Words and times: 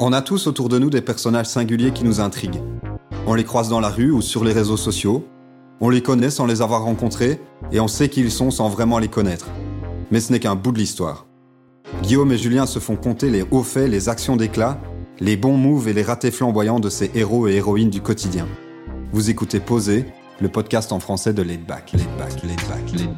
On 0.00 0.12
a 0.12 0.22
tous 0.22 0.48
autour 0.48 0.68
de 0.68 0.78
nous 0.78 0.90
des 0.90 1.00
personnages 1.00 1.46
singuliers 1.46 1.92
qui 1.92 2.04
nous 2.04 2.20
intriguent. 2.20 2.60
On 3.26 3.34
les 3.34 3.44
croise 3.44 3.68
dans 3.68 3.78
la 3.78 3.90
rue 3.90 4.10
ou 4.10 4.22
sur 4.22 4.44
les 4.44 4.52
réseaux 4.52 4.76
sociaux, 4.76 5.24
on 5.80 5.88
les 5.88 6.02
connaît 6.02 6.30
sans 6.30 6.46
les 6.46 6.62
avoir 6.62 6.82
rencontrés, 6.82 7.40
et 7.70 7.78
on 7.78 7.86
sait 7.88 8.08
qui 8.08 8.20
ils 8.20 8.30
sont 8.30 8.50
sans 8.50 8.68
vraiment 8.68 8.98
les 8.98 9.08
connaître. 9.08 9.46
Mais 10.10 10.20
ce 10.20 10.32
n'est 10.32 10.40
qu'un 10.40 10.56
bout 10.56 10.72
de 10.72 10.78
l'histoire. 10.78 11.26
Guillaume 12.02 12.32
et 12.32 12.38
Julien 12.38 12.66
se 12.66 12.80
font 12.80 12.96
compter 12.96 13.30
les 13.30 13.44
hauts 13.50 13.62
faits, 13.62 13.88
les 13.88 14.08
actions 14.08 14.36
d'éclat, 14.36 14.80
les 15.20 15.36
bons 15.36 15.56
moves 15.56 15.88
et 15.88 15.92
les 15.92 16.02
ratés 16.02 16.32
flamboyants 16.32 16.80
de 16.80 16.90
ces 16.90 17.10
héros 17.14 17.46
et 17.46 17.54
héroïnes 17.54 17.90
du 17.90 18.00
quotidien. 18.00 18.48
Vous 19.12 19.30
écoutez 19.30 19.60
Poser, 19.60 20.06
le 20.40 20.48
podcast 20.48 20.90
en 20.90 20.98
français 20.98 21.32
de 21.32 21.42
Laid 21.42 21.64
Back. 21.64 21.92
Laid 21.92 22.08
Back, 22.18 22.42
Laid 22.42 23.08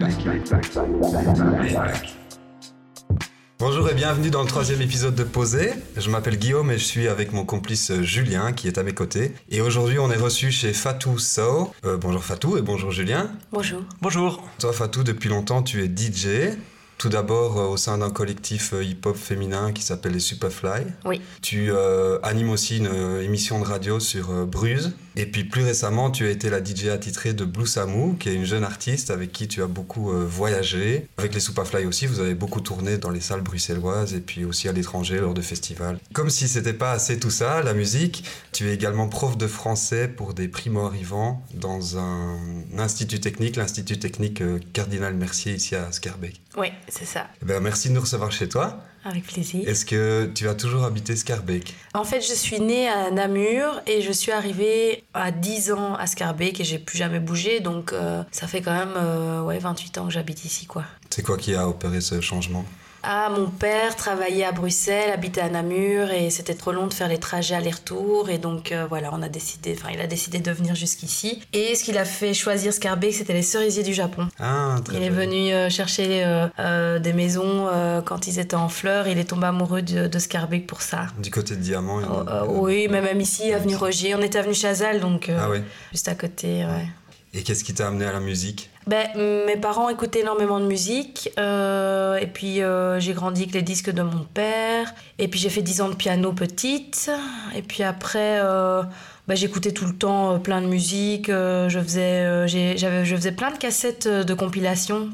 Bonjour 3.59 3.89
et 3.89 3.95
bienvenue 3.95 4.29
dans 4.29 4.43
le 4.43 4.49
troisième 4.49 4.83
épisode 4.83 5.15
de 5.15 5.25
Poser. 5.25 5.73
Je 5.97 6.11
m'appelle 6.11 6.37
Guillaume 6.39 6.71
et 6.71 6.77
je 6.77 6.85
suis 6.85 7.09
avec 7.09 7.33
mon 7.33 7.47
complice 7.47 7.91
Julien 8.03 8.53
qui 8.53 8.69
est 8.69 8.77
à 8.77 8.83
mes 8.83 8.93
côtés. 8.93 9.33
Et 9.51 9.63
aujourd'hui, 9.63 9.99
on 9.99 10.11
est 10.11 10.17
reçu 10.17 10.51
chez 10.51 10.75
Fatou 10.75 11.19
So. 11.19 11.73
Euh, 11.87 11.97
bonjour 11.97 12.23
Fatou 12.23 12.59
et 12.59 12.63
bonjour 12.63 12.91
Julien. 12.91 13.31
Bonjour. 13.53 13.81
Bonjour. 14.03 14.47
Toi 14.59 14.75
Fatou, 14.75 15.05
depuis 15.05 15.31
longtemps, 15.31 15.63
tu 15.63 15.83
es 15.83 15.87
DJ. 15.87 16.55
Tout 16.99 17.09
d'abord 17.09 17.59
euh, 17.59 17.67
au 17.67 17.77
sein 17.79 17.99
d'un 17.99 18.11
collectif 18.11 18.75
euh, 18.75 18.85
hip-hop 18.85 19.17
féminin 19.17 19.73
qui 19.73 19.83
s'appelle 19.83 20.13
les 20.13 20.21
Superfly. 20.21 20.85
Oui. 21.07 21.23
Tu 21.41 21.71
euh, 21.71 22.19
animes 22.23 22.51
aussi 22.51 22.79
une 22.79 22.89
euh, 22.89 23.23
émission 23.23 23.59
de 23.61 23.65
radio 23.65 24.01
sur 24.01 24.31
euh, 24.31 24.45
Bruze. 24.45 24.95
Et 25.19 25.25
puis 25.25 25.45
plus 25.45 25.65
récemment, 25.65 26.11
tu 26.11 26.27
as 26.27 26.31
été 26.31 26.51
la 26.51 26.63
DJ 26.63 26.89
attitrée 26.89 27.33
de 27.33 27.47
Blue 27.47 27.67
Samu, 27.67 28.17
qui 28.19 28.29
est 28.29 28.35
une 28.35 28.45
jeune 28.45 28.65
artiste 28.65 29.11
avec 29.11 29.33
qui 29.33 29.49
tu 29.49 29.63
as 29.63 29.67
beaucoup 29.67 30.13
euh, 30.13 30.27
voyagé. 30.27 31.09
Avec 31.17 31.33
les 31.33 31.41
Superfly 31.41 31.87
aussi, 31.87 32.07
vous 32.07 32.21
avez 32.21 32.35
beaucoup 32.35 32.61
tourné 32.61 32.99
dans 32.99 33.09
les 33.09 33.21
salles 33.21 33.41
bruxelloises 33.41 34.13
et 34.13 34.21
puis 34.21 34.45
aussi 34.45 34.69
à 34.69 34.73
l'étranger 34.73 35.19
lors 35.19 35.33
de 35.33 35.41
festivals. 35.41 35.99
Comme 36.13 36.29
si 36.29 36.49
c'était 36.49 36.75
pas 36.75 36.93
assez 36.93 37.19
tout 37.19 37.31
ça, 37.31 37.63
la 37.63 37.73
musique, 37.73 38.25
tu 38.53 38.69
es 38.69 38.75
également 38.75 39.09
prof 39.09 39.39
de 39.39 39.47
français 39.47 40.07
pour 40.07 40.35
des 40.35 40.49
primo-arrivants 40.49 41.43
dans 41.55 41.97
un 41.97 42.37
institut 42.77 43.21
technique, 43.21 43.57
l'Institut 43.57 43.99
technique 43.99 44.43
euh, 44.43 44.59
Cardinal 44.75 45.15
Mercier 45.15 45.55
ici 45.55 45.75
à 45.75 45.91
Scarbeck. 45.93 46.43
Oui, 46.59 46.69
c'est 46.89 47.07
ça. 47.07 47.27
Eh 47.43 47.47
ben, 47.47 47.61
merci 47.61 47.89
de 47.89 47.95
nous 47.95 48.03
recevoir 48.03 48.33
chez 48.33 48.49
toi. 48.49 48.83
Avec 49.09 49.25
plaisir. 49.25 49.69
Est-ce 49.69 49.87
que 49.87 50.29
tu 50.35 50.49
as 50.49 50.55
toujours 50.55 50.85
habité 50.85 51.15
Scarbeck? 51.15 51.75
En 51.95 52.03
fait, 52.03 52.21
je 52.21 52.35
suis 52.35 52.59
née 52.61 52.89
à 52.89 53.13
Namur 53.13 53.81
et 53.87 54.03
je 54.03 54.11
suis 54.11 54.33
arrivée 54.33 55.05
à 55.15 55.31
10 55.31 55.71
ans 55.71 55.95
à 55.95 56.09
Scarbeck 56.09 56.59
et 56.61 56.65
j'ai 56.65 56.81
plus 56.81 56.99
jamais 56.99 57.21
bougé. 57.21 57.61
Donc, 57.61 57.93
euh, 57.93 58.25
ça 58.33 58.49
fait 58.49 58.63
quand 58.63 58.75
même 58.75 58.95
euh, 58.97 59.43
ouais, 59.43 59.59
28 59.61 59.99
ans 59.99 60.07
que 60.07 60.13
j'habite 60.13 60.45
ici, 60.45 60.67
quoi. 60.67 60.85
C'est 61.09 61.23
quoi 61.23 61.37
qui 61.37 61.55
a 61.55 61.69
opéré 61.69 62.01
ce 62.01 62.21
changement? 62.21 62.65
Ah, 63.09 63.31
mon 63.31 63.47
père 63.47 63.95
travaillait 63.95 64.45
à 64.45 64.51
Bruxelles, 64.51 65.13
habitait 65.13 65.41
à 65.41 65.49
Namur 65.49 66.11
et 66.11 66.29
c'était 66.31 66.55
trop 66.55 66.73
long 66.73 66.89
de 66.89 66.93
faire 66.95 67.07
les 67.07 67.19
trajets 67.19 67.55
aller-retour 67.55 68.31
et 68.31 68.39
donc 68.39 68.73
euh, 68.73 68.85
voilà, 68.89 69.11
on 69.13 69.23
a 69.23 69.29
décidé, 69.29 69.77
enfin 69.79 69.91
il 69.95 70.01
a 70.01 70.09
décidé 70.09 70.41
de 70.41 70.51
venir 70.51 70.75
jusqu'ici. 70.75 71.41
Et 71.53 71.77
ce 71.77 71.85
qu'il 71.85 71.99
a 71.99 72.05
fait 72.05 72.35
choisir 72.35 72.73
Scarbeck, 72.73 73.15
c'était 73.15 73.33
les 73.33 73.43
cerisiers 73.43 73.85
du 73.85 73.95
Japon. 73.95 74.27
Ah, 74.41 74.81
très 74.85 74.97
Il 74.97 75.03
est 75.05 75.11
venu 75.11 75.53
euh, 75.53 75.71
chercher 75.71 76.25
euh, 76.59 76.99
des 76.99 77.13
maisons 77.13 77.69
quand 78.05 78.27
ils 78.27 78.41
étaient 78.41 78.57
en 78.57 78.69
fleurs. 78.69 79.07
Il 79.07 79.19
est 79.19 79.25
tombé 79.31 79.47
amoureux 79.47 79.83
de, 79.83 80.09
de 80.09 80.19
Scarbeck 80.19 80.67
pour 80.67 80.83
ça. 80.83 81.07
Du 81.23 81.31
côté 81.31 81.55
de 81.55 81.61
Diamant. 81.61 82.01
il- 82.01 82.07
euh, 82.07 82.45
oui, 82.49 82.89
mais 82.91 83.01
même 83.03 83.21
ici, 83.21 83.53
avenue 83.53 83.77
Roger. 83.77 84.17
On 84.17 84.23
était 84.23 84.41
avenue 84.41 84.55
Chazal, 84.55 84.99
donc 84.99 85.31
Ah 85.31 85.49
ouais. 85.49 85.63
juste 85.93 86.09
à 86.09 86.17
côté. 86.17 86.65
Ouais. 86.65 86.87
Et 87.35 87.43
qu'est-ce 87.45 87.63
qui 87.63 87.73
t'a 87.75 87.87
amené 87.87 88.05
à 88.07 88.13
la 88.13 88.21
musique? 88.21 88.71
Ben, 88.87 89.09
mes 89.17 89.57
parents 89.57 89.89
écoutaient 89.89 90.21
énormément 90.21 90.61
de 90.61 90.67
musique. 90.67 91.31
euh, 91.41 92.17
et 92.19 92.27
puis, 92.29 92.63
euh, 92.63 93.01
j'ai 93.01 93.15
grandi 93.15 93.43
avec 93.43 93.55
les 93.55 93.63
disques 93.63 93.91
de 93.91 94.03
mon 94.03 94.23
père. 94.33 94.95
Et 95.19 95.27
puis, 95.27 95.41
j'ai 95.41 95.51
fait 95.51 95.63
10 95.63 95.81
ans 95.81 95.89
de 95.89 95.95
piano 95.97 96.33
petite. 96.33 97.11
Et 97.57 97.63
puis 97.63 97.83
après, 97.83 98.39
euh, 98.41 98.83
ben, 99.29 99.37
j'écoutais 99.37 99.73
tout 99.73 99.87
le 99.87 99.93
temps 99.93 100.35
euh, 100.35 100.39
plein 100.39 100.61
de 100.61 100.67
musique. 100.67 101.29
euh, 101.29 101.69
je, 101.69 101.81
faisais, 101.81 102.01
euh, 102.01 102.47
j'avais, 102.47 103.05
je 103.05 103.17
faisais 103.17 103.33
plein 103.33 103.51
de 103.51 103.59
cassettes 103.59 104.07
de 104.07 104.35
compilation 104.35 105.11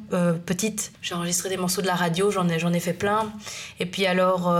petites. 0.47 0.93
J'ai 1.01 1.15
enregistré 1.15 1.49
des 1.49 1.57
morceaux 1.57 1.81
de 1.81 1.87
la 1.87 1.95
radio, 1.95 2.31
j'en 2.31 2.49
ai, 2.49 2.59
j'en 2.59 2.73
ai 2.73 2.81
fait 2.81 2.93
plein. 2.93 3.33
Et 3.81 3.87
puis 3.87 4.07
alors, 4.07 4.53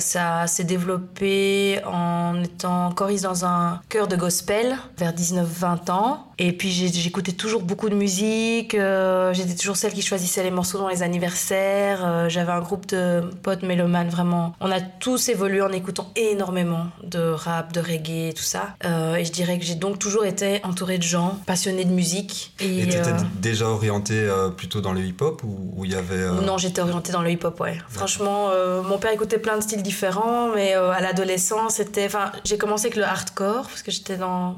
ça 0.00 0.46
s'est 0.46 0.64
développé 0.64 1.80
en 1.86 2.42
étant 2.42 2.92
choriste 2.92 3.24
dans 3.24 3.44
un 3.44 3.80
chœur 3.88 4.08
de 4.08 4.16
gospel 4.16 4.76
vers 4.98 5.12
19-20 5.12 5.90
ans. 5.90 6.28
Et 6.38 6.52
puis 6.52 6.70
j'écoutais 6.70 7.32
toujours 7.32 7.62
beaucoup 7.62 7.88
de 7.88 7.94
musique. 7.94 8.72
J'étais 8.72 9.54
toujours 9.54 9.76
celle 9.76 9.92
qui 9.92 10.02
choisissait 10.02 10.42
les 10.42 10.50
morceaux 10.50 10.78
dans 10.78 10.88
les 10.88 11.02
anniversaires. 11.02 12.28
J'avais 12.28 12.52
un 12.52 12.60
groupe 12.60 12.86
de 12.86 13.22
potes 13.42 13.62
mélomanes, 13.62 14.08
vraiment. 14.08 14.54
On 14.60 14.70
a 14.70 14.80
tous 14.80 15.28
évolué 15.28 15.62
en 15.62 15.72
écoutant 15.72 16.10
énormément 16.16 16.88
de 17.02 17.20
rap, 17.20 17.72
de 17.72 17.80
reggae, 17.80 18.34
tout 18.34 18.42
ça. 18.42 18.73
Euh, 18.84 19.16
et 19.16 19.24
je 19.24 19.32
dirais 19.32 19.58
que 19.58 19.64
j'ai 19.64 19.74
donc 19.74 19.98
toujours 19.98 20.24
été 20.24 20.60
entourée 20.64 20.98
de 20.98 21.02
gens 21.02 21.38
passionnés 21.46 21.84
de 21.84 21.92
musique. 21.92 22.52
Et, 22.60 22.80
Et 22.80 22.88
t'étais 22.88 23.08
euh, 23.08 23.16
déjà 23.36 23.68
orienté 23.68 24.14
euh, 24.14 24.48
plutôt 24.50 24.80
dans 24.80 24.92
le 24.92 25.00
hip-hop 25.00 25.42
ou 25.44 25.72
où 25.76 25.84
il 25.84 25.92
y 25.92 25.94
avait... 25.94 26.16
euh, 26.16 26.40
non, 26.40 26.58
j'étais 26.58 26.80
orientée 26.80 27.12
dans 27.12 27.22
le 27.22 27.30
hip-hop, 27.30 27.58
ouais. 27.60 27.78
Franchement, 27.88 28.50
euh, 28.50 28.82
mon 28.82 28.98
père 28.98 29.12
écoutait 29.12 29.38
plein 29.38 29.56
de 29.56 29.62
styles 29.62 29.82
différents, 29.82 30.48
mais 30.54 30.76
euh, 30.76 30.90
à 30.90 31.00
l'adolescence, 31.00 31.74
c'était. 31.74 32.06
Enfin, 32.06 32.32
j'ai 32.44 32.58
commencé 32.58 32.86
avec 32.86 32.96
le 32.96 33.04
hardcore, 33.04 33.66
parce 33.68 33.82
que 33.82 33.90
j'étais 33.90 34.16
dans. 34.16 34.56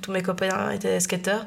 tous 0.00 0.12
mes 0.12 0.22
copains 0.22 0.70
étaient 0.70 1.00
skateurs. 1.00 1.44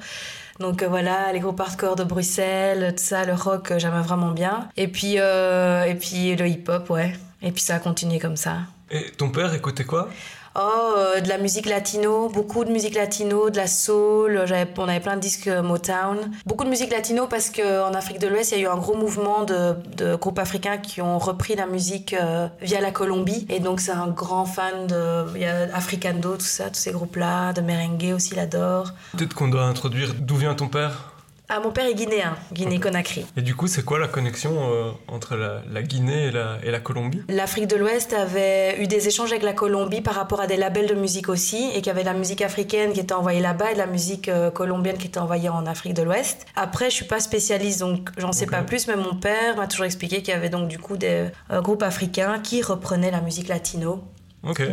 Donc 0.59 0.83
euh, 0.83 0.87
voilà, 0.87 1.33
les 1.33 1.39
groupes 1.39 1.59
hardcore 1.59 1.97
de 1.97 2.05
Bruxelles, 2.05 2.93
tout 2.95 3.03
ça, 3.03 3.25
le 3.25 3.33
rock, 3.33 3.71
euh, 3.71 3.79
j'aimais 3.79 4.01
vraiment 4.01 4.31
bien. 4.31 4.69
Et 4.77 4.87
puis, 4.87 5.15
euh, 5.17 5.83
et 5.83 5.95
puis 5.95 6.35
le 6.35 6.47
hip-hop, 6.47 6.89
ouais. 6.89 7.13
Et 7.41 7.51
puis 7.51 7.61
ça 7.61 7.75
a 7.75 7.79
continué 7.79 8.19
comme 8.19 8.37
ça. 8.37 8.59
Et 8.89 9.11
ton 9.17 9.29
père 9.29 9.53
écoutait 9.53 9.83
quoi? 9.83 10.09
Oh, 10.57 10.93
euh, 10.97 11.19
de 11.19 11.27
la 11.27 11.37
musique 11.37 11.65
latino, 11.65 12.29
beaucoup 12.29 12.63
de 12.63 12.71
musique 12.71 12.95
latino, 12.95 13.49
de 13.49 13.57
la 13.57 13.67
soul. 13.67 14.41
On 14.77 14.87
avait 14.87 14.99
plein 15.01 15.15
de 15.17 15.19
disques 15.19 15.47
euh, 15.47 15.61
Motown. 15.61 16.31
Beaucoup 16.45 16.63
de 16.63 16.69
musique 16.69 16.91
latino 16.91 17.27
parce 17.27 17.49
qu'en 17.49 17.93
Afrique 17.93 18.19
de 18.19 18.27
l'Ouest, 18.27 18.53
il 18.53 18.59
y 18.59 18.61
a 18.61 18.63
eu 18.63 18.71
un 18.71 18.77
gros 18.77 18.95
mouvement 18.95 19.43
de, 19.43 19.75
de 19.97 20.15
groupes 20.15 20.39
africains 20.39 20.77
qui 20.77 21.01
ont 21.01 21.19
repris 21.19 21.55
la 21.55 21.65
musique 21.65 22.13
euh, 22.13 22.47
via 22.61 22.79
la 22.79 22.91
Colombie. 22.91 23.45
Et 23.49 23.59
donc, 23.59 23.81
c'est 23.81 23.91
un 23.91 24.07
grand 24.07 24.45
fan 24.45 24.87
de. 24.87 25.25
Il 25.35 25.41
y 25.41 25.45
a 25.45 25.67
Africando, 25.73 26.37
tout 26.37 26.45
ça, 26.45 26.69
tous 26.69 26.79
ces 26.79 26.91
groupes-là. 26.91 27.51
De 27.51 27.59
merengue 27.59 28.13
aussi, 28.15 28.29
il 28.31 28.39
adore. 28.39 28.93
Peut-être 29.17 29.33
qu'on 29.33 29.49
doit 29.49 29.65
introduire 29.65 30.13
d'où 30.17 30.37
vient 30.37 30.55
ton 30.55 30.69
père? 30.69 31.14
Ah, 31.47 31.59
mon 31.59 31.71
père 31.71 31.85
est 31.85 31.93
guinéen, 31.93 32.35
Guinée-Conakry. 32.53 33.25
Et 33.37 33.41
du 33.43 33.55
coup, 33.55 33.67
c'est 33.67 33.83
quoi 33.85 33.99
la 33.99 34.07
connexion 34.07 34.51
euh, 34.73 34.91
entre 35.07 35.35
la, 35.35 35.61
la 35.71 35.83
Guinée 35.83 36.27
et 36.27 36.31
la, 36.31 36.57
et 36.63 36.71
la 36.71 36.79
Colombie? 36.79 37.21
L'Afrique 37.29 37.67
de 37.67 37.75
l'Ouest 37.75 38.13
avait 38.13 38.81
eu 38.81 38.87
des 38.87 39.07
échanges 39.07 39.31
avec 39.31 39.43
la 39.43 39.53
Colombie 39.53 40.01
par 40.01 40.15
rapport 40.15 40.41
à 40.41 40.47
des 40.47 40.57
labels 40.57 40.87
de 40.87 40.95
musique 40.95 41.29
aussi, 41.29 41.69
et 41.69 41.75
qu'il 41.75 41.87
y 41.87 41.89
avait 41.89 42.01
de 42.01 42.07
la 42.07 42.15
musique 42.15 42.41
africaine 42.41 42.93
qui 42.93 42.99
était 42.99 43.13
envoyée 43.13 43.41
là-bas 43.41 43.71
et 43.71 43.73
de 43.73 43.79
la 43.79 43.85
musique 43.85 44.27
euh, 44.27 44.49
colombienne 44.49 44.97
qui 44.97 45.05
était 45.05 45.19
envoyée 45.19 45.49
en 45.49 45.67
Afrique 45.67 45.93
de 45.93 46.01
l'Ouest. 46.01 46.47
Après, 46.55 46.89
je 46.89 46.95
suis 46.95 47.05
pas 47.05 47.19
spécialiste, 47.19 47.79
donc 47.79 48.09
j'en 48.17 48.31
sais 48.31 48.47
pas 48.47 48.63
plus, 48.63 48.87
mais 48.87 48.95
mon 48.95 49.15
père 49.15 49.55
m'a 49.55 49.67
toujours 49.67 49.85
expliqué 49.85 50.23
qu'il 50.23 50.33
y 50.33 50.37
avait 50.37 50.49
donc 50.49 50.67
du 50.67 50.79
coup 50.79 50.97
des 50.97 51.27
euh, 51.51 51.61
groupes 51.61 51.83
africains 51.83 52.39
qui 52.39 52.63
reprenaient 52.63 53.11
la 53.11 53.21
musique 53.21 53.49
latino, 53.49 54.03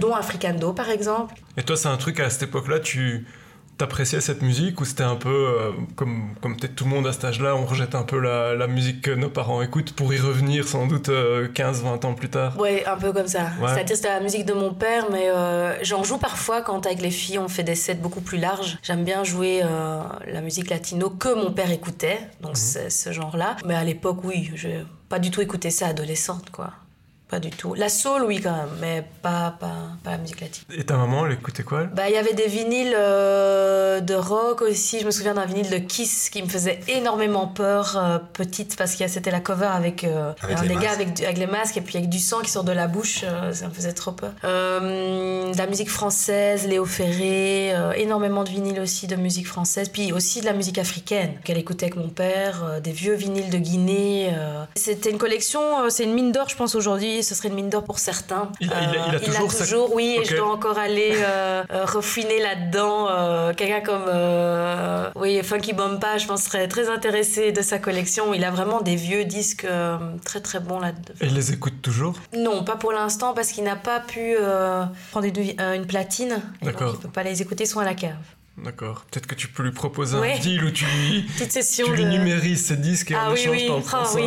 dont 0.01 0.15
Africando 0.15 0.73
par 0.73 0.89
exemple. 0.89 1.35
Et 1.59 1.63
toi, 1.63 1.77
c'est 1.77 1.89
un 1.89 1.99
truc 1.99 2.19
à 2.19 2.31
cette 2.31 2.45
époque-là, 2.45 2.81
tu 2.81 3.27
t'appréciais 3.83 4.21
cette 4.21 4.43
musique 4.43 4.81
ou 4.81 4.85
c'était 4.85 5.03
un 5.03 5.17
peu 5.17 5.29
euh, 5.29 5.73
comme, 5.97 6.35
comme 6.41 6.57
peut-être 6.57 6.77
tout 6.77 6.85
le 6.85 6.91
monde 6.91 7.05
à 7.09 7.13
cet 7.13 7.25
âge-là, 7.25 7.57
on 7.57 7.67
rejette 7.67 7.97
un 7.97 8.05
peu 8.05 8.21
la, 8.21 8.55
la 8.55 8.69
musique 8.69 9.03
que 9.03 9.11
nos 9.11 9.29
parents 9.29 9.61
écoutent 9.61 9.93
pour 9.93 10.15
y 10.15 10.19
revenir 10.19 10.69
sans 10.69 10.87
doute 10.87 11.09
15-20 11.09 12.07
ans 12.07 12.15
plus 12.15 12.29
tard? 12.29 12.57
Ouais, 12.61 12.85
un 12.87 12.97
peu 12.97 13.13
comme 13.13 13.27
ça. 13.27 13.51
Ouais. 13.61 13.69
C'est-à-dire 13.75 13.97
c'était 13.97 14.09
la 14.09 14.21
musique 14.21 14.47
de 14.47 14.53
mon 14.53 14.73
père, 14.73 15.07
mais 15.11 15.29
euh, 15.29 15.83
j'en 15.83 16.05
joue 16.05 16.19
parfois 16.19 16.63
quand 16.63 16.87
avec 16.87 17.03
les 17.03 17.11
filles 17.11 17.41
on 17.41 17.49
fait 17.49 17.65
des 17.65 17.75
sets 17.75 17.97
beaucoup 17.97 18.21
plus 18.21 18.39
larges. 18.39 18.79
J'aime 18.85 19.03
bien 19.03 19.25
jouer 19.25 19.63
euh, 19.65 20.01
la 20.29 20.43
musique 20.43 20.71
latino 20.71 21.11
que 21.11 21.35
mon 21.35 21.51
père 21.51 21.73
écoutait, 21.73 22.21
donc 22.41 22.57
c'est 22.57 22.89
ce 22.89 23.11
genre-là. 23.11 23.57
Mais 23.67 23.75
à 23.75 23.83
l'époque, 23.83 24.19
oui, 24.23 24.53
j'ai 24.55 24.85
pas 25.09 25.19
du 25.19 25.33
tout 25.33 25.41
écouté 25.41 25.71
ça 25.71 25.89
adolescente, 25.89 26.51
quoi. 26.51 26.71
Pas 27.33 27.41
du 27.41 27.49
tout. 27.49 27.73
La 27.73 27.89
soul, 27.89 28.25
oui, 28.27 28.41
quand 28.43 28.53
même, 28.55 28.69
mais 28.79 29.03
pas, 29.23 29.55
pas, 29.59 29.73
pas 30.05 30.11
la 30.11 30.19
musique 30.19 30.43
latine. 30.43 30.65
Et 30.77 30.85
ta 30.85 30.99
maman, 30.99 31.25
elle 31.25 31.33
écoutait 31.33 31.63
quoi 31.63 31.85
Bah, 31.85 32.11
il 32.11 32.15
y 32.15 32.19
avait 32.19 32.35
des 32.35 32.47
vinyles 32.47 32.95
euh, 32.95 34.01
de 34.01 34.15
rock 34.15 34.61
aussi. 34.61 35.01
Je 35.01 35.07
me 35.07 35.11
souviens 35.11 35.33
d'un 35.33 35.47
vinyle 35.47 35.71
de 35.71 35.79
Kiss 35.79 36.29
qui 36.29 36.43
me 36.43 36.47
faisait 36.49 36.81
énormément 36.89 37.47
peur 37.47 37.97
euh, 37.97 38.19
petite 38.35 38.77
parce 38.77 38.97
que 38.97 39.09
c'était 39.09 39.31
la 39.31 39.41
cover 39.41 39.65
avec, 39.73 40.05
euh, 40.05 40.33
Avec 40.43 40.61
les 40.61 40.69
des 40.69 40.75
masques. 40.75 40.85
gars 40.87 40.93
avec, 40.93 41.23
avec 41.23 41.39
les 41.39 41.47
masques 41.47 41.77
et 41.79 41.81
puis 41.81 41.97
avec 41.97 42.11
du 42.11 42.19
sang 42.19 42.41
qui 42.43 42.51
sort 42.51 42.65
de 42.65 42.73
la 42.73 42.87
bouche. 42.87 43.23
euh, 43.25 43.55
ça 43.55 43.67
me 43.69 43.73
faisait 43.73 43.95
trop 43.95 44.13
peur. 44.13 44.33
Euh, 44.45 45.53
de 45.53 45.57
la 45.57 45.67
musique 45.67 45.89
française, 45.91 46.67
Léo 46.67 46.85
Ferré, 46.85 47.73
euh, 47.75 47.93
énormément 47.93 48.45
de 48.45 48.51
vinyles 48.51 48.81
aussi 48.81 49.07
de 49.07 49.17
musique 49.17 49.47
française. 49.47 49.89
Puis 49.89 50.13
aussi 50.13 50.43
de 50.43 50.47
la 50.47 50.53
musique 50.53 50.77
africaine 50.77 51.33
qu'elle 51.45 51.57
écoutait 51.57 51.87
avec 51.87 51.97
mon 51.97 52.09
père, 52.11 52.63
euh, 52.65 52.81
des 52.81 52.93
vieux 52.93 53.15
vinyles 53.15 53.49
de 53.49 53.59
Guinée. 53.59 54.33
euh. 54.37 54.65
C'était 54.77 55.09
une 55.11 55.19
collection, 55.19 55.61
euh, 55.81 55.89
c'est 55.89 56.05
une 56.05 56.13
mine 56.13 56.31
d'or, 56.33 56.51
je 56.51 56.57
pense, 56.57 56.75
aujourd'hui. 56.75 57.22
Aujourd'hui, 57.23 57.25
ce 57.25 57.35
serait 57.35 57.49
une 57.49 57.55
mine 57.55 57.71
d'or 57.71 57.85
pour 57.85 57.99
certains. 57.99 58.51
Il 58.61 58.73
a, 58.73 58.83
il 58.83 58.89
a- 58.89 58.93
il 59.09 59.15
a 59.15 59.19
Euh, 59.19 59.25
toujours 59.25 59.57
toujours, 59.57 59.95
oui, 59.95 60.19
et 60.21 60.25
je 60.25 60.37
dois 60.37 60.51
encore 60.53 60.79
aller 60.79 61.13
euh, 61.15 61.63
euh, 61.71 61.85
refouiner 61.85 62.41
là-dedans. 62.41 63.09
Quelqu'un 63.57 63.81
comme 63.81 64.03
oui, 65.17 65.41
Funky 65.43 65.73
Bomba, 65.73 66.19
je 66.19 66.27
pense, 66.27 66.43
serait 66.45 66.69
très 66.69 66.89
intéressé 66.89 67.53
de 67.53 67.63
sa 67.63 67.79
collection. 67.79 68.35
Il 68.35 68.45
a 68.45 68.51
vraiment 68.51 68.81
des 68.81 68.97
vieux 68.97 69.25
disques 69.25 69.67
très 70.25 70.41
très 70.41 70.61
bons 70.61 70.81
là-dedans. 70.81 71.15
Et 71.21 71.27
il 71.27 71.35
les 71.35 71.53
écoute 71.53 71.81
toujours? 71.83 72.15
Non, 72.37 72.65
pas 72.65 72.77
pour 72.77 72.93
l'instant, 72.93 73.35
parce 73.35 73.53
qu'il 73.53 73.65
n'a 73.65 73.77
pas 73.77 74.01
pu 74.01 74.35
prendre 75.11 75.27
une, 75.27 75.61
une 75.75 75.87
platine. 75.87 76.41
D'accord. 76.63 76.95
Il 76.95 77.01
peut 77.01 77.09
pas 77.09 77.23
les 77.23 77.41
écouter, 77.43 77.65
ils 77.65 77.69
sont 77.69 77.81
à 77.81 77.85
la 77.85 77.95
cave. 77.95 78.17
D'accord. 78.63 79.05
Peut-être 79.11 79.27
que 79.27 79.35
tu 79.35 79.49
peux 79.49 79.63
lui 79.63 79.73
proposer 79.73 80.19
Ouais. 80.19 80.35
un 80.35 80.39
deal 80.39 80.63
où 80.63 80.71
tu 80.71 80.85
lui, 81.09 81.27
tu 81.39 81.91
lui 81.91 82.05
de... 82.05 82.11
numérises 82.11 82.67
ses 82.67 82.77
disques 82.77 83.11
et 83.11 83.15
Ah 83.19 83.29
en 83.29 83.33
oui, 83.33 83.41
échange 83.41 83.57
oui, 83.57 83.67
t'en 83.67 83.81
ah 83.93 84.05
oui, 84.15 84.23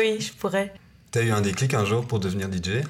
oui, 0.00 0.20
je 0.20 0.32
pourrais. 0.32 0.72
T'as 1.10 1.22
eu 1.22 1.30
un 1.30 1.40
déclic 1.40 1.72
un 1.72 1.86
jour 1.86 2.06
pour 2.06 2.20
devenir 2.20 2.52
DJ 2.52 2.84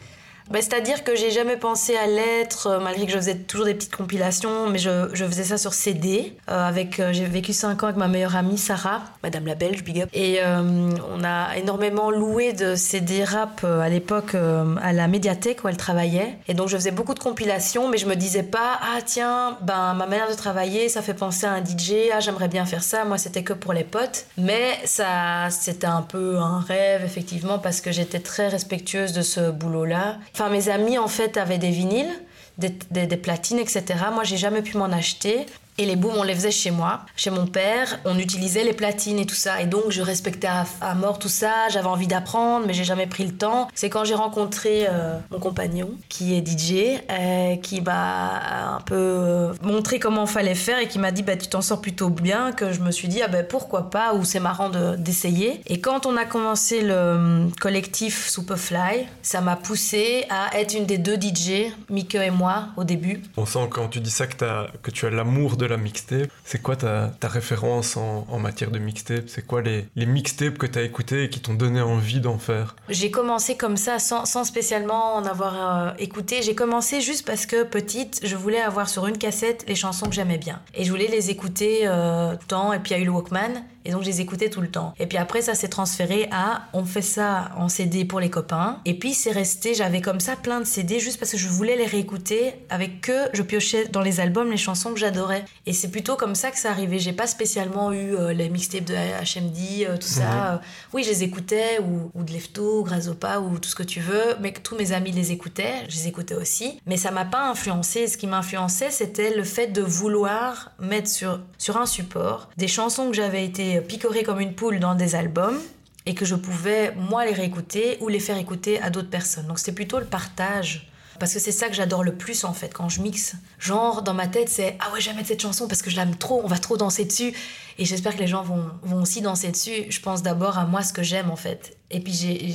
Bah, 0.50 0.60
C'est-à-dire 0.62 1.04
que 1.04 1.14
j'ai 1.14 1.30
jamais 1.30 1.56
pensé 1.56 1.96
à 1.96 2.06
l'être, 2.06 2.68
euh, 2.68 2.80
malgré 2.80 3.04
que 3.04 3.12
je 3.12 3.16
faisais 3.16 3.34
toujours 3.34 3.66
des 3.66 3.74
petites 3.74 3.94
compilations, 3.94 4.68
mais 4.68 4.78
je, 4.78 5.08
faisais 5.14 5.44
ça 5.44 5.58
sur 5.58 5.74
CD. 5.74 6.34
euh, 6.50 6.68
avec, 6.68 7.00
euh, 7.00 7.12
j'ai 7.12 7.26
vécu 7.26 7.52
5 7.52 7.82
ans 7.82 7.86
avec 7.86 7.98
ma 7.98 8.08
meilleure 8.08 8.36
amie 8.36 8.56
Sarah, 8.56 9.02
Madame 9.22 9.46
la 9.46 9.54
Belge, 9.54 9.84
big 9.84 10.00
up. 10.00 10.08
Et 10.12 10.40
on 10.42 11.24
a 11.24 11.56
énormément 11.56 12.10
loué 12.10 12.52
de 12.52 12.74
CD 12.74 13.24
rap 13.24 13.64
à 13.64 13.88
l'époque 13.88 14.34
à 14.34 14.92
la 14.92 15.08
médiathèque 15.08 15.64
où 15.64 15.68
elle 15.68 15.76
travaillait. 15.76 16.38
Et 16.48 16.54
donc 16.54 16.68
je 16.68 16.76
faisais 16.76 16.90
beaucoup 16.90 17.14
de 17.14 17.18
compilations, 17.18 17.88
mais 17.88 17.98
je 17.98 18.06
me 18.06 18.14
disais 18.14 18.42
pas, 18.42 18.78
ah 18.80 19.00
tiens, 19.04 19.58
ben, 19.62 19.94
ma 19.94 20.06
manière 20.06 20.28
de 20.28 20.34
travailler, 20.34 20.88
ça 20.88 21.02
fait 21.02 21.14
penser 21.14 21.46
à 21.46 21.52
un 21.52 21.64
DJ, 21.64 22.10
ah 22.14 22.20
j'aimerais 22.20 22.48
bien 22.48 22.64
faire 22.64 22.82
ça. 22.82 23.04
Moi 23.04 23.18
c'était 23.18 23.42
que 23.42 23.52
pour 23.52 23.72
les 23.72 23.84
potes. 23.84 24.26
Mais 24.36 24.78
ça, 24.84 25.50
c'était 25.50 25.86
un 25.86 26.02
peu 26.02 26.38
un 26.38 26.60
rêve, 26.60 27.02
effectivement, 27.04 27.58
parce 27.58 27.80
que 27.80 27.92
j'étais 27.92 28.20
très 28.20 28.48
respectueuse 28.48 29.12
de 29.12 29.22
ce 29.22 29.50
boulot-là. 29.50 30.16
Enfin, 30.40 30.50
mes 30.50 30.68
amis, 30.68 30.98
en 30.98 31.08
fait, 31.08 31.36
avaient 31.36 31.58
des 31.58 31.70
vinyles, 31.70 32.12
des, 32.58 32.68
des- 32.92 33.08
des 33.08 33.16
platines, 33.16 33.58
etc. 33.58 33.82
Moi, 34.14 34.22
j'ai 34.22 34.36
jamais 34.36 34.62
pu 34.62 34.76
m'en 34.76 34.84
acheter. 34.84 35.46
Et 35.78 35.86
les 35.86 35.96
booms, 35.96 36.16
on 36.16 36.22
les 36.22 36.34
faisait 36.34 36.50
chez 36.50 36.70
moi, 36.70 37.00
chez 37.16 37.30
mon 37.30 37.46
père. 37.46 38.00
On 38.04 38.18
utilisait 38.18 38.64
les 38.64 38.72
platines 38.72 39.18
et 39.18 39.26
tout 39.26 39.34
ça. 39.34 39.62
Et 39.62 39.66
donc, 39.66 39.84
je 39.90 40.02
respectais 40.02 40.48
à, 40.80 40.94
mort 40.94 41.18
tout 41.18 41.28
ça. 41.28 41.68
J'avais 41.70 41.86
envie 41.86 42.06
d'apprendre, 42.06 42.66
mais 42.66 42.74
j'ai 42.74 42.84
jamais 42.84 43.06
pris 43.06 43.24
le 43.24 43.32
temps. 43.32 43.68
C'est 43.74 43.88
quand 43.88 44.04
j'ai 44.04 44.14
rencontré 44.14 44.86
euh, 44.88 45.18
mon 45.30 45.38
compagnon, 45.38 45.90
qui 46.08 46.34
est 46.34 46.46
DJ, 46.46 47.00
euh, 47.10 47.56
qui 47.56 47.80
m'a 47.80 48.76
un 48.76 48.80
peu 48.80 48.94
euh, 48.96 49.52
montré 49.62 49.98
comment 49.98 50.26
fallait 50.26 50.54
faire 50.54 50.78
et 50.78 50.88
qui 50.88 50.98
m'a 50.98 51.12
dit 51.12 51.22
bah, 51.22 51.36
Tu 51.36 51.48
t'en 51.48 51.62
sors 51.62 51.80
plutôt 51.80 52.10
bien, 52.10 52.52
que 52.52 52.72
je 52.72 52.80
me 52.80 52.90
suis 52.90 53.08
dit 53.08 53.22
ah, 53.22 53.28
ben, 53.28 53.46
pourquoi 53.46 53.90
pas, 53.90 54.14
ou 54.14 54.24
c'est 54.24 54.40
marrant 54.40 54.70
de- 54.70 54.96
d'essayer. 54.96 55.60
Et 55.66 55.80
quand 55.80 56.06
on 56.06 56.16
a 56.16 56.24
commencé 56.24 56.82
le 56.82 57.08
euh, 57.08 57.48
collectif 57.60 58.28
Superfly, 58.28 59.06
ça 59.22 59.40
m'a 59.40 59.56
poussé 59.56 60.24
à 60.30 60.58
être 60.58 60.74
une 60.74 60.86
des 60.86 60.98
deux 60.98 61.16
DJ, 61.16 61.72
Mike 61.88 62.14
et 62.16 62.30
moi, 62.30 62.68
au 62.76 62.84
début. 62.84 63.22
On 63.36 63.46
sent 63.46 63.68
quand 63.70 63.88
tu 63.88 64.00
dis 64.00 64.10
ça 64.10 64.26
que, 64.26 64.44
que 64.82 64.90
tu 64.90 65.06
as 65.06 65.10
l'amour 65.10 65.56
de 65.56 65.67
la 65.68 65.76
mixtape. 65.76 66.30
C'est 66.44 66.62
quoi 66.62 66.76
ta, 66.76 67.12
ta 67.20 67.28
référence 67.28 67.96
en, 67.96 68.38
matière 68.38 68.70
de 68.70 68.78
mixtape? 68.78 69.24
C'est 69.28 69.46
quoi 69.46 69.62
les, 69.62 69.86
les 69.96 70.06
mixtapes 70.06 70.58
que 70.58 70.66
tu 70.66 70.78
as 70.78 70.82
écoutés 70.82 71.24
et 71.24 71.30
qui 71.30 71.40
t'ont 71.40 71.54
donné 71.54 71.80
envie 71.80 72.20
d'en 72.20 72.38
faire? 72.38 72.76
J'ai 72.88 73.10
commencé 73.10 73.56
comme 73.56 73.76
ça 73.76 73.98
sans, 73.98 74.24
sans 74.24 74.44
spécialement 74.44 75.14
en 75.14 75.24
avoir 75.24 75.88
euh, 75.88 75.90
écouté. 75.98 76.42
J'ai 76.42 76.54
commencé 76.54 77.00
juste 77.00 77.26
parce 77.26 77.46
que 77.46 77.62
petite, 77.62 78.20
je 78.22 78.36
voulais 78.36 78.60
avoir 78.60 78.88
sur 78.88 79.06
une 79.06 79.18
cassette 79.18 79.64
les 79.68 79.74
chansons 79.74 80.06
que 80.06 80.14
j'aimais 80.14 80.38
bien. 80.38 80.60
Et 80.74 80.84
je 80.84 80.90
voulais 80.90 81.08
les 81.08 81.30
écouter 81.30 81.82
euh. 81.84 82.34
Et 82.74 82.78
puis 82.78 82.92
il 82.92 82.96
y 82.96 83.00
a 83.00 83.02
eu 83.02 83.04
le 83.04 83.10
Walkman. 83.10 83.62
Et 83.88 83.90
donc 83.90 84.02
je 84.02 84.06
les 84.06 84.20
écoutais 84.20 84.50
tout 84.50 84.60
le 84.60 84.68
temps. 84.68 84.94
Et 85.00 85.06
puis 85.06 85.18
après 85.18 85.40
ça 85.40 85.54
s'est 85.54 85.68
transféré 85.68 86.28
à 86.30 86.68
on 86.74 86.84
fait 86.84 87.02
ça 87.02 87.50
en 87.56 87.70
CD 87.70 88.04
pour 88.04 88.20
les 88.20 88.28
copains. 88.30 88.80
Et 88.84 88.94
puis 88.94 89.14
c'est 89.14 89.32
resté, 89.32 89.74
j'avais 89.74 90.02
comme 90.02 90.20
ça 90.20 90.36
plein 90.36 90.60
de 90.60 90.66
CD 90.66 91.00
juste 91.00 91.18
parce 91.18 91.32
que 91.32 91.38
je 91.38 91.48
voulais 91.48 91.74
les 91.74 91.86
réécouter 91.86 92.54
avec 92.68 93.00
que 93.00 93.28
je 93.32 93.42
piochais 93.42 93.88
dans 93.88 94.02
les 94.02 94.20
albums 94.20 94.50
les 94.50 94.58
chansons 94.58 94.92
que 94.92 94.98
j'adorais. 94.98 95.44
Et 95.66 95.72
c'est 95.72 95.90
plutôt 95.90 96.16
comme 96.16 96.34
ça 96.34 96.50
que 96.50 96.58
ça 96.58 96.70
arrivait. 96.70 96.98
J'ai 96.98 97.14
pas 97.14 97.26
spécialement 97.26 97.92
eu 97.92 98.14
euh, 98.14 98.32
les 98.32 98.50
mixtapes 98.50 98.84
de 98.84 98.94
HMD, 98.94 99.86
euh, 99.88 99.96
tout 99.96 100.06
ça. 100.06 100.54
Euh, 100.54 100.58
oui, 100.92 101.02
je 101.02 101.08
les 101.08 101.22
écoutais, 101.22 101.78
ou, 101.80 102.10
ou 102.14 102.24
de 102.24 102.32
Lefto, 102.32 102.82
Grazopa, 102.82 103.40
ou 103.40 103.58
tout 103.58 103.68
ce 103.70 103.74
que 103.74 103.82
tu 103.82 104.00
veux, 104.00 104.36
mais 104.40 104.52
que 104.52 104.60
tous 104.60 104.76
mes 104.76 104.92
amis 104.92 105.12
les 105.12 105.32
écoutaient, 105.32 105.86
je 105.88 105.96
les 105.96 106.08
écoutais 106.08 106.34
aussi. 106.34 106.80
Mais 106.86 106.96
ça 106.96 107.10
m'a 107.10 107.24
pas 107.24 107.48
influencé. 107.48 108.06
Ce 108.06 108.16
qui 108.18 108.26
m'a 108.26 108.38
influencé, 108.38 108.90
c'était 108.90 109.34
le 109.34 109.44
fait 109.44 109.68
de 109.68 109.82
vouloir 109.82 110.72
mettre 110.78 111.08
sur, 111.08 111.40
sur 111.56 111.76
un 111.76 111.86
support 111.86 112.50
des 112.56 112.68
chansons 112.68 113.08
que 113.08 113.14
j'avais 113.14 113.44
été 113.44 113.77
picorées 113.80 114.22
comme 114.22 114.40
une 114.40 114.54
poule 114.54 114.80
dans 114.80 114.94
des 114.94 115.14
albums 115.14 115.58
et 116.06 116.14
que 116.14 116.24
je 116.24 116.34
pouvais, 116.34 116.94
moi, 116.94 117.24
les 117.26 117.32
réécouter 117.32 117.98
ou 118.00 118.08
les 118.08 118.20
faire 118.20 118.38
écouter 118.38 118.80
à 118.80 118.90
d'autres 118.90 119.10
personnes. 119.10 119.46
Donc 119.46 119.58
c'était 119.58 119.72
plutôt 119.72 119.98
le 119.98 120.06
partage. 120.06 120.90
Parce 121.18 121.34
que 121.34 121.40
c'est 121.40 121.52
ça 121.52 121.68
que 121.68 121.74
j'adore 121.74 122.04
le 122.04 122.14
plus 122.14 122.44
en 122.44 122.52
fait 122.52 122.72
quand 122.72 122.88
je 122.88 123.02
mixe. 123.02 123.34
Genre 123.58 124.02
dans 124.02 124.14
ma 124.14 124.28
tête 124.28 124.48
c'est 124.48 124.76
ah 124.78 124.92
ouais 124.92 125.00
mettre 125.14 125.28
cette 125.28 125.42
chanson 125.42 125.66
parce 125.66 125.82
que 125.82 125.90
je 125.90 125.96
l'aime 125.96 126.14
trop, 126.14 126.40
on 126.44 126.46
va 126.46 126.58
trop 126.58 126.76
danser 126.76 127.04
dessus. 127.04 127.32
Et 127.78 127.84
j'espère 127.84 128.14
que 128.14 128.20
les 128.20 128.28
gens 128.28 128.42
vont, 128.42 128.70
vont 128.82 129.02
aussi 129.02 129.20
danser 129.20 129.50
dessus. 129.50 129.86
Je 129.90 130.00
pense 130.00 130.22
d'abord 130.22 130.58
à 130.58 130.64
moi 130.64 130.82
ce 130.82 130.92
que 130.92 131.02
j'aime 131.02 131.30
en 131.30 131.36
fait. 131.36 131.76
Et 131.90 132.00
puis 132.00 132.12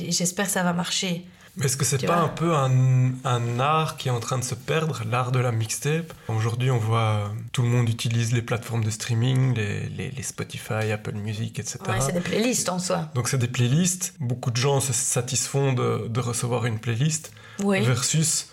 j'espère 0.08 0.46
que 0.46 0.52
ça 0.52 0.62
va 0.62 0.72
marcher. 0.72 1.26
Mais 1.56 1.66
est-ce 1.66 1.76
que 1.76 1.84
c'est 1.84 2.04
pas 2.04 2.16
un 2.18 2.28
peu 2.28 2.52
un, 2.54 3.12
un 3.24 3.60
art 3.60 3.96
qui 3.96 4.08
est 4.08 4.10
en 4.10 4.18
train 4.18 4.38
de 4.38 4.44
se 4.44 4.54
perdre, 4.56 5.02
l'art 5.08 5.30
de 5.30 5.38
la 5.38 5.52
mixtape? 5.52 6.12
Aujourd'hui, 6.28 6.70
on 6.72 6.78
voit 6.78 6.98
euh, 7.00 7.28
tout 7.52 7.62
le 7.62 7.68
monde 7.68 7.88
utilise 7.88 8.32
les 8.32 8.42
plateformes 8.42 8.82
de 8.82 8.90
streaming, 8.90 9.54
les, 9.54 9.88
les- 9.88 10.10
les 10.10 10.22
Spotify, 10.24 10.90
Apple 10.92 11.14
Music, 11.14 11.58
etc. 11.60 11.78
Ouais, 11.88 12.00
c'est 12.00 12.12
des 12.12 12.20
playlists 12.20 12.68
en 12.68 12.78
soi. 12.80 13.08
Donc 13.14 13.28
c'est 13.28 13.38
des 13.38 13.46
playlists. 13.48 14.14
Beaucoup 14.18 14.50
de 14.50 14.56
gens 14.56 14.80
se 14.80 14.92
satisfont 14.92 15.72
de, 15.72 16.08
de 16.08 16.20
recevoir 16.20 16.66
une 16.66 16.78
playlist 16.80 17.32
Oui. 17.62 17.80
versus 17.82 18.48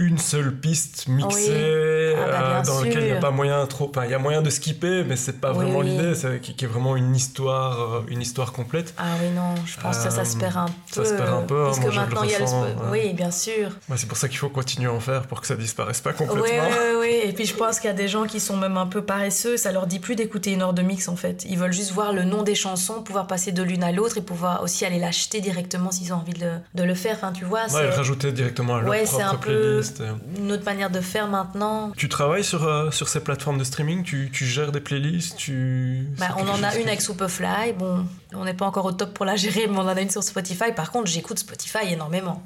une 0.00 0.16
seule 0.18 0.52
piste 0.54 1.08
mixée 1.08 1.50
Oui. 1.50 2.14
Ah 2.16 2.26
bah, 2.26 2.58
euh, 2.58 2.62
dans 2.62 2.80
laquelle 2.82 3.02
il 3.02 3.06
n'y 3.06 3.12
a 3.12 3.20
pas 3.20 3.30
moyen 3.30 3.64
trop. 3.66 3.88
Enfin, 3.90 4.06
il 4.06 4.10
y 4.10 4.14
a 4.14 4.18
moyen 4.18 4.40
de 4.40 4.48
skipper, 4.48 5.04
mais 5.06 5.14
c'est 5.16 5.40
pas 5.40 5.50
Oui, 5.52 5.58
vraiment 5.64 5.80
oui. 5.80 5.90
l'idée. 5.90 6.14
C'est 6.14 6.40
qui, 6.40 6.54
qui 6.54 6.64
est 6.64 6.68
vraiment 6.68 6.96
une 6.96 7.14
histoire, 7.14 7.80
euh, 7.96 8.00
une 8.08 8.22
histoire 8.22 8.52
complète. 8.52 8.94
Ah 8.98 9.04
oui 9.22 9.28
non, 9.36 9.54
je 9.66 9.78
pense 9.78 9.98
que 9.98 10.10
ça 10.10 10.24
se 10.24 10.36
perd 10.38 10.56
un 10.56 10.66
ça 10.90 11.02
peu. 11.02 11.04
se 11.04 11.12
perd 11.14 11.28
un 11.28 11.42
peu, 11.42 11.60
hein, 11.62 11.64
Parce 11.66 11.80
moi, 11.80 11.90
que 11.90 11.94
maintenant 11.96 12.22
il 12.24 12.30
y 12.30 12.34
a 12.34 12.38
le 12.38 12.44
ouais. 12.46 12.74
Oui, 12.90 13.12
bien 13.12 13.30
sûr. 13.30 13.68
Ouais, 13.90 13.96
c'est 13.98 14.06
pour 14.08 14.16
ça 14.16 14.28
qu'il 14.28 14.38
faut 14.38 14.48
continuer 14.48 14.88
à 14.88 14.92
en 14.92 15.00
faire 15.00 15.26
pour 15.26 15.40
que 15.42 15.46
ça 15.46 15.54
disparaisse 15.54 16.00
pas 16.00 16.10
Oui, 16.18 16.26
complètement. 16.26 16.68
oui, 16.68 16.96
oui. 17.00 17.20
Et 17.24 17.32
puis 17.34 17.44
je 17.44 17.54
pense 17.54 17.78
qu'il 17.78 17.88
y 17.88 17.92
a 17.92 17.96
des 17.96 18.08
gens 18.08 18.24
qui 18.24 18.40
sont 18.40 18.56
même 18.56 18.78
un 18.78 18.86
peu 18.86 19.02
paresseux. 19.02 19.58
Ça 19.58 19.70
leur 19.70 19.86
dit 19.86 19.98
plus 19.98 20.16
d'écouter 20.16 20.52
une 20.52 20.62
heure 20.62 20.72
de 20.72 20.82
mix 20.82 21.08
en 21.08 21.16
fait. 21.16 21.44
Ils 21.46 21.58
veulent 21.58 21.72
juste 21.74 21.92
voir 21.92 22.14
le 22.14 22.24
nom 22.24 22.42
des 22.42 22.54
chansons, 22.54 23.02
pouvoir 23.02 23.26
passer 23.26 23.52
de 23.52 23.62
l'une 23.62 23.82
à 23.84 23.92
l'autre 23.92 24.16
et 24.16 24.22
pouvoir 24.22 24.62
aussi 24.62 24.84
aller 24.86 24.98
l'acheter 24.98 25.40
directement 25.42 25.90
s'ils 25.90 26.12
ont 26.14 26.16
envie 26.16 26.32
de, 26.32 26.52
de 26.74 26.82
le 26.84 26.94
faire. 26.94 27.16
Enfin, 27.16 27.32
tu 27.32 27.44
vois, 27.44 27.66
Ouais, 27.74 27.82
le 27.82 27.90
rajouter 27.90 28.32
directement 28.32 28.76
à 28.76 28.80
leur 28.80 28.88
Ouais, 28.90 29.02
propre 29.04 29.24
un 29.26 29.34
peu- 29.34 29.38
playlist. 29.60 29.89
Une 30.36 30.52
autre 30.52 30.64
manière 30.64 30.90
de 30.90 31.00
faire 31.00 31.26
maintenant. 31.26 31.92
Tu 31.96 32.08
travailles 32.08 32.44
sur, 32.44 32.64
euh, 32.64 32.90
sur 32.90 33.08
ces 33.08 33.20
plateformes 33.20 33.58
de 33.58 33.64
streaming 33.64 34.02
tu, 34.02 34.30
tu 34.32 34.46
gères 34.46 34.72
des 34.72 34.80
playlists 34.80 35.36
tu... 35.36 36.08
Bah, 36.18 36.36
on 36.38 36.48
en 36.48 36.62
a 36.62 36.76
une 36.76 36.88
avec 36.88 37.00
Superfly. 37.00 37.72
Bon, 37.78 38.06
on 38.32 38.44
n'est 38.44 38.54
pas 38.54 38.66
encore 38.66 38.84
au 38.84 38.92
top 38.92 39.14
pour 39.14 39.24
la 39.24 39.36
gérer, 39.36 39.66
mais 39.66 39.76
on 39.76 39.80
en 39.80 39.88
a 39.88 40.00
une 40.00 40.10
sur 40.10 40.22
Spotify. 40.22 40.72
Par 40.74 40.90
contre, 40.90 41.06
j'écoute 41.06 41.38
Spotify 41.38 41.92
énormément. 41.92 42.42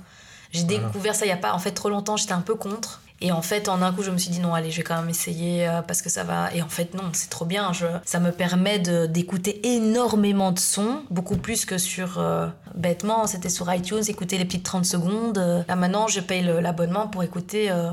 J'ai 0.54 0.64
découvert 0.64 1.14
ça 1.14 1.26
il 1.26 1.28
y 1.28 1.32
a 1.32 1.37
pas 1.37 1.52
en 1.52 1.58
fait 1.58 1.73
trop 1.73 1.88
longtemps. 1.90 2.16
J'étais 2.16 2.32
un 2.32 2.40
peu 2.40 2.54
contre. 2.54 3.00
Et 3.20 3.32
en 3.32 3.42
fait, 3.42 3.68
en 3.68 3.80
un 3.80 3.92
coup, 3.92 4.02
je 4.02 4.11
me 4.11 4.18
suis 4.18 4.30
dit 4.30 4.40
non, 4.40 4.54
allez, 4.54 4.70
je 4.70 4.78
vais 4.78 4.82
quand 4.82 4.96
même 4.96 5.08
essayer 5.08 5.66
euh, 5.68 5.82
parce 5.82 6.02
que 6.02 6.11
ça 6.11 6.25
va. 6.25 6.52
Et 6.54 6.62
en 6.62 6.68
fait, 6.68 6.94
non, 6.94 7.04
c'est 7.12 7.30
trop 7.30 7.44
bien. 7.44 7.73
Je... 7.73 7.87
Ça 8.04 8.20
me 8.20 8.32
permet 8.32 8.78
d'écouter 8.78 9.66
énormément 9.75 10.52
de 10.52 10.58
sons, 10.58 11.02
beaucoup 11.11 11.37
plus 11.37 11.64
que 11.64 11.78
sur. 11.78 12.18
euh, 12.18 12.49
bêtement, 12.75 13.26
c'était 13.26 13.49
sur 13.49 13.73
iTunes, 13.73 14.02
écouter 14.08 14.37
les 14.37 14.44
petites 14.44 14.64
30 14.64 14.84
secondes. 14.84 15.38
Euh, 15.38 15.62
Là 15.68 15.76
maintenant, 15.76 16.06
je 16.08 16.20
paye 16.20 16.42
l'abonnement 16.42 17.06
pour 17.06 17.23
écouter 17.23 17.70
euh, 17.70 17.90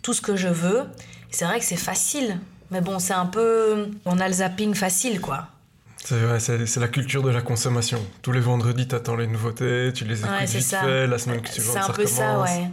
tout 0.00 0.14
ce 0.14 0.20
que 0.22 0.36
je 0.36 0.48
veux. 0.48 0.84
C'est 1.30 1.44
vrai 1.44 1.58
que 1.58 1.64
c'est 1.64 1.76
facile. 1.76 2.40
Mais 2.70 2.80
bon, 2.80 2.98
c'est 2.98 3.12
un 3.14 3.26
peu. 3.26 3.90
On 4.06 4.18
a 4.18 4.26
le 4.26 4.34
zapping 4.34 4.74
facile, 4.74 5.20
quoi. 5.20 5.48
C'est 6.04 6.38
c'est- 6.40 6.66
c'est 6.66 6.80
la 6.80 6.88
culture 6.88 7.22
de 7.22 7.30
la 7.30 7.42
consommation. 7.42 7.98
Tous 8.22 8.32
les 8.32 8.40
vendredis, 8.40 8.88
t'attends 8.88 9.14
les 9.16 9.26
nouveautés, 9.28 9.92
tu 9.94 10.04
les 10.04 10.18
écoutes 10.20 10.30
Ouais, 10.32 10.46
c'est 10.46 10.58
vite 10.58 10.66
ça. 10.66 10.80
fait, 10.80 11.06
la 11.06 11.18
semaine 11.18 11.40
que 11.40 11.48
tu 11.48 11.60
C'est 11.60 11.62
vois, 11.62 11.84
un 11.84 11.90
peu 11.92 12.06
ça, 12.06 12.30
recommence. 12.38 12.50
ouais. 12.50 12.70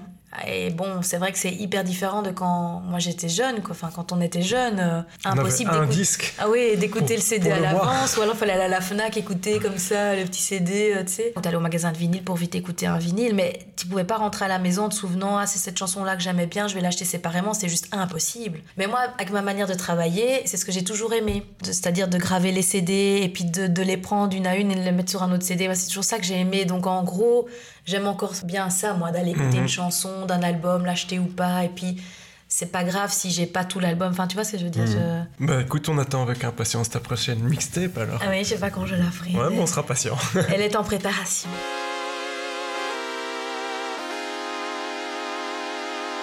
Et 0.47 0.69
bon, 0.69 1.01
c'est 1.01 1.17
vrai 1.17 1.31
que 1.31 1.39
c'est 1.39 1.51
hyper 1.51 1.83
différent 1.83 2.21
de 2.21 2.29
quand 2.29 2.81
moi 2.85 2.99
j'étais 2.99 3.29
jeune, 3.29 3.61
quoi. 3.61 3.71
Enfin, 3.71 3.89
quand 3.93 4.11
on 4.11 4.21
était 4.21 4.43
jeune, 4.43 4.79
euh, 4.79 5.01
impossible 5.25 5.71
un 5.71 5.81
d'écouter. 5.81 5.95
disque. 5.95 6.33
Ah 6.37 6.47
oui, 6.49 6.77
d'écouter 6.77 7.15
le 7.15 7.21
CD 7.21 7.49
à 7.51 7.59
l'avance, 7.59 8.15
ou 8.15 8.21
alors 8.21 8.35
fallait 8.35 8.53
aller 8.53 8.63
à 8.63 8.67
la 8.67 8.79
Fnac 8.81 9.17
écouter 9.17 9.59
comme 9.59 9.77
ça 9.79 10.15
le 10.15 10.23
petit 10.25 10.41
CD, 10.41 10.93
euh, 10.95 11.03
tu 11.03 11.13
sais. 11.13 11.33
On 11.35 11.41
allait 11.41 11.55
au 11.57 11.61
magasin 11.61 11.91
de 11.91 11.97
vinyle 11.97 12.23
pour 12.23 12.35
vite 12.35 12.53
écouter 12.53 12.85
un 12.85 12.99
vinyle, 12.99 13.33
mais 13.33 13.59
tu 13.75 13.87
pouvais 13.87 14.03
pas 14.03 14.17
rentrer 14.17 14.45
à 14.45 14.47
la 14.47 14.59
maison 14.59 14.83
en 14.85 14.89
te 14.89 14.95
souvenant, 14.95 15.37
ah 15.37 15.47
c'est 15.47 15.59
cette 15.59 15.77
chanson-là 15.77 16.15
que 16.15 16.21
j'aimais 16.21 16.45
bien, 16.45 16.67
je 16.67 16.75
vais 16.75 16.81
l'acheter 16.81 17.05
séparément, 17.05 17.53
c'est 17.55 17.69
juste 17.69 17.87
impossible. 17.91 18.59
Mais 18.77 18.85
moi, 18.85 18.99
avec 19.17 19.31
ma 19.31 19.41
manière 19.41 19.67
de 19.67 19.73
travailler, 19.73 20.43
c'est 20.45 20.57
ce 20.57 20.65
que 20.65 20.71
j'ai 20.71 20.83
toujours 20.83 21.13
aimé, 21.13 21.43
c'est-à-dire 21.63 22.07
de 22.07 22.17
graver 22.19 22.51
les 22.51 22.61
CD 22.61 23.21
et 23.23 23.29
puis 23.29 23.45
de, 23.45 23.65
de 23.67 23.81
les 23.81 23.97
prendre 23.97 24.35
une 24.35 24.45
à 24.45 24.55
une 24.55 24.71
et 24.71 24.75
de 24.75 24.81
les 24.81 24.91
mettre 24.91 25.09
sur 25.09 25.23
un 25.23 25.31
autre 25.31 25.43
CD. 25.43 25.67
C'est 25.73 25.87
toujours 25.87 26.03
ça 26.03 26.17
que 26.19 26.23
j'ai 26.23 26.39
aimé. 26.39 26.65
Donc 26.65 26.85
en 26.87 27.03
gros, 27.03 27.47
J'aime 27.89 28.05
encore 28.05 28.33
bien 28.43 28.69
ça, 28.69 28.93
moi, 28.93 29.09
d'aller 29.09 29.31
écouter 29.31 29.57
une 29.57 29.63
mhm. 29.63 29.67
chanson, 29.67 30.27
d'un 30.27 30.43
album, 30.43 30.85
l'acheter 30.85 31.17
ou 31.17 31.25
pas, 31.25 31.63
et 31.63 31.69
puis 31.69 31.99
c'est 32.47 32.71
pas 32.71 32.83
grave 32.83 33.11
si 33.11 33.31
j'ai 33.31 33.47
pas 33.47 33.63
tout 33.63 33.79
l'album. 33.79 34.11
Enfin, 34.11 34.27
tu 34.27 34.35
vois 34.35 34.43
ce 34.43 34.51
que 34.51 34.57
je 34.59 34.65
veux 34.65 34.69
dire 34.69 34.83
mmh. 34.83 35.47
Bah 35.47 35.61
écoute, 35.61 35.89
on 35.89 35.97
attend 35.97 36.21
avec 36.21 36.43
impatience 36.43 36.91
ta 36.91 36.99
prochaine 36.99 37.39
mixtape 37.39 37.97
alors. 37.97 38.19
Ah 38.23 38.27
oui, 38.29 38.43
je 38.43 38.49
sais 38.49 38.59
pas 38.59 38.69
quand 38.69 38.85
je 38.85 38.93
la 38.93 39.09
ferai. 39.09 39.31
Ouais, 39.31 39.49
mais 39.49 39.59
on 39.59 39.65
sera 39.65 39.81
patient. 39.81 40.15
Elle 40.53 40.61
est 40.61 40.75
en 40.75 40.83
préparation. 40.93 41.49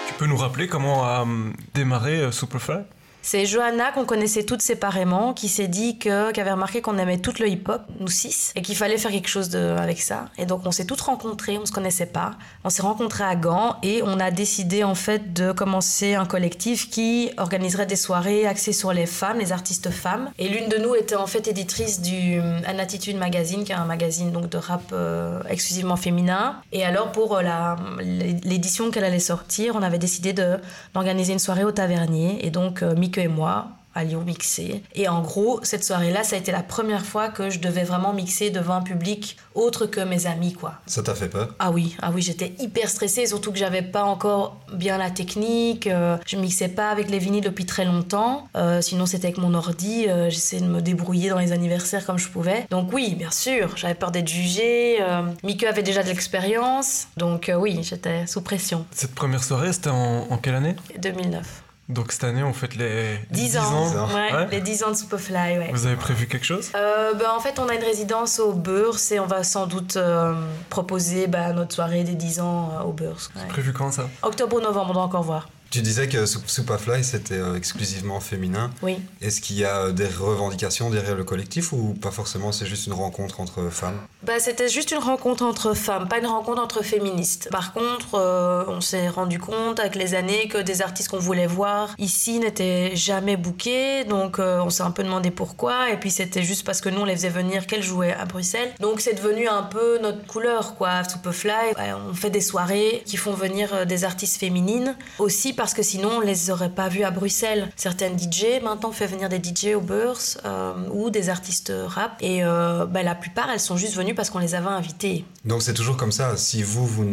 Tu 0.07 0.15
peux 0.15 0.27
nous 0.27 0.37
rappeler 0.37 0.69
comment 0.69 1.05
a 1.05 1.23
hum, 1.23 1.53
démarré 1.75 2.21
euh, 2.21 2.31
Superfly? 2.31 2.85
C'est 3.27 3.45
Johanna 3.45 3.91
qu'on 3.91 4.05
connaissait 4.05 4.45
toutes 4.45 4.63
séparément 4.63 5.35
qui 5.35 5.49
s'est 5.49 5.67
dit 5.67 5.99
que 5.99 6.31
qui 6.31 6.41
avait 6.41 6.53
remarqué 6.53 6.81
qu'on 6.81 6.97
aimait 6.97 7.19
tout 7.19 7.35
le 7.41 7.49
hip-hop, 7.49 7.83
nous 7.99 8.07
six, 8.07 8.53
et 8.55 8.63
qu'il 8.63 8.77
fallait 8.77 8.99
faire 8.99 9.11
quelque 9.11 9.29
chose 9.29 9.49
de, 9.49 9.59
avec 9.59 10.01
ça. 10.01 10.27
Et 10.39 10.47
donc 10.47 10.61
on 10.65 10.71
s'est 10.71 10.85
toutes 10.85 11.01
rencontrées, 11.01 11.59
on 11.59 11.67
se 11.67 11.73
connaissait 11.73 12.07
pas. 12.07 12.37
On 12.63 12.71
s'est 12.71 12.83
rencontrées 12.83 13.25
à 13.25 13.35
Gand 13.35 13.79
et 13.83 14.01
on 14.05 14.21
a 14.21 14.31
décidé 14.31 14.85
en 14.85 14.95
fait 14.95 15.33
de 15.33 15.51
commencer 15.51 16.15
un 16.15 16.25
collectif 16.25 16.89
qui 16.89 17.33
organiserait 17.37 17.87
des 17.87 17.97
soirées 17.97 18.47
axées 18.47 18.73
sur 18.73 18.93
les 18.93 19.07
femmes, 19.07 19.41
les 19.41 19.51
artistes 19.51 19.91
femmes. 19.91 20.31
Et 20.39 20.49
l'une 20.49 20.69
de 20.69 20.77
nous 20.77 20.95
était 20.95 21.17
en 21.17 21.27
fait 21.27 21.49
éditrice 21.49 22.01
du 22.01 22.39
An 22.41 22.79
Attitude 22.79 23.17
Magazine, 23.17 23.65
qui 23.65 23.73
est 23.73 23.75
un 23.75 23.87
magazine 23.87 24.31
donc 24.31 24.51
de 24.51 24.59
rap 24.59 24.83
euh, 24.93 25.43
exclusivement 25.49 25.97
féminin. 25.97 26.61
Et 26.71 26.85
alors 26.85 27.11
pour 27.11 27.41
la 27.41 27.77
l'édition 27.99 28.93
qu'elle 28.93 29.05
allait 29.05 29.19
sortir, 29.19 29.75
on 29.75 29.83
avait 29.83 29.99
décidé 29.99 30.33
d'organiser 30.33 31.33
une 31.33 31.41
soirée 31.41 31.65
au 31.65 31.73
Tavernier. 31.73 32.47
Et 32.47 32.51
donc 32.51 32.85
euh, 32.85 32.95
et 33.19 33.29
moi 33.29 33.69
allions 33.97 34.23
mixer. 34.23 34.83
Et 34.95 35.09
en 35.09 35.23
gros, 35.23 35.61
cette 35.63 35.83
soirée-là, 35.83 36.23
ça 36.23 36.37
a 36.37 36.39
été 36.39 36.53
la 36.53 36.63
première 36.63 37.05
fois 37.05 37.29
que 37.29 37.51
je 37.51 37.59
devais 37.59 37.85
vraiment 37.85 38.13
mixer 38.13 38.51
devant 38.51 38.75
un 38.75 38.83
public 38.83 39.37
autre 39.55 39.87
que 39.87 40.01
mes 40.01 40.27
amis, 40.27 40.53
quoi. 40.53 40.75
Ça 40.87 41.03
t'a 41.03 41.15
fait 41.15 41.29
peur? 41.29 41.55
Ah 41.59 41.71
oui, 41.71 41.97
ah 42.03 42.11
oui, 42.15 42.21
j'étais 42.21 42.53
hyper 42.59 42.91
stressée, 42.91 43.27
surtout 43.27 43.53
que 43.53 43.59
j'avais 43.59 43.83
pas 43.83 44.05
encore 44.05 44.61
bien 44.73 44.99
la 44.99 45.11
technique. 45.11 45.87
Euh, 45.87 46.19
je 46.27 46.37
mixais 46.37 46.69
pas 46.69 46.91
avec 46.91 47.11
les 47.11 47.19
vinyles 47.19 47.43
depuis 47.43 47.65
très 47.65 47.87
longtemps. 47.87 48.49
Euh, 48.57 48.83
sinon, 48.83 49.07
c'était 49.07 49.29
avec 49.29 49.39
mon 49.39 49.55
ordi. 49.55 50.07
Euh, 50.09 50.29
j'essayais 50.29 50.63
de 50.63 50.69
me 50.69 50.83
débrouiller 50.83 51.31
dans 51.31 51.39
les 51.39 51.53
anniversaires 51.53 52.05
comme 52.05 52.19
je 52.19 52.29
pouvais. 52.29 52.67
Donc 52.71 52.93
oui, 52.93 53.15
bien 53.15 53.31
sûr, 53.31 53.77
j'avais 53.77 53.95
peur 53.95 54.11
d'être 54.11 54.29
jugée. 54.29 54.99
Mickey 55.43 55.67
avait 55.67 55.83
déjà 55.83 56.03
de 56.03 56.09
l'expérience. 56.09 57.09
Donc 57.17 57.51
oui, 57.59 57.79
j'étais 57.83 58.27
sous 58.27 58.43
pression. 58.43 58.85
Cette 58.91 59.15
première 59.15 59.43
soirée, 59.43 59.73
c'était 59.73 59.91
en, 59.91 60.27
en 60.29 60.37
quelle 60.37 60.55
année? 60.55 60.77
2009. 61.01 61.63
Donc 61.89 62.11
cette 62.11 62.25
année, 62.25 62.43
on 62.43 62.53
fête 62.53 62.75
les 62.75 63.19
10, 63.31 63.59
ans. 63.59 64.09
Ouais, 64.09 64.49
Les 64.51 64.61
10 64.61 64.83
ans 64.85 64.91
de 64.91 64.97
Superfly. 64.97 65.59
Ouais. 65.59 65.71
Vous 65.73 65.87
avez 65.87 65.95
prévu 65.97 66.27
quelque 66.27 66.45
chose? 66.45 66.71
Euh, 66.75 67.15
ben, 67.15 67.31
En 67.31 67.39
fait, 67.39 67.61
on 67.61 67.69
a 67.69 67.75
une 67.75 67.85
résidence 67.85 68.41
au 68.41 68.53
Beurs 68.53 68.97
et 69.13 69.21
on 69.21 69.27
va 69.27 69.45
sans 69.45 69.67
doute 69.67 69.97
euh, 69.97 70.35
proposer 70.69 71.29
ben, 71.29 71.53
notre 71.53 71.75
soirée 71.75 72.03
des 72.03 72.15
10 72.15 72.41
ans 72.41 72.73
euh, 72.73 72.85
au 72.85 72.93
Beurs. 72.93 73.31
C'est 73.35 73.49
prévu 73.49 73.73
quand 73.73 73.93
ça? 73.93 74.09
Octobre 74.23 74.57
ou 74.57 74.61
novembre, 74.61 74.91
on 74.91 74.95
doit 74.95 75.03
encore 75.03 75.23
voir. 75.23 75.49
Tu 75.71 75.83
disais 75.83 76.09
que 76.09 76.27
Superfly 76.27 77.03
c'était 77.03 77.35
euh, 77.35 77.57
exclusivement 77.57 78.21
féminin. 78.21 78.71
Oui. 78.83 78.99
Est-ce 79.21 79.41
qu'il 79.41 79.57
y 79.57 79.65
a 79.65 79.87
euh, 79.87 79.93
des 79.93 80.07
revendications 80.07 80.91
derrière 80.91 81.17
le 81.17 81.25
collectif 81.25 81.73
ou 81.73 81.95
pas 81.95 82.13
forcément 82.13 82.53
c'est 82.53 82.67
juste 82.67 82.87
une 82.87 82.93
rencontre 82.93 83.41
entre 83.41 83.69
femmes? 83.71 83.99
Bah, 84.23 84.39
C'était 84.39 84.69
juste 84.69 84.93
une 84.93 84.99
rencontre 84.99 85.43
entre 85.43 85.75
femmes, 85.75 86.09
pas 86.09 86.19
une 86.19 86.27
rencontre 86.27 86.63
entre 86.63 86.83
féministes. 86.83 87.49
Par 87.51 87.73
contre, 87.73 88.15
euh, 88.15 88.65
on 88.69 88.81
s'est 88.81 89.09
rendu 89.09 89.39
compte 89.39 89.81
avec 89.81 89.97
les 89.97 90.15
années 90.15 90.49
que 90.49 90.59
des 90.59 90.83
artistes 90.83 91.09
qu'on 91.09 91.19
voulait 91.19 91.47
voir 91.49 91.95
ici 91.99 92.39
n'étaient 92.39 92.95
jamais 92.95 93.37
bookés. 93.37 94.05
Donc 94.05 94.39
on 94.39 94.71
s'est 94.71 94.85
un 94.85 94.93
peu 94.93 95.03
demandé 95.03 95.31
pourquoi. 95.31 95.91
Et 95.91 95.99
puis 95.99 96.11
c'était 96.11 96.43
juste 96.43 96.65
parce 96.65 96.81
que 96.81 96.89
nous 96.89 97.01
on 97.01 97.05
les 97.05 97.17
faisait 97.17 97.29
venir 97.29 97.67
qu'elles 97.67 97.83
jouaient 97.83 98.15
à 98.15 98.25
Bruxelles. 98.25 98.73
Donc 98.81 99.01
c'est 99.01 99.15
devenu 99.15 99.49
un 99.49 99.65
peu 99.65 99.99
notre 99.99 100.25
couleur 100.27 100.77
quoi. 100.77 101.03
Superfly, 101.05 101.75
on 102.11 102.15
fait 102.15 102.31
des 102.31 102.41
soirées 102.41 103.03
qui 103.05 103.17
font 103.17 103.35
venir 103.35 103.85
des 103.87 104.05
artistes 104.05 104.39
féminines 104.39 104.97
aussi 105.19 105.53
parce 105.57 105.75
que 105.75 105.83
sinon 105.83 106.11
on 106.19 106.21
les 106.21 106.51
aurait 106.51 106.71
pas 106.71 106.89
vus 106.89 107.03
à 107.03 107.11
Bruxelles. 107.11 107.71
Certaines 107.77 108.19
DJ 108.19 108.63
maintenant 108.63 108.93
fait 108.93 109.07
venir 109.07 109.29
des 109.29 109.39
DJ 109.43 109.75
au 109.75 109.81
Beurs 109.81 110.19
euh, 110.45 110.73
ou 110.93 111.11
des 111.11 111.29
artistes 111.31 111.73
rap 111.87 112.13
et 112.21 112.45
euh, 112.45 112.87
bah, 112.87 113.03
la 113.03 113.15
plupart 113.15 113.51
elles 113.51 113.61
sont 113.61 113.77
juste 113.77 113.97
venues 113.97 114.15
parce 114.15 114.31
qu'on 114.31 114.39
les 114.39 114.55
avait 114.55 114.69
invitées. 114.69 115.25
Donc 115.45 115.63
c'est 115.63 115.75
toujours 115.75 115.97
comme 115.97 116.13
ça. 116.13 116.37
Si 116.37 116.63
vous 116.63 116.87
vous 116.87 117.05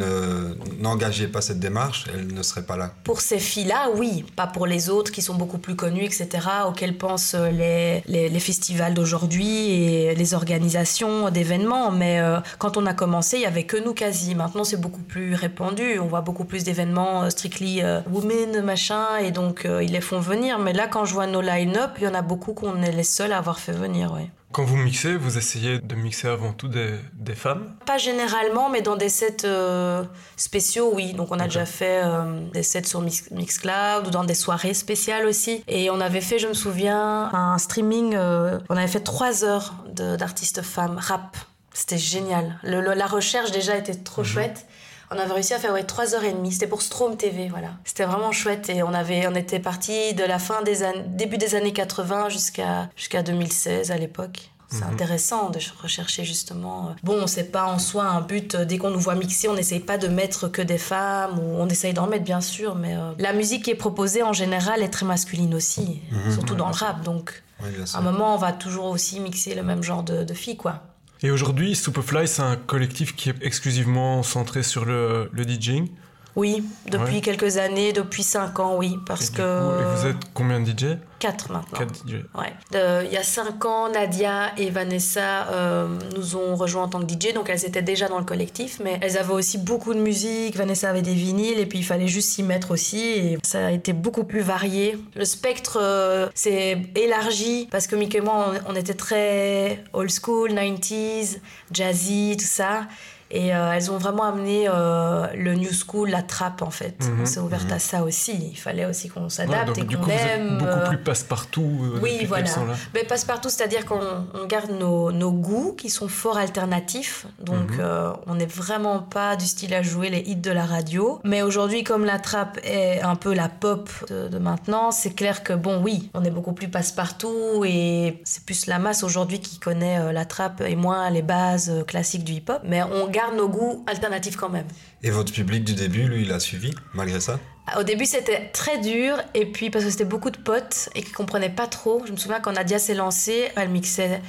n'engagez 0.80 1.28
pas 1.28 1.42
cette 1.42 1.60
démarche, 1.60 2.06
elles 2.14 2.28
ne 2.28 2.44
seraient 2.44 2.66
pas 2.66 2.78
là. 2.78 2.92
Pour 3.04 3.22
ces 3.22 3.40
filles-là, 3.40 3.90
oui, 3.96 4.26
pas 4.36 4.48
pour 4.48 4.68
les 4.68 4.90
autres 4.90 5.12
qui 5.12 5.22
sont 5.22 5.36
beaucoup 5.36 5.60
plus 5.60 5.76
connues, 5.76 6.04
etc. 6.04 6.30
Auxquelles 6.68 6.98
pensent 6.98 7.36
les, 7.36 8.04
les, 8.08 8.40
festivals 8.40 8.94
d'aujourd'hui 8.94 9.72
et 9.72 10.16
les 10.16 10.34
organisations 10.34 11.30
d'événements. 11.30 11.92
Mais 11.92 12.20
euh, 12.20 12.40
quand 12.58 12.76
on 12.76 12.86
a 12.86 12.94
commencé, 12.94 13.38
il 13.38 13.44
y 13.44 13.46
avait 13.46 13.66
que 13.66 13.78
nous 13.78 13.94
quasi. 13.94 14.36
Maintenant 14.36 14.64
c'est 14.64 14.82
beaucoup 14.82 15.02
plus 15.02 15.36
répandu. 15.36 16.00
On 16.00 16.08
voit 16.08 16.22
beaucoup 16.22 16.46
plus 16.46 16.64
d'événements 16.64 17.30
strictly 17.30 17.82
women 18.12 18.33
machin, 18.62 19.18
et 19.18 19.32
donc 19.32 19.66
euh, 19.66 19.84
ils 19.84 19.92
les 19.92 20.02
font 20.02 20.20
venir. 20.20 20.60
Mais 20.60 20.74
là, 20.74 20.88
quand 20.88 21.06
je 21.06 21.13
vois 21.13 21.28
nos 21.28 21.42
line-up, 21.42 21.92
il 21.98 22.04
y 22.04 22.08
en 22.08 22.13
a 22.13 22.22
beaucoup 22.22 22.54
qu'on 22.54 22.82
est 22.82 22.92
les 22.92 23.04
seuls 23.04 23.32
à 23.32 23.38
avoir 23.38 23.60
fait 23.60 23.72
venir. 23.72 24.16
Quand 24.52 24.63
vous 24.63 24.75
mixez, 24.75 25.16
vous 25.16 25.38
essayez 25.38 25.80
de 25.80 25.96
mixer 25.96 26.28
avant 26.28 26.54
tout 26.54 26.68
des, 26.68 26.92
des 27.13 27.34
femmes? 27.34 27.74
Pas 27.88 27.98
généralement, 27.98 28.70
mais 28.70 28.82
dans 28.82 28.96
des 28.96 29.10
sets 29.10 29.46
euh, 29.46 30.04
spéciaux, 30.38 30.92
oui. 30.94 31.13
Donc 31.13 31.30
on 31.32 31.40
a 31.40 31.46
déjà 31.46 31.66
fait 31.66 32.02
euh, 32.04 32.40
des 32.54 32.62
sets 32.62 32.84
sur 32.84 33.02
Mixcloud 33.02 34.08
ou 34.08 34.12
dans 34.12 34.24
des 34.24 34.36
soirées 34.36 34.75
spéciales 34.75 35.25
aussi. 35.25 35.63
Et 35.68 35.90
on 35.90 36.00
avait 36.00 36.22
fait, 36.22 36.38
je 36.38 36.48
me 36.48 36.54
souviens, 36.54 37.30
un 37.34 37.58
streaming, 37.58 38.16
on 38.16 38.78
avait 38.78 38.88
fait 38.88 39.04
trois 39.04 39.44
heures 39.44 39.74
d'artistes 39.88 40.62
femmes 40.62 40.98
rap. 41.00 41.36
C'était 41.74 41.98
génial. 41.98 42.60
la 42.63 43.08
recherche 43.08 43.52
déjà 43.52 43.75
était 43.75 43.96
trop 43.96 44.22
mhm. 44.22 44.28
chouette. 44.28 44.68
On 45.13 45.20
avait 45.20 45.34
réussi 45.34 45.53
à 45.53 45.60
faire 45.60 45.74
ouais, 45.74 45.84
3h30. 45.84 46.51
C'était 46.51 46.67
pour 46.67 46.82
Strom 46.82 47.17
TV, 47.17 47.48
voilà. 47.50 47.70
C'était 47.86 48.05
vraiment 48.05 48.32
chouette 48.32 48.70
et 48.70 48.84
on, 48.84 48.93
avait, 48.93 49.27
on 49.27 49.36
était 49.36 49.60
parti 49.60 50.13
de 50.13 50.24
la 50.24 50.39
fin 50.39 50.63
des 50.63 50.84
années, 50.84 51.03
début 51.08 51.38
des 51.38 51.55
années 51.55 51.74
80 51.74 52.29
jusqu'à 52.29 52.89
jusqu'à 52.96 53.22
2016 53.22 53.91
à 53.91 53.98
l'époque. 53.98 54.50
C'est 54.70 54.86
mhm. 54.86 54.93
intéressant 54.93 55.50
de 55.51 55.60
rechercher 55.84 56.24
justement. 56.24 56.88
Euh, 56.88 56.93
bon, 57.03 57.27
c'est 57.27 57.51
pas 57.51 57.65
en 57.65 57.77
soi 57.77 58.05
un 58.05 58.22
but. 58.22 58.55
Euh, 58.55 58.65
dès 58.65 58.79
qu'on 58.79 58.89
nous 58.89 59.00
voit 59.00 59.13
mixer, 59.13 59.48
on 59.48 59.53
n'essaye 59.53 59.82
pas 59.82 60.00
de 60.00 60.08
mettre 60.08 60.48
que 60.48 60.63
des 60.63 60.79
femmes, 60.79 61.38
ou 61.38 61.58
on 61.60 61.70
essaye 61.70 61.93
d'en 61.93 62.08
mettre 62.08 62.24
bien 62.24 62.41
sûr, 62.41 62.74
mais 62.74 62.96
euh, 62.96 63.12
la 63.20 63.34
musique 63.34 63.65
qui 63.65 63.72
est 63.72 63.75
proposée 63.75 64.24
en 64.24 64.34
général 64.34 64.82
est 64.82 64.89
très 64.89 65.05
masculine 65.05 65.53
aussi, 65.53 66.01
mhm. 66.12 66.32
surtout 66.34 66.55
dans 66.55 66.70
le 66.70 66.74
rap. 66.74 67.03
Donc, 67.03 67.43
à 67.62 67.98
un 68.00 68.01
moment, 68.01 68.34
on 68.34 68.38
va 68.38 68.51
toujours 68.51 68.86
aussi 68.86 69.20
mixer 69.20 69.53
le 69.53 69.62
même 69.62 69.84
genre 69.84 70.01
de, 70.01 70.24
de 70.24 70.34
filles, 70.34 70.58
quoi. 70.58 70.82
Et 71.24 71.32
aujourd'hui, 71.32 71.74
Superfly, 71.74 72.27
c'est 72.27 72.42
un 72.42 72.58
collectif 72.58 73.15
qui 73.15 73.30
est 73.30 73.36
exclusivement 73.42 74.24
centré 74.24 74.62
sur 74.62 74.84
le, 74.84 75.30
le 75.32 75.44
DJing. 75.44 75.88
Oui, 76.36 76.63
depuis 76.90 77.22
quelques 77.22 77.58
années, 77.58 77.94
depuis 77.94 78.24
5 78.24 78.60
ans, 78.60 78.75
oui. 78.78 78.98
Parce 79.06 79.30
que. 79.30 79.42
et 79.42 79.96
vous 79.96 80.08
êtes 80.08 80.18
combien 80.34 80.60
de 80.60 80.70
DJ 80.70 80.98
4 81.20 81.52
maintenant. 81.52 81.80
4 81.80 82.04
DJ. 82.06 82.16
Ouais. 82.36 83.06
il 83.06 83.13
y 83.13 83.18
a 83.18 83.24
5 83.24 83.63
ans, 83.63 83.90
Nadia 83.90 84.52
et 84.58 84.70
Vanessa 84.70 85.48
euh, 85.52 85.88
nous 86.18 86.36
ont 86.36 86.56
rejoints 86.56 86.84
en 86.84 86.90
tant 86.90 87.00
que 87.00 87.13
DJ, 87.13 87.34
donc 87.34 87.50
elles 87.50 87.66
étaient 87.66 87.82
déjà 87.82 88.10
dans 88.10 88.20
le 88.20 88.25
collectif, 88.25 88.82
mais 88.84 88.98
elles 89.02 89.18
avaient 89.18 89.34
aussi 89.34 89.58
beaucoup 89.58 89.94
de 89.94 90.00
musique. 90.00 90.58
Vanessa 90.58 90.90
avait 90.90 91.02
des 91.02 91.13
vinyles, 91.13 91.60
et 91.60 91.66
puis 91.66 91.80
il 91.80 91.86
fallait 91.86 92.10
juste 92.10 92.32
s'y 92.32 92.44
mettre 92.44 92.72
aussi, 92.72 93.00
et 93.00 93.38
ça 93.44 93.68
a 93.68 93.72
été 93.72 93.94
beaucoup 93.94 94.25
plus 94.25 94.42
varié. 94.42 94.98
Le 95.16 95.24
spectre 95.24 95.78
euh, 95.82 96.28
s'est 96.36 96.82
élargi, 96.96 97.70
parce 97.72 97.88
que 97.88 97.96
Mickey 97.96 98.18
et 98.18 98.22
moi, 98.22 98.54
on, 98.68 98.74
on 98.74 98.75
était 98.75 98.94
très 98.96 99.84
old 99.94 100.12
school, 100.12 100.52
90s, 100.52 101.38
jazzy, 101.72 102.36
tout 102.38 102.46
ça. 102.46 102.88
Et 103.34 103.54
euh, 103.56 103.72
elles 103.74 103.90
ont 103.90 103.98
vraiment 103.98 104.25
amené 104.25 104.68
euh, 104.70 105.25
le 105.34 105.56
new 105.56 105.72
school, 105.74 106.12
la 106.12 106.22
trappe 106.22 106.62
en 106.62 106.70
fait. 106.70 107.04
Mhm. 107.04 107.22
on 107.24 107.25
s'est 107.25 107.40
ouverte 107.40 107.72
à 107.72 107.75
mhm. 107.75 107.80
ça 107.80 108.04
aussi. 108.04 108.52
Il 108.52 108.58
fallait 108.58 108.86
aussi 108.86 109.10
qu'on 109.10 109.28
s'adapte 109.28 109.75
et 109.75 109.88
qu'on 109.88 110.08
aime. 110.08 110.60
beaucoup 110.60 110.70
euh, 110.70 110.88
plus 110.90 111.00
passe-partout. 111.00 111.98
oui, 112.00 112.25
voilà. 112.28 112.52
Mais 112.94 113.04
passe-partout, 113.04 113.50
c'est-à-dire 113.50 113.86
qu'on 113.86 114.46
garde 114.48 114.70
nos, 114.70 115.12
nos, 115.12 115.32
goûts 115.32 115.74
qui 115.75 115.90
sont 115.90 116.08
fort 116.08 116.38
alternatifs. 116.38 117.25
Donc 117.40 117.72
mhm. 117.72 118.13
on 118.28 118.36
n'est 118.36 118.46
vraiment 118.46 119.00
pas 119.00 119.36
du 119.36 119.48
style 119.48 119.74
à 119.74 119.82
jouer 119.82 120.12
les 120.12 120.20
hits 120.20 120.36
de 120.36 120.52
la 120.52 120.66
radio. 120.66 121.20
Mais 121.24 121.42
aujourd'hui, 121.42 121.84
comme 121.84 122.06
la 122.06 122.20
trappe 122.20 122.60
est 122.63 123.02
un 123.02 123.16
peu 123.16 123.34
la 123.34 123.50
pop 123.50 123.90
de, 124.10 124.28
de 124.28 124.38
maintenant, 124.38 124.92
c'est 124.92 125.16
clair 125.16 125.42
que 125.42 125.54
bon, 125.54 125.82
oui, 125.82 126.12
on 126.13 126.24
est 126.24 126.30
beaucoup 126.30 126.54
plus 126.54 126.68
passe-partout 126.68 127.66
et 127.66 128.22
c'est 128.25 128.46
plus 128.46 128.68
la 128.68 128.78
masse 128.78 129.02
aujourd'hui 129.04 129.40
qui 129.40 129.58
connaît 129.58 130.13
la 130.13 130.25
trappe 130.25 130.62
et 130.62 130.75
moins 130.75 131.10
les 131.10 131.24
bases 131.24 131.84
classiques 131.88 132.25
du 132.25 132.34
hip-hop. 132.34 132.62
Mais 132.63 132.84
on 132.84 133.08
garde 133.08 133.23
nos 133.32 133.48
goûts 133.48 133.84
alternatifs 133.88 134.36
quand 134.36 134.50
même. 134.50 134.68
Et 135.05 135.12
votre 135.12 135.33
public 135.33 135.65
du 135.65 135.74
début, 135.74 136.07
lui, 136.07 136.22
il 136.22 136.31
a 136.31 136.39
suivi, 136.39 136.74
malgré 136.93 137.19
ça 137.19 137.38
Au 137.77 137.83
début, 137.83 138.05
c'était 138.05 138.50
très 138.53 138.77
dur, 138.77 139.17
et 139.33 139.45
puis 139.45 139.69
parce 139.69 139.83
que 139.83 139.91
c'était 139.91 140.05
beaucoup 140.05 140.29
de 140.29 140.38
potes 140.38 140.88
et 140.95 141.03
qui 141.03 141.12
comprenaient 141.12 141.50
pas 141.50 141.67
trop. 141.67 142.01
Je 142.05 142.13
me 142.13 142.17
souviens 142.17 142.39
quand 142.39 142.53
Nadia 142.53 142.79
s'est 142.79 142.93
lancée, 142.93 143.50
elle 143.57 143.67
mixait 143.67 144.22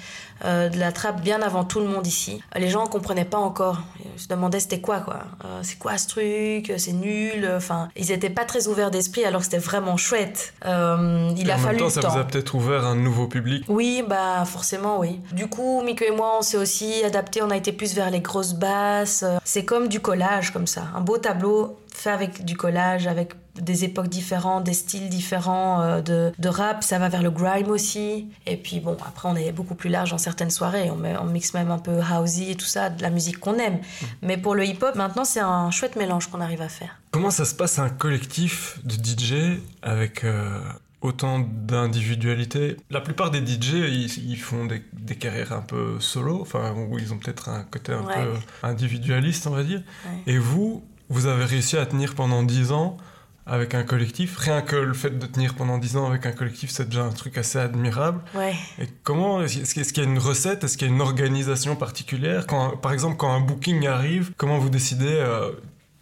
euh, 0.44 0.68
de 0.68 0.78
la 0.78 0.90
trappe 0.90 1.22
bien 1.22 1.40
avant 1.42 1.64
tout 1.64 1.78
le 1.78 1.86
monde 1.86 2.06
ici. 2.06 2.42
Les 2.56 2.68
gens 2.68 2.86
comprenaient 2.86 3.24
pas 3.24 3.38
encore. 3.38 3.82
Ils 4.04 4.20
se 4.20 4.28
demandaient 4.28 4.60
c'était 4.60 4.80
quoi, 4.80 5.00
quoi. 5.00 5.20
Euh, 5.44 5.60
c'est 5.62 5.78
quoi 5.78 5.96
ce 5.96 6.08
truc? 6.08 6.72
C'est 6.76 6.92
nul? 6.92 7.48
Enfin, 7.56 7.88
ils 7.96 8.10
étaient 8.10 8.30
pas 8.30 8.44
très 8.44 8.66
ouverts 8.66 8.90
d'esprit 8.90 9.24
alors 9.24 9.40
que 9.40 9.44
c'était 9.46 9.58
vraiment 9.58 9.96
chouette. 9.96 10.52
Euh, 10.66 11.30
il 11.38 11.50
a 11.50 11.54
en 11.54 11.58
fallu 11.58 11.78
même 11.78 11.84
temps, 11.86 12.00
ça 12.00 12.08
vous 12.08 12.18
a 12.18 12.24
peut-être 12.24 12.54
ouvert 12.54 12.84
un 12.84 12.96
nouveau 12.96 13.28
public. 13.28 13.64
Oui, 13.68 14.02
bah 14.06 14.44
forcément, 14.44 14.98
oui. 14.98 15.20
Du 15.32 15.46
coup, 15.46 15.82
Miko 15.82 16.04
et 16.04 16.10
moi, 16.10 16.38
on 16.40 16.42
s'est 16.42 16.58
aussi 16.58 17.04
adapté. 17.04 17.40
On 17.40 17.50
a 17.50 17.56
été 17.56 17.72
plus 17.72 17.94
vers 17.94 18.10
les 18.10 18.20
grosses 18.20 18.54
basses. 18.54 19.24
C'est 19.44 19.64
comme 19.64 19.88
du 19.88 20.00
collage, 20.00 20.52
comme 20.52 20.63
ça. 20.66 20.88
Un 20.94 21.00
beau 21.00 21.18
tableau 21.18 21.78
fait 21.92 22.10
avec 22.10 22.44
du 22.44 22.56
collage, 22.56 23.06
avec 23.06 23.34
des 23.54 23.84
époques 23.84 24.08
différentes, 24.08 24.64
des 24.64 24.72
styles 24.72 25.08
différents 25.08 25.80
euh, 25.80 26.00
de, 26.00 26.32
de, 26.38 26.48
rap. 26.48 26.82
Ça 26.82 26.98
va 26.98 27.08
vers 27.08 27.22
le 27.22 27.30
grime 27.30 27.70
aussi. 27.70 28.28
Et 28.46 28.56
puis 28.56 28.80
bon, 28.80 28.96
après 29.06 29.28
on 29.28 29.36
est 29.36 29.52
beaucoup 29.52 29.74
plus 29.74 29.90
large 29.90 30.10
dans 30.10 30.18
certaines 30.18 30.50
soirées. 30.50 30.90
On, 30.90 30.96
met, 30.96 31.16
on 31.16 31.24
mixe 31.24 31.54
même 31.54 31.70
un 31.70 31.78
peu 31.78 32.00
housey 32.00 32.50
et 32.50 32.54
tout 32.56 32.66
ça, 32.66 32.90
de 32.90 33.02
la 33.02 33.10
musique 33.10 33.38
qu'on 33.38 33.58
aime. 33.58 33.74
Mmh. 33.74 34.06
Mais 34.22 34.36
pour 34.36 34.54
le 34.54 34.64
hip-hop, 34.64 34.94
maintenant 34.96 35.24
c'est 35.24 35.40
un 35.40 35.70
chouette 35.70 35.96
mélange 35.96 36.28
qu'on 36.28 36.40
arrive 36.40 36.62
à 36.62 36.68
faire. 36.68 36.98
Comment 37.12 37.30
ça 37.30 37.44
se 37.44 37.54
passe 37.54 37.78
un 37.78 37.90
collectif 37.90 38.80
de 38.84 38.94
DJ 38.94 39.60
avec 39.82 40.24
euh, 40.24 40.58
autant 41.04 41.38
d'individualité 41.38 42.78
La 42.90 43.02
plupart 43.02 43.30
des 43.30 43.40
DJ, 43.40 43.74
ils, 43.74 44.38
font 44.38 44.64
des, 44.64 44.82
des, 44.94 45.16
carrières 45.16 45.52
un 45.52 45.60
peu 45.60 46.00
solo, 46.00 46.40
enfin 46.40 46.72
où 46.72 46.98
ils 46.98 47.12
ont 47.12 47.18
peut-être 47.18 47.50
un 47.50 47.62
côté 47.62 47.92
un 47.92 48.02
peu 48.02 48.32
individualiste, 48.62 49.46
on 49.46 49.50
va 49.50 49.62
dire. 49.62 49.82
Et 50.26 50.38
vous, 50.38 50.82
vous 51.10 51.26
avez 51.26 51.44
réussi 51.44 51.76
à 51.76 51.84
tenir 51.84 52.14
pendant 52.14 52.42
10 52.42 52.72
ans 52.72 52.96
avec 53.46 53.74
un 53.74 53.82
collectif. 53.82 54.38
Rien 54.38 54.62
que 54.62 54.76
le 54.76 54.94
fait 54.94 55.10
de 55.10 55.26
tenir 55.26 55.54
pendant 55.54 55.76
10 55.76 55.98
ans 55.98 56.06
avec 56.06 56.24
un 56.24 56.32
collectif, 56.32 56.70
c'est 56.70 56.86
déjà 56.88 57.04
un 57.04 57.10
truc 57.10 57.36
assez 57.36 57.58
admirable. 57.58 58.22
Ouais. 58.34 58.54
Et 58.80 58.86
comment, 59.02 59.42
est-ce 59.42 59.74
qu'il 59.74 60.02
y 60.02 60.06
a 60.06 60.08
une 60.08 60.18
recette, 60.18 60.64
est-ce 60.64 60.78
qu'il 60.78 60.88
y 60.88 60.90
a 60.90 60.94
une 60.94 61.02
organisation 61.02 61.76
particulière? 61.76 62.46
Quand, 62.46 62.78
Par 62.78 62.94
exemple, 62.94 63.18
quand 63.18 63.30
un 63.30 63.40
booking 63.40 63.86
arrive, 63.86 64.32
comment 64.38 64.58
vous 64.58 64.70
décidez 64.70 65.12
euh, 65.12 65.52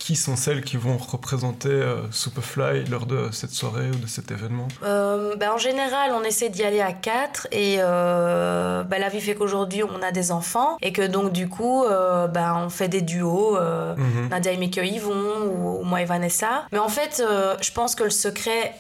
qui 0.03 0.17
sont 0.17 0.35
celles 0.35 0.63
qui 0.63 0.77
vont 0.77 0.97
représenter 0.97 1.69
euh, 1.69 2.11
Superfly 2.11 2.87
lors 2.87 3.07
de 3.07 3.29
cette 3.31 3.53
soirée 3.53 3.89
ou 3.89 3.95
de 3.95 4.09
cet 4.09 4.33
événement? 4.33 4.67
Euh, 4.83 5.37
bah, 5.37 5.55
En 5.55 5.59
général, 5.59 6.11
on 6.13 6.25
essaie 6.25 6.49
d'y 6.49 6.65
aller 6.65 6.81
à 6.81 6.93
quatre 6.93 7.47
et 7.53 7.77
euh, 7.79 8.83
bah, 8.83 8.99
la 8.99 9.09
vie 9.09 9.21
fait 9.21 9.37
qu'aujourd'hui 9.37 9.85
on 9.85 10.03
a 10.03 10.11
des 10.11 10.33
enfants 10.33 10.77
et 10.83 10.93
que 10.93 11.07
donc 11.07 11.33
du 11.33 11.49
coup 11.49 11.85
bah, 11.87 12.57
on 12.57 12.69
fait 12.69 12.89
des 12.89 13.01
duos, 13.03 13.57
mhm. 13.57 14.29
Nadia 14.29 14.53
et 14.53 14.57
Mickey 14.57 14.87
Yvon 14.89 15.47
ou, 15.47 15.81
ou 15.81 15.85
moi 15.85 16.03
et 16.03 16.05
Vanessa. 16.05 16.65
Mais 16.73 16.79
en 16.79 16.89
fait, 16.89 17.23
je 17.61 17.73
pense 17.73 17.95
que 17.95 18.03
le 18.03 18.11
secret 18.11 18.75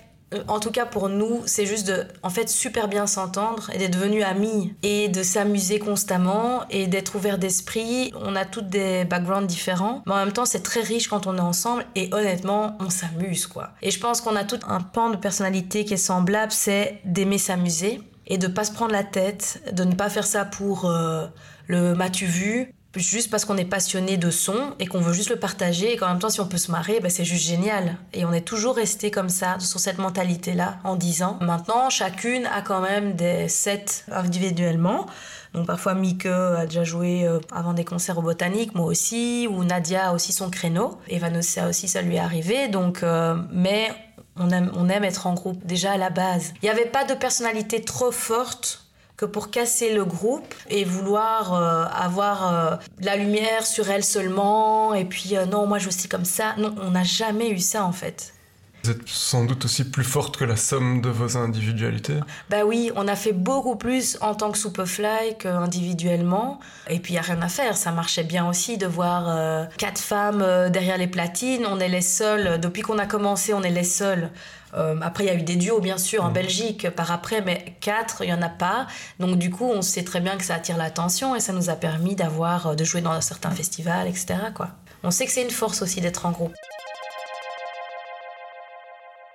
en 0.48 0.60
tout 0.60 0.70
cas 0.70 0.86
pour 0.86 1.08
nous, 1.08 1.42
c'est 1.46 1.66
juste 1.66 1.86
de 1.86 2.04
en 2.22 2.30
fait 2.30 2.48
super 2.48 2.88
bien 2.88 3.06
s'entendre 3.06 3.70
et 3.72 3.78
d'être 3.78 3.98
devenus 3.98 4.24
amis 4.24 4.74
et 4.82 5.08
de 5.08 5.22
s'amuser 5.22 5.78
constamment 5.78 6.62
et 6.70 6.86
d'être 6.86 7.14
ouvert 7.16 7.38
d'esprit. 7.38 8.12
On 8.16 8.36
a 8.36 8.44
toutes 8.44 8.68
des 8.68 9.04
backgrounds 9.04 9.46
différents, 9.46 10.02
mais 10.06 10.12
en 10.12 10.16
même 10.16 10.32
temps 10.32 10.44
c'est 10.44 10.62
très 10.62 10.80
riche 10.80 11.08
quand 11.08 11.26
on 11.26 11.36
est 11.36 11.40
ensemble 11.40 11.84
et 11.94 12.08
honnêtement 12.12 12.76
on 12.80 12.90
s'amuse 12.90 13.46
quoi. 13.46 13.70
Et 13.82 13.90
je 13.90 14.00
pense 14.00 14.20
qu'on 14.20 14.36
a 14.36 14.44
tout 14.44 14.60
un 14.68 14.80
pan 14.80 15.10
de 15.10 15.16
personnalité 15.16 15.84
qui 15.84 15.94
est 15.94 15.98
semblable, 15.98 16.52
c'est 16.52 17.00
d'aimer 17.04 17.38
s'amuser 17.38 18.00
et 18.26 18.38
de 18.38 18.46
pas 18.46 18.64
se 18.64 18.72
prendre 18.72 18.92
la 18.92 19.04
tête, 19.04 19.62
de 19.72 19.84
ne 19.84 19.94
pas 19.94 20.08
faire 20.08 20.26
ça 20.26 20.44
pour 20.44 20.86
euh, 20.86 21.26
le 21.66 21.94
m'as-tu 21.94 22.26
vu? 22.26 22.72
Juste 23.00 23.30
parce 23.30 23.44
qu'on 23.44 23.56
est 23.56 23.64
passionné 23.64 24.16
de 24.16 24.30
son 24.30 24.74
et 24.78 24.86
qu'on 24.86 25.00
veut 25.00 25.12
juste 25.12 25.30
le 25.30 25.36
partager 25.36 25.92
et 25.92 25.96
qu'en 25.96 26.08
même 26.08 26.18
temps 26.18 26.30
si 26.30 26.40
on 26.40 26.46
peut 26.46 26.58
se 26.58 26.70
marrer 26.70 27.00
ben, 27.00 27.10
c'est 27.10 27.24
juste 27.24 27.46
génial 27.46 27.96
et 28.12 28.24
on 28.24 28.32
est 28.32 28.46
toujours 28.46 28.76
resté 28.76 29.10
comme 29.10 29.28
ça 29.30 29.58
sur 29.60 29.80
cette 29.80 29.98
mentalité 29.98 30.52
là 30.52 30.78
en 30.84 30.96
10 30.96 31.22
ans 31.22 31.38
maintenant 31.40 31.88
chacune 31.90 32.46
a 32.46 32.60
quand 32.60 32.80
même 32.80 33.14
des 33.14 33.48
sets 33.48 34.04
individuellement 34.10 35.06
donc 35.54 35.66
parfois 35.66 35.94
Mike 35.94 36.26
a 36.26 36.66
déjà 36.66 36.84
joué 36.84 37.26
euh, 37.26 37.38
avant 37.54 37.74
des 37.74 37.84
concerts 37.84 38.18
au 38.18 38.22
Botanique, 38.22 38.74
moi 38.74 38.86
aussi, 38.86 39.46
ou 39.50 39.64
Nadia 39.64 40.08
a 40.08 40.12
aussi 40.14 40.32
son 40.32 40.48
créneau. 40.48 40.98
Et 41.08 41.18
Vanessa 41.18 41.68
aussi, 41.68 41.88
ça 41.88 42.00
lui 42.00 42.16
est 42.16 42.20
arrivé. 42.20 42.68
Donc, 42.68 43.02
euh, 43.02 43.36
mais 43.52 43.90
on 44.36 44.50
aime, 44.50 44.70
on 44.74 44.88
aime 44.88 45.04
être 45.04 45.26
en 45.26 45.34
groupe 45.34 45.64
déjà 45.66 45.92
à 45.92 45.96
la 45.98 46.10
base. 46.10 46.54
Il 46.62 46.66
n'y 46.66 46.70
avait 46.70 46.86
pas 46.86 47.04
de 47.04 47.14
personnalité 47.14 47.82
trop 47.82 48.12
forte 48.12 48.81
que 49.22 49.26
pour 49.26 49.52
casser 49.52 49.94
le 49.94 50.04
groupe 50.04 50.52
et 50.68 50.84
vouloir 50.84 51.54
euh, 51.54 51.84
avoir 51.94 52.52
euh, 52.52 52.76
la 53.00 53.14
lumière 53.14 53.64
sur 53.64 53.88
elle 53.88 54.02
seulement 54.02 54.94
et 54.94 55.04
puis 55.04 55.36
euh, 55.36 55.46
non 55.46 55.68
moi 55.68 55.78
je 55.78 55.90
suis 55.90 56.08
comme 56.08 56.24
ça 56.24 56.56
non 56.58 56.74
on 56.82 56.90
n'a 56.90 57.04
jamais 57.04 57.48
eu 57.50 57.60
ça 57.60 57.84
en 57.84 57.92
fait 57.92 58.34
vous 58.82 58.90
êtes 58.90 59.06
sans 59.06 59.44
doute 59.44 59.64
aussi 59.64 59.84
plus 59.84 60.02
forte 60.02 60.36
que 60.36 60.44
la 60.44 60.56
somme 60.56 61.02
de 61.02 61.08
vos 61.08 61.36
individualités 61.36 62.18
Bah 62.50 62.64
oui, 62.66 62.90
on 62.96 63.06
a 63.06 63.14
fait 63.14 63.32
beaucoup 63.32 63.76
plus 63.76 64.18
en 64.20 64.34
tant 64.34 64.50
que 64.50 64.58
Superfly 64.58 65.38
qu'individuellement. 65.38 66.58
Et 66.90 66.98
puis 66.98 67.12
il 67.12 67.14
n'y 67.14 67.20
a 67.20 67.22
rien 67.22 67.40
à 67.42 67.48
faire, 67.48 67.76
ça 67.76 67.92
marchait 67.92 68.24
bien 68.24 68.48
aussi 68.48 68.78
de 68.78 68.88
voir 68.88 69.68
quatre 69.78 70.00
femmes 70.00 70.44
derrière 70.70 70.98
les 70.98 71.06
platines. 71.06 71.64
On 71.64 71.78
est 71.78 71.88
les 71.88 72.00
seuls, 72.00 72.58
depuis 72.58 72.82
qu'on 72.82 72.98
a 72.98 73.06
commencé, 73.06 73.54
on 73.54 73.62
est 73.62 73.70
les 73.70 73.84
seuls 73.84 74.32
euh, 74.74 74.96
après, 75.02 75.24
il 75.24 75.26
y 75.26 75.30
a 75.30 75.34
eu 75.34 75.42
des 75.42 75.56
duos, 75.56 75.80
bien 75.80 75.98
sûr, 75.98 76.24
en 76.24 76.30
mm. 76.30 76.34
Belgique 76.34 76.90
par 76.90 77.10
après, 77.10 77.42
mais 77.42 77.76
quatre, 77.80 78.22
il 78.22 78.28
n'y 78.28 78.32
en 78.32 78.42
a 78.42 78.48
pas. 78.48 78.86
Donc, 79.18 79.38
du 79.38 79.50
coup, 79.50 79.68
on 79.70 79.82
sait 79.82 80.04
très 80.04 80.20
bien 80.20 80.36
que 80.36 80.44
ça 80.44 80.54
attire 80.54 80.76
l'attention 80.76 81.36
et 81.36 81.40
ça 81.40 81.52
nous 81.52 81.70
a 81.70 81.74
permis 81.74 82.14
d'avoir, 82.14 82.68
euh, 82.68 82.74
de 82.74 82.84
jouer 82.84 83.00
dans 83.00 83.20
certains 83.20 83.50
festivals, 83.50 84.08
etc. 84.08 84.36
Quoi. 84.54 84.70
On 85.02 85.10
sait 85.10 85.26
que 85.26 85.32
c'est 85.32 85.42
une 85.42 85.50
force 85.50 85.82
aussi 85.82 86.00
d'être 86.00 86.26
en 86.26 86.30
groupe. 86.30 86.54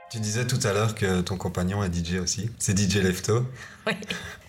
Tu 0.10 0.20
disais 0.20 0.48
tout 0.48 0.60
à 0.64 0.72
l'heure 0.72 0.96
que 0.96 1.20
ton 1.20 1.36
compagnon 1.36 1.84
est 1.84 1.94
DJ 1.94 2.20
aussi. 2.20 2.50
C'est 2.58 2.78
DJ 2.78 2.96
Lefto. 2.98 3.46
Oui. 3.86 3.94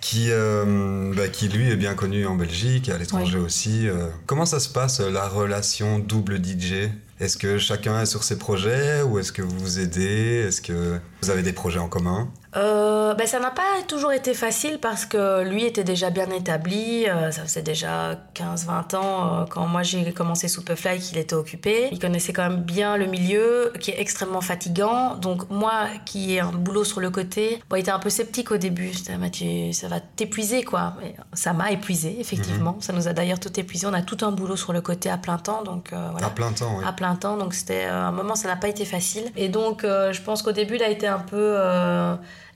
Qui, 0.01 0.31
euh, 0.31 1.12
bah, 1.17 1.29
qui 1.29 1.49
lui 1.49 1.69
est 1.69 1.77
bien 1.77 1.95
connu 1.95 2.27
en 2.27 2.37
Belgique 2.37 2.89
et 2.89 2.93
à 2.93 2.99
l'étranger 2.99 3.39
aussi. 3.39 3.89
comment 4.27 4.47
ça 4.47 4.61
se 4.61 4.69
passe 4.69 5.01
la 5.01 5.27
relation 5.27 5.99
double 5.99 6.43
DJ 6.43 6.91
est-ce 7.21 7.37
que 7.37 7.59
chacun 7.59 8.01
est 8.03 8.07
sur 8.07 8.23
ses 8.23 8.39
projets 8.39 9.03
ou 9.03 9.19
est-ce 9.19 9.33
que 9.33 9.43
vous 9.43 9.59
vous 9.59 9.81
aidez? 9.81 10.45
Est-ce 10.47 10.63
que 10.63 11.01
vous 11.23 11.31
avez 11.31 11.43
des 11.43 11.53
projets 11.53 11.81
en 11.81 11.89
commun? 11.89 12.29
Euh, 12.57 13.15
ben, 13.15 13.27
Ça 13.27 13.41
n'a 13.41 13.51
pas 13.51 13.63
toujours 13.87 14.13
été 14.13 14.35
facile 14.35 14.79
parce 14.81 15.05
que 15.05 15.43
lui 15.43 15.65
était 15.65 15.85
déjà 15.85 16.11
bien 16.11 16.31
établi. 16.31 17.07
Euh, 17.09 17.31
ça 17.31 17.43
faisait 17.43 17.63
déjà 17.63 18.15
15-20 18.35 18.97
ans 18.97 19.43
euh, 19.43 19.45
quand 19.49 19.67
moi 19.67 19.83
j'ai 19.83 20.13
commencé 20.13 20.49
Superfly 20.49 20.99
qu'il 20.99 21.19
était 21.19 21.35
occupé. 21.35 21.89
Il 21.93 21.99
connaissait 21.99 22.33
quand 22.33 22.49
même 22.49 22.63
bien 22.63 22.97
le 22.97 23.07
milieu 23.07 23.73
qui 23.81 23.91
est 23.91 24.01
extrêmement 24.01 24.41
fatigant. 24.41 25.17
Donc 25.17 25.51
moi 25.51 25.87
qui 26.07 26.35
ai 26.35 26.41
un 26.41 26.53
boulot 26.53 26.85
sur 26.85 27.01
le 27.01 27.11
côté, 27.11 27.63
bon, 27.69 27.77
il 27.77 27.81
était 27.81 27.91
un 27.91 27.99
peu 27.99 28.11
sceptique 28.11 28.51
au 28.51 28.57
début. 28.57 28.93
Mathieu, 29.19 29.73
ça 29.73 29.89
va 29.89 30.01
t'épuiser 30.01 30.63
quoi. 30.63 30.95
ça 31.33 31.53
m'a 31.53 31.71
épuisé 31.71 32.17
effectivement. 32.19 32.75
Mhm. 32.75 32.81
Ça 32.81 32.93
nous 32.93 33.09
a 33.09 33.13
d'ailleurs 33.13 33.41
tout 33.41 33.59
épuisé. 33.59 33.87
On 33.87 33.95
a 33.95 34.03
tout 34.03 34.19
un 34.23 34.31
boulot 34.31 34.57
sur 34.57 34.73
le 34.73 34.81
côté 34.81 35.11
à 35.11 35.19
plein 35.19 35.39
temps. 35.39 35.63
Donc, 35.63 35.91
voilà. 35.93 36.27
À 36.27 36.31
plein 36.31 36.53
temps, 36.53 36.77
oui. 36.79 36.85
À 36.87 36.93
plein 36.93 37.15
temps. 37.17 37.37
Donc 37.37 37.55
c'était 37.55 37.85
un 37.85 38.13
moment, 38.13 38.35
ça 38.37 38.49
n'a 38.49 38.57
pas 38.57 38.69
été 38.69 38.85
facile. 38.85 39.25
Et 39.37 39.49
donc 39.49 39.83
je 39.83 40.21
pense 40.23 40.43
qu'au 40.43 40.53
début 40.53 40.77
il 40.77 40.83
a 40.83 40.89
été 40.89 41.08
un 41.09 41.18
peu 41.18 41.57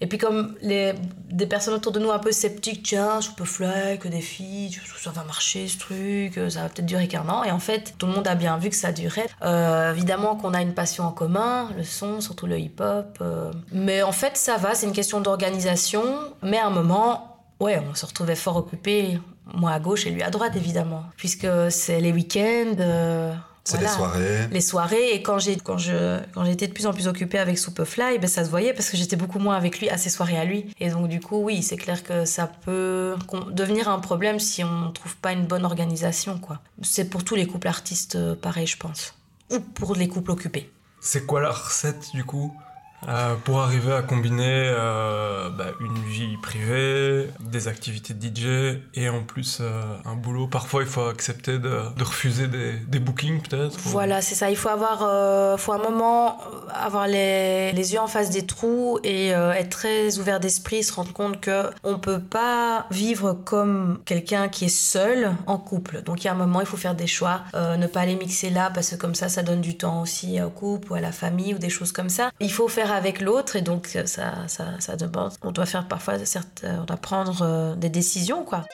et 0.02 0.06
puis 0.08 0.18
comme 0.18 0.56
les, 0.62 0.94
des 1.30 1.46
personnes 1.46 1.74
autour 1.74 1.92
de 1.92 2.00
nous 2.00 2.10
un 2.10 2.18
peu 2.18 2.32
sceptiques, 2.32 2.82
tiens, 2.82 3.20
fly, 3.44 4.00
que 4.00 4.08
des 4.08 4.20
filles, 4.20 4.76
ça 4.98 5.10
va 5.10 5.22
marcher 5.22 5.68
ce 5.68 5.78
truc, 5.78 6.40
ça 6.50 6.62
va 6.62 6.68
peut-être 6.68 6.86
durer 6.86 7.06
qu'un 7.06 7.28
an. 7.28 7.44
Et 7.44 7.52
en 7.52 7.60
fait, 7.60 7.94
tout 7.98 8.06
le 8.06 8.12
monde 8.12 8.26
a 8.26 8.34
bien 8.34 8.58
vu 8.58 8.68
que 8.68 8.74
ça 8.74 8.90
durait. 8.90 9.28
Euh, 9.42 9.92
évidemment 9.92 10.34
qu'on 10.34 10.54
a 10.54 10.60
une 10.60 10.74
passion 10.74 11.04
en 11.04 11.12
commun, 11.12 11.70
le 11.76 11.84
son, 11.84 12.20
surtout 12.20 12.48
le 12.48 12.58
hip-hop. 12.58 13.16
Euh. 13.20 13.52
Mais 13.70 14.02
en 14.02 14.10
fait, 14.10 14.36
ça 14.36 14.56
va, 14.56 14.74
c'est 14.74 14.86
une 14.86 14.92
question 14.92 15.20
d'organisation. 15.20 16.02
Mais 16.42 16.58
à 16.58 16.66
un 16.66 16.70
moment, 16.70 17.38
ouais, 17.60 17.80
on 17.88 17.94
se 17.94 18.04
retrouvait 18.04 18.34
fort 18.34 18.56
occupés, 18.56 19.20
moi 19.54 19.70
à 19.70 19.78
gauche 19.78 20.04
et 20.08 20.10
lui 20.10 20.24
à 20.24 20.30
droite, 20.30 20.56
évidemment. 20.56 21.04
Puisque 21.16 21.46
c'est 21.70 22.00
les 22.00 22.10
week-ends. 22.10 22.74
Euh, 22.80 23.32
c'est 23.64 23.81
les 23.81 23.87
soirées. 23.87 24.48
Les 24.51 24.61
soirées. 24.61 25.11
Et 25.12 25.22
quand 25.22 25.38
j'ai 25.38 25.57
quand 25.57 25.79
je 25.79 26.18
quand 26.33 26.44
j'étais 26.44 26.66
de 26.66 26.72
plus 26.72 26.87
en 26.87 26.92
plus 26.92 27.07
occupée 27.07 27.38
avec 27.38 27.59
Superfly, 27.59 28.18
ben 28.18 28.27
ça 28.27 28.44
se 28.44 28.51
voyait 28.51 28.72
parce 28.72 28.90
que 28.90 28.96
j'étais 28.96 29.16
beaucoup 29.16 29.38
moins 29.38 29.57
avec 29.57 29.81
lui 29.81 29.88
à 29.88 29.98
ses 29.98 30.11
soirées 30.11 30.38
à 30.38 30.44
lui. 30.44 30.75
Et 30.81 30.90
donc 30.90 31.09
du 31.09 31.20
coup, 31.20 31.42
oui, 31.42 31.62
c'est 31.62 31.77
clair 31.77 32.03
que 32.03 32.25
ça 32.25 32.46
peut 32.46 33.14
devenir 33.51 33.88
un 33.88 34.01
problème 34.01 34.38
si 34.40 34.64
on 34.64 34.87
ne 34.87 34.90
trouve 34.90 35.16
pas 35.16 35.33
une 35.33 35.46
bonne 35.46 35.64
organisation, 35.64 36.38
quoi. 36.38 36.61
C'est 36.83 37.09
pour 37.09 37.25
tous 37.25 37.35
les 37.35 37.46
couples 37.46 37.68
artistes 37.68 38.16
euh, 38.16 38.35
pareil, 38.35 38.66
je 38.66 38.77
pense. 38.77 39.14
Ou 39.51 39.61
pour 39.61 39.94
les 39.94 40.09
couples 40.09 40.33
occupés. 40.33 40.70
C'est 41.01 41.27
quoi 41.27 41.40
la 41.40 41.51
recette 41.51 42.12
du 42.14 42.25
coup? 42.25 42.55
Euh, 43.08 43.34
pour 43.44 43.60
arriver 43.60 43.92
à 43.92 44.02
combiner 44.02 44.44
euh, 44.46 45.50
bah, 45.50 45.66
une 45.80 45.98
vie 46.04 46.36
privée, 46.36 47.28
des 47.40 47.66
activités 47.66 48.14
de 48.14 48.26
DJ 48.26 48.78
et 48.94 49.08
en 49.08 49.22
plus 49.22 49.58
euh, 49.60 49.82
un 50.04 50.14
boulot. 50.14 50.46
Parfois, 50.46 50.82
il 50.82 50.88
faut 50.88 51.06
accepter 51.06 51.58
de, 51.58 51.80
refuser 52.00 52.46
des, 52.46 52.98
bookings, 53.00 53.40
peut-être. 53.42 53.76
Voilà, 53.80 54.22
c'est 54.22 54.34
ça. 54.34 54.50
Il 54.50 54.56
faut 54.56 54.68
avoir, 54.68 55.58
faut 55.58 55.72
un 55.72 55.78
moment 55.78 56.38
avoir 56.72 57.08
les, 57.08 57.72
les, 57.72 57.92
yeux 57.92 58.00
en 58.00 58.06
face 58.06 58.30
des 58.30 58.46
trous 58.46 58.98
et 59.02 59.28
être 59.28 59.70
très 59.70 60.18
ouvert 60.18 60.38
d'esprit, 60.38 60.84
se 60.84 60.92
rendre 60.92 61.12
compte 61.12 61.40
que 61.40 61.64
on 61.82 61.98
peut 61.98 62.20
pas 62.20 62.86
vivre 62.90 63.32
comme 63.32 63.98
quelqu'un 64.04 64.48
qui 64.48 64.66
est 64.66 64.76
seul 64.76 65.32
en 65.46 65.58
couple. 65.58 66.02
Donc, 66.02 66.22
il 66.22 66.26
y 66.26 66.28
a 66.28 66.32
un 66.32 66.36
moment, 66.36 66.60
il 66.60 66.66
faut 66.66 66.76
faire 66.76 66.94
des 66.94 67.06
choix, 67.08 67.42
ne 67.54 67.86
pas 67.86 68.06
les 68.06 68.14
mixer 68.14 68.50
là 68.50 68.70
parce 68.72 68.90
que 68.90 68.96
comme 68.96 69.14
ça, 69.14 69.28
ça 69.28 69.42
donne 69.42 69.60
du 69.60 69.76
temps 69.76 70.02
aussi 70.02 70.40
au 70.40 70.50
couple 70.50 70.92
ou 70.92 70.94
à 70.94 71.00
la 71.00 71.12
famille 71.12 71.54
ou 71.54 71.58
des 71.58 71.70
choses 71.70 71.92
comme 71.92 72.08
ça. 72.08 72.30
Il 72.40 72.52
faut 72.52 72.68
faire 72.68 72.91
avec 72.94 73.20
l'autre 73.20 73.57
et 73.57 73.62
donc 73.62 73.87
ça, 73.87 74.07
ça, 74.48 74.81
ça, 74.81 74.96
demande. 74.96 75.33
On 75.42 75.52
doit 75.52 75.66
faire 75.66 75.87
parfois, 75.88 76.24
certes, 76.24 76.64
on 76.64 76.85
doit 76.85 76.96
prendre 76.96 77.42
euh, 77.42 77.74
des 77.74 77.88
décisions, 77.88 78.44
quoi. 78.44 78.64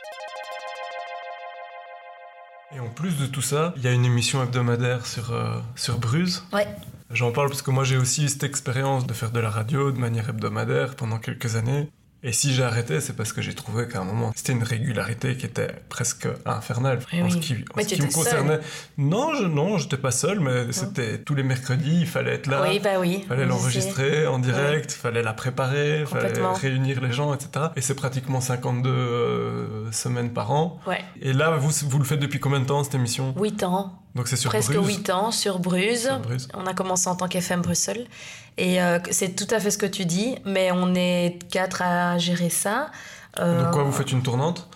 Et 2.74 2.80
en 2.80 2.88
plus 2.88 3.16
de 3.16 3.26
tout 3.26 3.40
ça, 3.40 3.72
il 3.76 3.82
y 3.82 3.88
a 3.88 3.92
une 3.92 4.04
émission 4.04 4.42
hebdomadaire 4.42 5.06
sur, 5.06 5.32
euh, 5.32 5.58
sur 5.74 5.98
Bruce. 5.98 6.44
Ouais. 6.52 6.68
J'en 7.10 7.32
parle 7.32 7.48
parce 7.48 7.62
que 7.62 7.70
moi 7.70 7.84
j'ai 7.84 7.96
aussi 7.96 8.28
cette 8.28 8.44
expérience 8.44 9.06
de 9.06 9.14
faire 9.14 9.30
de 9.30 9.40
la 9.40 9.48
radio 9.48 9.90
de 9.90 9.98
manière 9.98 10.28
hebdomadaire 10.28 10.94
pendant 10.94 11.18
quelques 11.18 11.56
années. 11.56 11.88
Et 12.24 12.32
si 12.32 12.52
j'ai 12.52 12.64
arrêté, 12.64 13.00
c'est 13.00 13.14
parce 13.14 13.32
que 13.32 13.40
j'ai 13.40 13.54
trouvé 13.54 13.86
qu'à 13.86 14.00
un 14.00 14.04
moment, 14.04 14.32
c'était 14.34 14.52
une 14.52 14.64
régularité 14.64 15.36
qui 15.36 15.46
était 15.46 15.70
presque 15.88 16.26
infernale. 16.46 16.98
Oui, 17.12 17.22
en 17.22 17.26
oui. 17.26 17.30
ce 17.30 17.36
qui, 17.36 17.54
en 17.54 17.76
Mais 17.76 17.84
ce 17.84 17.94
qui 17.94 18.02
me 18.02 18.12
concernait. 18.12 18.58
Non, 18.96 19.34
je, 19.34 19.44
non, 19.44 19.78
j'étais 19.78 19.96
pas 19.96 20.10
seul, 20.10 20.40
mais 20.40 20.72
c'était 20.72 21.18
tous 21.18 21.36
les 21.36 21.44
mercredis, 21.44 22.00
il 22.00 22.06
fallait 22.06 22.34
être 22.34 22.48
là. 22.48 22.62
Oui, 22.68 22.80
bah 22.82 22.98
oui. 22.98 23.20
Il 23.22 23.28
fallait 23.28 23.46
l'enregistrer 23.46 24.26
en 24.26 24.40
direct, 24.40 24.92
il 24.92 25.00
fallait 25.00 25.22
la 25.22 25.32
préparer, 25.32 26.00
il 26.00 26.06
fallait 26.06 26.32
réunir 26.60 27.00
les 27.00 27.12
gens, 27.12 27.32
etc. 27.34 27.66
Et 27.76 27.80
c'est 27.80 27.94
pratiquement 27.94 28.40
52 28.40 28.90
euh, 28.90 29.92
semaines 29.92 30.32
par 30.32 30.50
an. 30.50 30.80
Ouais. 30.88 31.04
Et 31.20 31.32
là, 31.32 31.50
vous, 31.56 31.70
vous 31.88 31.98
le 31.98 32.04
faites 32.04 32.20
depuis 32.20 32.40
combien 32.40 32.60
de 32.60 32.66
temps, 32.66 32.82
cette 32.82 32.96
émission? 32.96 33.32
8 33.38 33.62
ans. 33.62 34.02
Donc 34.18 34.26
c'est 34.26 34.34
sur 34.34 34.50
Presque 34.50 34.72
Bruges 34.72 34.96
8 34.96 35.10
ans 35.10 35.30
sur 35.30 35.60
Bruges. 35.60 36.00
Sur 36.00 36.18
Bruges. 36.18 36.48
On 36.54 36.66
a 36.66 36.74
commencé 36.74 37.08
en 37.08 37.14
tant 37.14 37.28
qu'FM 37.28 37.62
Bruxelles. 37.62 38.08
Et 38.56 38.82
euh, 38.82 38.98
c'est 39.12 39.36
tout 39.36 39.46
à 39.54 39.60
fait 39.60 39.70
ce 39.70 39.78
que 39.78 39.86
tu 39.86 40.06
dis, 40.06 40.34
mais 40.44 40.72
on 40.72 40.92
est 40.96 41.38
quatre 41.52 41.82
à 41.82 42.18
gérer 42.18 42.50
ça. 42.50 42.90
Euh, 43.38 43.62
Donc 43.62 43.72
quoi, 43.72 43.84
vous 43.84 43.92
faites 43.92 44.10
une 44.10 44.22
tournante? 44.24 44.68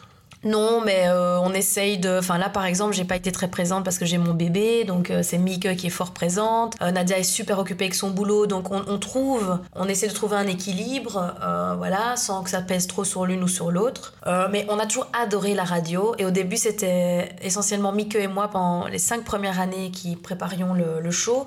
Non, 0.45 0.81
mais 0.81 1.07
euh, 1.07 1.39
on 1.41 1.53
essaye 1.55 1.99
de. 1.99 2.19
Enfin, 2.19 2.37
là, 2.37 2.49
par 2.49 2.65
exemple, 2.65 2.95
j'ai 2.95 3.05
pas 3.05 3.15
été 3.15 3.31
très 3.31 3.49
présente 3.49 3.85
parce 3.85 3.97
que 3.99 4.05
j'ai 4.05 4.19
mon 4.19 4.35
bébé, 4.35 4.83
donc 4.83 5.11
euh, 5.11 5.23
c'est 5.23 5.39
Mike 5.39 5.77
qui 5.77 5.87
est 5.87 5.91
fort 5.91 6.11
présente. 6.11 6.75
Euh, 6.83 6.91
Nadia 6.91 7.17
est 7.17 7.23
super 7.23 7.61
occupée 7.61 7.85
avec 7.85 7.95
son 7.95 8.11
boulot, 8.11 8.47
donc 8.47 8.73
on, 8.73 8.83
on 8.89 8.99
trouve, 8.99 9.61
on 9.77 9.87
essaie 9.87 10.09
de 10.09 10.13
trouver 10.13 10.37
un 10.37 10.49
équilibre, 10.49 11.33
euh, 11.43 11.75
voilà, 11.77 12.17
sans 12.17 12.43
que 12.43 12.51
ça 12.51 12.61
pèse 12.61 12.89
trop 12.89 13.05
sur 13.05 13.25
l'une 13.25 13.45
ou 13.45 13.49
sur 13.49 13.71
l'autre. 13.71 14.15
Euh, 14.27 14.49
mais 14.51 14.67
on 14.69 14.81
a 14.81 14.87
toujours 14.87 15.07
adoré 15.13 15.55
la 15.55 15.65
radio, 15.65 16.15
et 16.19 16.25
au 16.25 16.31
début, 16.33 16.57
c'était 16.57 17.31
essentiellement 17.43 17.93
Mike 17.93 18.17
et 18.17 18.27
moi 18.27 18.49
pendant 18.49 18.89
les 18.89 18.99
cinq 18.99 19.25
premières 19.25 19.61
années 19.61 19.93
qui 19.93 20.17
préparions 20.17 20.75
le, 20.75 21.01
le 21.01 21.11
show. 21.13 21.47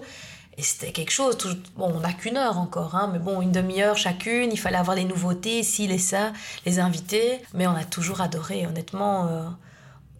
Et 0.57 0.63
c'était 0.63 0.91
quelque 0.93 1.11
chose, 1.11 1.37
tout- 1.37 1.57
bon, 1.75 1.91
on 1.95 1.99
n'a 1.99 2.13
qu'une 2.13 2.37
heure 2.37 2.57
encore, 2.57 2.95
hein, 2.95 3.09
mais 3.11 3.19
bon, 3.19 3.41
une 3.41 3.51
demi-heure 3.51 3.97
chacune, 3.97 4.51
il 4.53 4.57
fallait 4.59 4.77
avoir 4.77 4.95
les 4.95 5.03
nouveautés, 5.03 5.63
ci 5.63 5.83
et 5.85 5.97
ça, 5.97 6.31
les 6.65 6.79
invités, 6.79 7.41
mais 7.53 7.67
on 7.67 7.75
a 7.75 7.83
toujours 7.83 8.21
adoré, 8.21 8.65
honnêtement. 8.65 9.27
euh, 9.27 9.43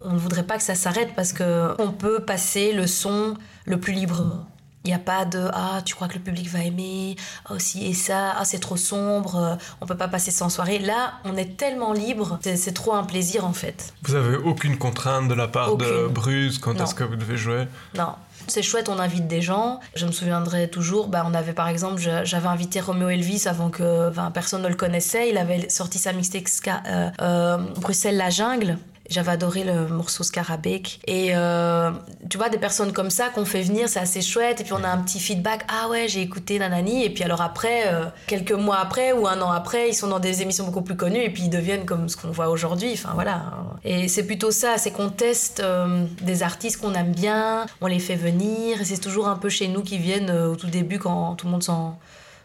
on 0.02 0.12
ne 0.12 0.18
voudrait 0.18 0.42
pas 0.42 0.58
que 0.58 0.62
ça 0.62 0.74
s'arrête 0.74 1.14
parce 1.16 1.32
que 1.32 1.74
on 1.80 1.90
peut 1.90 2.20
passer 2.20 2.72
le 2.72 2.86
son 2.86 3.34
le 3.64 3.80
plus 3.80 3.94
librement. 3.94 4.46
Il 4.84 4.88
n'y 4.90 4.94
a 4.94 4.98
pas 5.00 5.24
de 5.24 5.48
ah 5.52 5.80
tu 5.84 5.96
crois 5.96 6.06
que 6.06 6.14
le 6.14 6.20
public 6.20 6.48
va 6.48 6.62
aimer 6.62 7.16
oh 7.50 7.58
si 7.58 7.86
et 7.86 7.92
ça 7.94 8.34
ah 8.38 8.44
c'est 8.44 8.60
trop 8.60 8.76
sombre 8.76 9.34
euh, 9.36 9.56
on 9.80 9.86
peut 9.86 9.96
pas 9.96 10.06
passer 10.06 10.30
en 10.44 10.48
soirée 10.48 10.78
là 10.78 11.14
on 11.24 11.36
est 11.36 11.56
tellement 11.56 11.92
libre 11.92 12.38
c'est 12.40 12.72
trop 12.72 12.94
un 12.94 13.02
plaisir 13.02 13.44
en 13.44 13.52
fait 13.52 13.92
Vous 14.04 14.14
avez 14.14 14.36
aucune 14.36 14.78
contrainte 14.78 15.26
de 15.26 15.34
la 15.34 15.48
part 15.48 15.76
de. 15.76 16.06
Bruce 16.06 16.58
quand 16.58 16.80
est-ce 16.80 16.94
que 16.94 17.02
vous 17.02 17.16
devez 17.16 17.36
jouer? 17.36 17.66
Non. 17.96 18.14
C'est 18.48 18.62
chouette, 18.62 18.88
on 18.88 18.98
invite 18.98 19.26
des 19.26 19.42
gens. 19.42 19.80
Je 19.94 20.06
me 20.06 20.12
souviendrai 20.12 20.68
toujours, 20.68 21.08
bah, 21.08 21.24
on 21.26 21.34
avait 21.34 21.52
par 21.52 21.68
exemple, 21.68 22.00
j'avais 22.00 22.48
invité 22.48 22.80
Romeo 22.80 23.08
Elvis 23.08 23.44
avant 23.46 23.70
que 23.70 24.10
personne 24.30 24.62
ne 24.62 24.68
le 24.68 24.74
connaissait. 24.74 25.28
Il 25.28 25.38
avait 25.38 25.68
sorti 25.68 25.98
sa 25.98 26.12
mixtape 26.12 26.46
euh, 26.86 27.10
euh, 27.20 27.58
Bruxelles 27.80 28.16
la 28.16 28.30
jungle. 28.30 28.78
J'avais 29.08 29.32
adoré 29.32 29.64
le 29.64 29.86
morceau 29.88 30.24
Scarabée. 30.24 30.82
Et 31.06 31.30
euh, 31.34 31.90
tu 32.28 32.38
vois, 32.38 32.48
des 32.48 32.58
personnes 32.58 32.92
comme 32.92 33.10
ça 33.10 33.28
qu'on 33.28 33.44
fait 33.44 33.62
venir, 33.62 33.88
c'est 33.88 34.00
assez 34.00 34.20
chouette. 34.20 34.60
Et 34.60 34.64
puis 34.64 34.72
on 34.72 34.82
a 34.82 34.88
un 34.88 34.98
petit 34.98 35.20
feedback. 35.20 35.64
Ah 35.68 35.88
ouais, 35.88 36.08
j'ai 36.08 36.22
écouté 36.22 36.58
Nanani. 36.58 37.04
Et 37.04 37.10
puis 37.10 37.24
alors 37.24 37.40
après, 37.40 37.86
euh, 37.86 38.06
quelques 38.26 38.52
mois 38.52 38.78
après 38.78 39.12
ou 39.12 39.26
un 39.26 39.40
an 39.40 39.50
après, 39.50 39.88
ils 39.88 39.94
sont 39.94 40.08
dans 40.08 40.18
des 40.18 40.42
émissions 40.42 40.64
beaucoup 40.64 40.82
plus 40.82 40.96
connues. 40.96 41.22
Et 41.22 41.30
puis 41.30 41.44
ils 41.44 41.50
deviennent 41.50 41.86
comme 41.86 42.08
ce 42.08 42.16
qu'on 42.16 42.30
voit 42.30 42.48
aujourd'hui. 42.48 42.92
Enfin 42.94 43.10
voilà. 43.14 43.42
Et 43.84 44.08
c'est 44.08 44.24
plutôt 44.24 44.50
ça, 44.50 44.78
c'est 44.78 44.90
qu'on 44.90 45.10
teste 45.10 45.60
euh, 45.60 46.04
des 46.22 46.42
artistes 46.42 46.80
qu'on 46.80 46.94
aime 46.94 47.12
bien, 47.12 47.66
on 47.80 47.86
les 47.86 48.00
fait 48.00 48.16
venir. 48.16 48.80
Et 48.80 48.84
c'est 48.84 48.98
toujours 48.98 49.28
un 49.28 49.36
peu 49.36 49.48
chez 49.48 49.68
nous 49.68 49.82
qui 49.82 49.98
viennent 49.98 50.30
au 50.30 50.56
tout 50.56 50.68
début 50.68 50.98
quand 50.98 51.34
tout 51.36 51.46
le 51.46 51.52
monde 51.52 51.62
s'en 51.62 51.98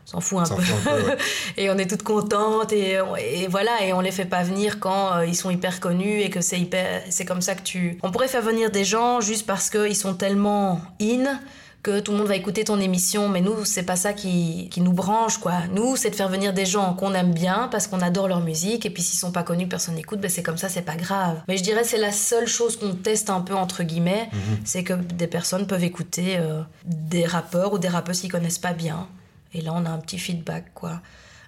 s'en 0.06 0.20
fout 0.20 0.40
un 0.40 0.46
S'en 0.46 0.56
peu. 0.56 0.62
fout 0.64 0.92
un 0.92 0.96
peu, 0.96 1.04
ouais. 1.10 1.18
et 1.58 1.70
on 1.70 1.78
est 1.78 1.88
toutes 1.90 2.04
contentes 2.04 2.74
et, 2.74 3.00
et 3.20 3.48
voilà 3.48 3.84
et 3.84 3.94
on 3.94 4.02
les 4.02 4.12
fait 4.12 4.26
pas 4.26 4.44
venir 4.44 4.80
quand 4.80 5.14
euh, 5.14 5.26
ils 5.26 5.36
sont 5.36 5.50
hyper 5.50 5.80
connus 5.80 6.22
et 6.22 6.30
que 6.30 6.42
c'est 6.42 6.60
hyper 6.60 7.02
c'est 7.10 7.26
comme 7.26 7.42
ça 7.42 7.56
que 7.56 7.62
tu 7.62 7.98
on 8.04 8.12
pourrait 8.12 8.28
faire 8.28 8.42
venir 8.42 8.72
des 8.72 8.84
gens 8.86 9.22
juste 9.22 9.46
parce 9.46 9.70
qu'ils 9.70 9.96
sont 9.96 10.14
tellement 10.14 10.82
in 11.02 11.40
que 11.84 12.00
tout 12.00 12.12
le 12.12 12.20
monde 12.20 12.28
va 12.28 12.36
écouter 12.36 12.64
ton 12.64 12.80
émission. 12.80 13.28
Mais 13.28 13.42
nous 13.42 13.66
c'est 13.66 13.82
pas 13.82 13.96
ça 13.96 14.14
qui, 14.14 14.70
qui 14.70 14.82
nous 14.82 14.94
branche 14.94 15.40
quoi. 15.40 15.54
Nous 15.74 15.96
c'est 15.96 16.12
de 16.12 16.16
faire 16.16 16.30
venir 16.30 16.54
des 16.54 16.66
gens 16.68 16.94
qu'on 16.94 17.14
aime 17.16 17.34
bien 17.34 17.70
parce 17.72 17.88
qu'on 17.88 18.02
adore 18.02 18.28
leur 18.28 18.42
musique. 18.42 18.86
Et 18.86 18.92
puis 18.92 19.02
s'ils 19.02 19.18
sont 19.18 19.32
pas 19.32 19.42
connus 19.42 19.66
personne 19.68 19.96
n'écoute 19.96 20.20
ben 20.20 20.30
c'est 20.30 20.44
comme 20.44 20.58
ça 20.58 20.70
c'est 20.70 20.84
pas 20.84 20.96
grave. 20.96 21.42
Mais 21.48 21.58
je 21.58 21.64
dirais 21.64 21.84
c'est 21.84 21.98
la 21.98 22.12
seule 22.12 22.46
chose 22.48 22.78
qu'on 22.78 22.94
teste 22.94 23.32
un 23.32 23.42
peu 23.42 23.56
entre 23.56 23.82
guillemets 23.82 24.30
c'est 24.64 24.84
que 24.84 24.94
des 24.94 25.26
personnes 25.28 25.66
peuvent 25.66 25.84
écouter 25.84 26.38
euh, 26.40 26.62
des 26.86 27.26
rappeurs 27.26 27.74
ou 27.74 27.80
des 27.80 27.88
rappeuses 27.88 28.22
qu'ils 28.22 28.32
connaissent 28.32 28.60
pas 28.60 28.74
bien 28.74 29.08
et 29.54 29.62
là, 29.62 29.72
on 29.76 29.86
a 29.86 29.90
un 29.90 30.00
petit 30.00 30.18
feedback, 30.20 30.74
quoi. 30.74 31.00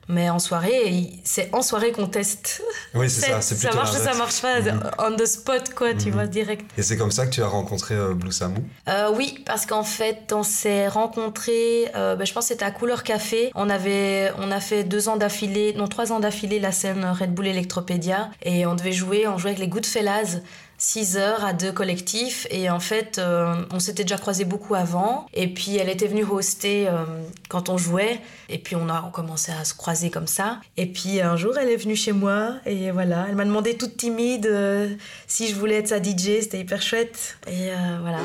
Mais 0.10 0.30
en 0.30 0.38
soirée, 0.38 1.12
c'est 1.24 1.50
en 1.56 1.62
soirée 1.62 1.94
qu'on 1.94 2.08
teste. 2.08 2.62
Oui, 2.94 3.10
c'est 3.10 3.22
ça, 3.32 3.40
ça 3.42 3.72
marche 3.74 3.92
ou 3.92 4.04
ça 4.04 4.14
marche 4.16 4.42
pas, 4.42 4.60
Mhm. 4.60 4.92
on 5.00 5.16
the 5.16 5.26
spot, 5.26 5.74
quoi, 5.74 5.94
tu 5.94 6.08
Mhm. 6.08 6.14
vois, 6.14 6.28
direct. 6.28 6.70
Et 6.78 6.82
c'est 6.84 6.98
comme 6.98 7.10
ça 7.12 7.26
que 7.26 7.32
tu 7.32 7.42
as 7.42 7.48
rencontré 7.48 7.96
euh, 7.96 8.14
Blue 8.14 8.34
Samu? 8.34 8.58
Euh, 8.90 9.12
oui, 9.16 9.42
parce 9.46 9.66
qu'en 9.66 9.84
fait, 9.86 10.34
on 10.34 10.44
s'est 10.44 10.90
rencontrés, 10.90 11.90
euh, 11.96 12.18
ben, 12.18 12.26
je 12.28 12.34
pense 12.34 12.46
que 12.46 12.54
c'était 12.54 12.66
à 12.66 12.72
Couleur 12.72 13.04
Café. 13.04 13.50
On, 13.56 13.70
avait, 13.70 14.34
on 14.40 14.52
a 14.52 14.60
fait 14.60 14.84
deux 14.84 15.08
ans 15.08 15.16
d'affilée, 15.16 15.74
non, 15.78 15.88
trois 15.88 16.12
ans 16.12 16.20
d'affilée 16.20 16.60
la 16.60 16.74
scène 16.74 17.06
Red 17.06 17.34
Bull 17.34 17.48
Electropédia. 17.48 18.30
Et 18.44 18.66
on 18.66 18.76
devait 18.76 18.92
jouer, 18.92 19.26
on 19.30 19.38
jouait 19.38 19.52
avec 19.52 19.60
les 19.62 19.70
Goodfellas. 19.70 20.40
6 20.84 21.16
heures 21.16 21.46
à 21.46 21.54
deux 21.54 21.72
collectifs 21.72 22.46
et 22.52 22.70
en 22.70 22.82
fait 22.82 23.18
euh, 23.18 23.56
on 23.72 23.80
s'était 23.80 24.04
déjà 24.04 24.18
croisés 24.18 24.44
beaucoup 24.44 24.76
avant 24.76 25.28
et 25.34 25.48
puis 25.48 25.78
elle 25.78 25.88
était 25.88 26.08
venue 26.08 26.26
hoster 26.26 26.90
euh, 26.90 27.06
quand 27.48 27.70
on 27.70 27.78
jouait 27.78 28.20
et 28.50 28.58
puis 28.58 28.76
on 28.76 28.90
a 28.90 29.10
commencé 29.14 29.54
à 29.54 29.64
se 29.64 29.74
croiser 29.74 30.10
comme 30.10 30.28
ça. 30.28 30.60
Et 30.76 30.88
puis 30.88 31.22
un 31.22 31.38
jour 31.38 31.58
elle 31.58 31.70
est 31.70 31.78
venue 31.78 31.96
chez 31.96 32.12
moi 32.12 32.56
et 32.66 32.92
voilà 32.92 33.28
elle 33.30 33.36
m'a 33.36 33.46
demandé 33.46 33.78
toute 33.78 33.96
timide 33.96 34.46
euh, 34.46 34.94
si 35.26 35.48
je 35.48 35.56
voulais 35.56 35.76
être 35.76 35.88
sa 35.88 36.04
DJ 36.04 36.42
c'était 36.42 36.60
hyper 36.60 36.82
chouette. 36.82 37.38
Et 37.48 37.70
voilà 38.02 38.20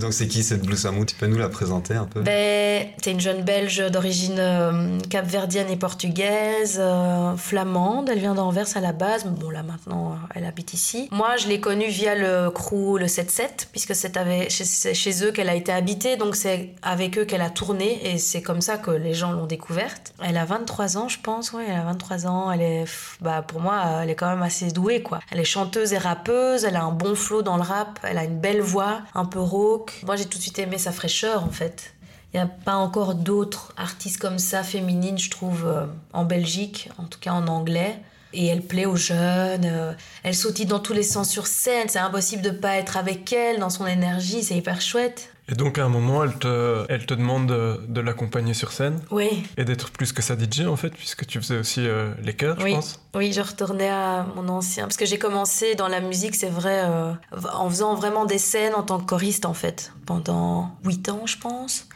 donc 0.00 0.12
c'est 0.14 0.26
qui 0.26 0.42
cette 0.42 0.62
Blue 0.62 0.76
Samu 0.76 1.06
Tu 1.06 1.14
peux 1.14 1.26
nous 1.26 1.38
la 1.38 1.48
présenter 1.48 1.94
un 1.94 2.06
peu? 2.06 2.22
Ben, 2.22 2.86
c'est 3.02 3.12
une 3.12 3.20
jeune 3.20 3.42
belge 3.42 3.78
d'origine 3.90 4.38
euh, 4.38 4.98
capverdienne 5.08 5.68
et 5.70 5.76
portugaise, 5.76 6.78
euh, 6.80 7.36
flamande. 7.36 8.08
Elle 8.10 8.18
vient 8.18 8.34
d'Anvers 8.34 8.76
à 8.76 8.80
la 8.80 8.92
base, 8.92 9.24
mais 9.24 9.38
bon 9.38 9.50
là 9.50 9.62
maintenant 9.62 10.12
euh, 10.12 10.34
elle 10.34 10.44
habite 10.44 10.74
ici. 10.74 11.08
Moi 11.12 11.36
je 11.36 11.46
l'ai 11.46 11.60
connue 11.60 11.88
via 11.88 12.14
le 12.14 12.50
crew 12.50 12.98
le 12.98 13.06
7-7, 13.06 13.68
puisque 13.70 13.94
c'est 13.94 14.10
chez, 14.48 15.24
eux 15.24 15.30
qu'elle 15.30 15.48
a 15.48 15.54
été 15.54 15.70
habitée, 15.70 16.16
donc 16.16 16.34
c'est 16.34 16.70
avec 16.82 17.18
eux 17.18 17.24
qu'elle 17.24 17.42
a 17.42 17.50
tourné 17.50 18.12
et 18.12 18.18
c'est 18.18 18.42
comme 18.42 18.60
ça 18.60 18.78
que 18.78 18.90
les 18.90 19.14
gens 19.14 19.32
l'ont 19.32 19.46
découverte. 19.46 20.14
Elle 20.22 20.36
a 20.38 20.44
23 20.44 20.96
ans 20.96 21.08
je 21.08 21.18
pense, 21.20 21.52
ouais, 21.52 21.64
elle 21.68 21.78
a 21.78 21.84
23 21.84 22.26
ans. 22.26 22.50
Elle 22.50 22.62
est, 22.62 22.84
bah 23.20 23.42
pour 23.46 23.60
moi 23.60 24.00
elle 24.02 24.10
est 24.10 24.14
quand 24.14 24.28
même 24.28 24.42
assez 24.42 24.70
douée 24.70 25.02
quoi. 25.02 25.20
Elle 25.30 25.40
est 25.40 25.44
chanteuse 25.44 25.92
et 25.92 25.98
rappeuse, 25.98 26.64
elle 26.64 26.76
a 26.76 26.82
un 26.82 26.92
bon 26.92 27.14
flow 27.14 27.42
dans 27.42 27.56
le 27.56 27.62
rap, 27.62 28.00
elle 28.02 28.18
a 28.18 28.24
une 28.24 28.38
belle 28.38 28.62
voix, 28.62 29.02
un 29.14 29.26
peu 29.26 29.40
rauque. 29.40 29.89
Moi 30.04 30.16
j'ai 30.16 30.26
tout 30.26 30.38
de 30.38 30.42
suite 30.42 30.58
aimé 30.58 30.78
sa 30.78 30.92
fraîcheur 30.92 31.44
en 31.44 31.50
fait. 31.50 31.94
Il 32.32 32.36
n'y 32.36 32.42
a 32.42 32.46
pas 32.46 32.76
encore 32.76 33.14
d'autres 33.14 33.72
artistes 33.76 34.18
comme 34.20 34.38
ça, 34.38 34.62
féminines, 34.62 35.18
je 35.18 35.30
trouve, 35.30 35.66
euh, 35.66 35.86
en 36.12 36.24
Belgique, 36.24 36.88
en 36.98 37.04
tout 37.04 37.18
cas 37.18 37.32
en 37.32 37.48
anglais. 37.48 38.00
Et 38.32 38.46
elle 38.46 38.62
plaît 38.62 38.86
aux 38.86 38.96
jeunes, 38.96 39.64
euh, 39.64 39.92
elle 40.22 40.34
sautille 40.36 40.66
dans 40.66 40.78
tous 40.78 40.92
les 40.92 41.02
sens 41.02 41.28
sur 41.28 41.46
scène, 41.48 41.88
c'est 41.88 41.98
impossible 41.98 42.42
de 42.42 42.50
pas 42.50 42.76
être 42.76 42.96
avec 42.96 43.32
elle, 43.32 43.58
dans 43.58 43.70
son 43.70 43.86
énergie, 43.86 44.42
c'est 44.44 44.54
hyper 44.56 44.80
chouette. 44.80 45.32
Et 45.48 45.56
donc 45.56 45.78
à 45.78 45.84
un 45.84 45.88
moment, 45.88 46.22
elle 46.22 46.38
te, 46.38 46.84
elle 46.88 47.06
te 47.06 47.14
demande 47.14 47.48
de, 47.48 47.80
de 47.88 48.00
l'accompagner 48.00 48.54
sur 48.54 48.70
scène 48.70 49.00
Oui, 49.10 49.42
et 49.56 49.64
d'être 49.64 49.90
plus 49.90 50.12
que 50.12 50.22
sa 50.22 50.36
DJ 50.38 50.60
en 50.68 50.76
fait, 50.76 50.90
puisque 50.90 51.26
tu 51.26 51.40
faisais 51.40 51.58
aussi 51.58 51.80
euh, 51.88 52.12
les 52.22 52.34
chœurs, 52.34 52.56
Oui. 52.62 52.70
je 52.70 52.76
pense. 52.76 53.00
oui, 53.16 53.32
je 53.32 53.40
retournais 53.40 53.90
à 53.90 54.24
mon 54.36 54.48
ancien, 54.48 54.84
parce 54.84 54.96
que 54.96 55.06
j'ai 55.06 55.18
commencé 55.18 55.74
dans 55.74 55.88
la 55.88 56.00
musique, 56.00 56.36
c'est 56.36 56.50
vrai, 56.50 56.82
euh, 56.84 57.12
en 57.52 57.68
faisant 57.68 57.96
vraiment 57.96 58.26
des 58.26 58.38
scènes 58.38 58.76
en 58.76 58.84
tant 58.84 59.00
que 59.00 59.06
choriste 59.06 59.44
en 59.44 59.54
fait, 59.54 59.92
pendant 60.06 60.70
8 60.84 61.08
ans 61.08 61.22
je 61.26 61.36
pense. 61.36 61.86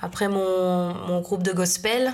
Après 0.00 0.28
mon, 0.28 0.94
mon 1.06 1.20
groupe 1.20 1.42
de 1.42 1.52
gospel, 1.52 2.12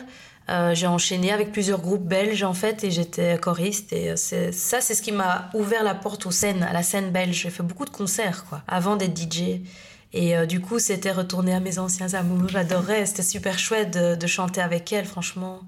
euh, 0.51 0.75
j'ai 0.75 0.89
enchaîné 0.89 1.31
avec 1.33 1.53
plusieurs 1.53 1.81
groupes 1.81 2.05
belges 2.05 2.43
en 2.43 2.55
fait 2.55 2.83
et 2.83 2.91
j'étais 2.91 3.39
choriste 3.39 3.93
et 3.93 4.11
euh, 4.11 4.17
ça 4.17 4.81
c'est 4.81 4.95
ce 4.95 5.03
qui 5.03 5.13
m'a 5.13 5.49
ouvert 5.55 5.85
la 5.85 5.95
porte 5.95 6.27
aux 6.27 6.33
scènes, 6.33 6.65
à 6.65 6.73
la 6.73 6.83
scène 6.83 7.11
belge. 7.11 7.43
J'ai 7.43 7.51
fait 7.51 7.63
beaucoup 7.63 7.85
de 7.85 7.91
concerts 7.91 8.45
quoi, 8.49 8.63
avant 8.67 8.97
d'être 8.97 9.17
DJ. 9.17 9.61
Et 10.13 10.37
euh, 10.37 10.47
du 10.47 10.61
coup 10.61 10.81
c'était 10.81 11.13
retourner 11.13 11.55
à 11.55 11.61
mes 11.61 11.79
anciens 11.79 12.15
amours, 12.15 12.49
j'adorais, 12.49 13.07
c'était 13.07 13.23
super 13.23 13.61
chouette 13.61 13.93
de, 13.93 14.17
de 14.17 14.27
chanter 14.27 14.61
avec 14.61 14.93
elle 14.93 15.05
franchement. 15.05 15.61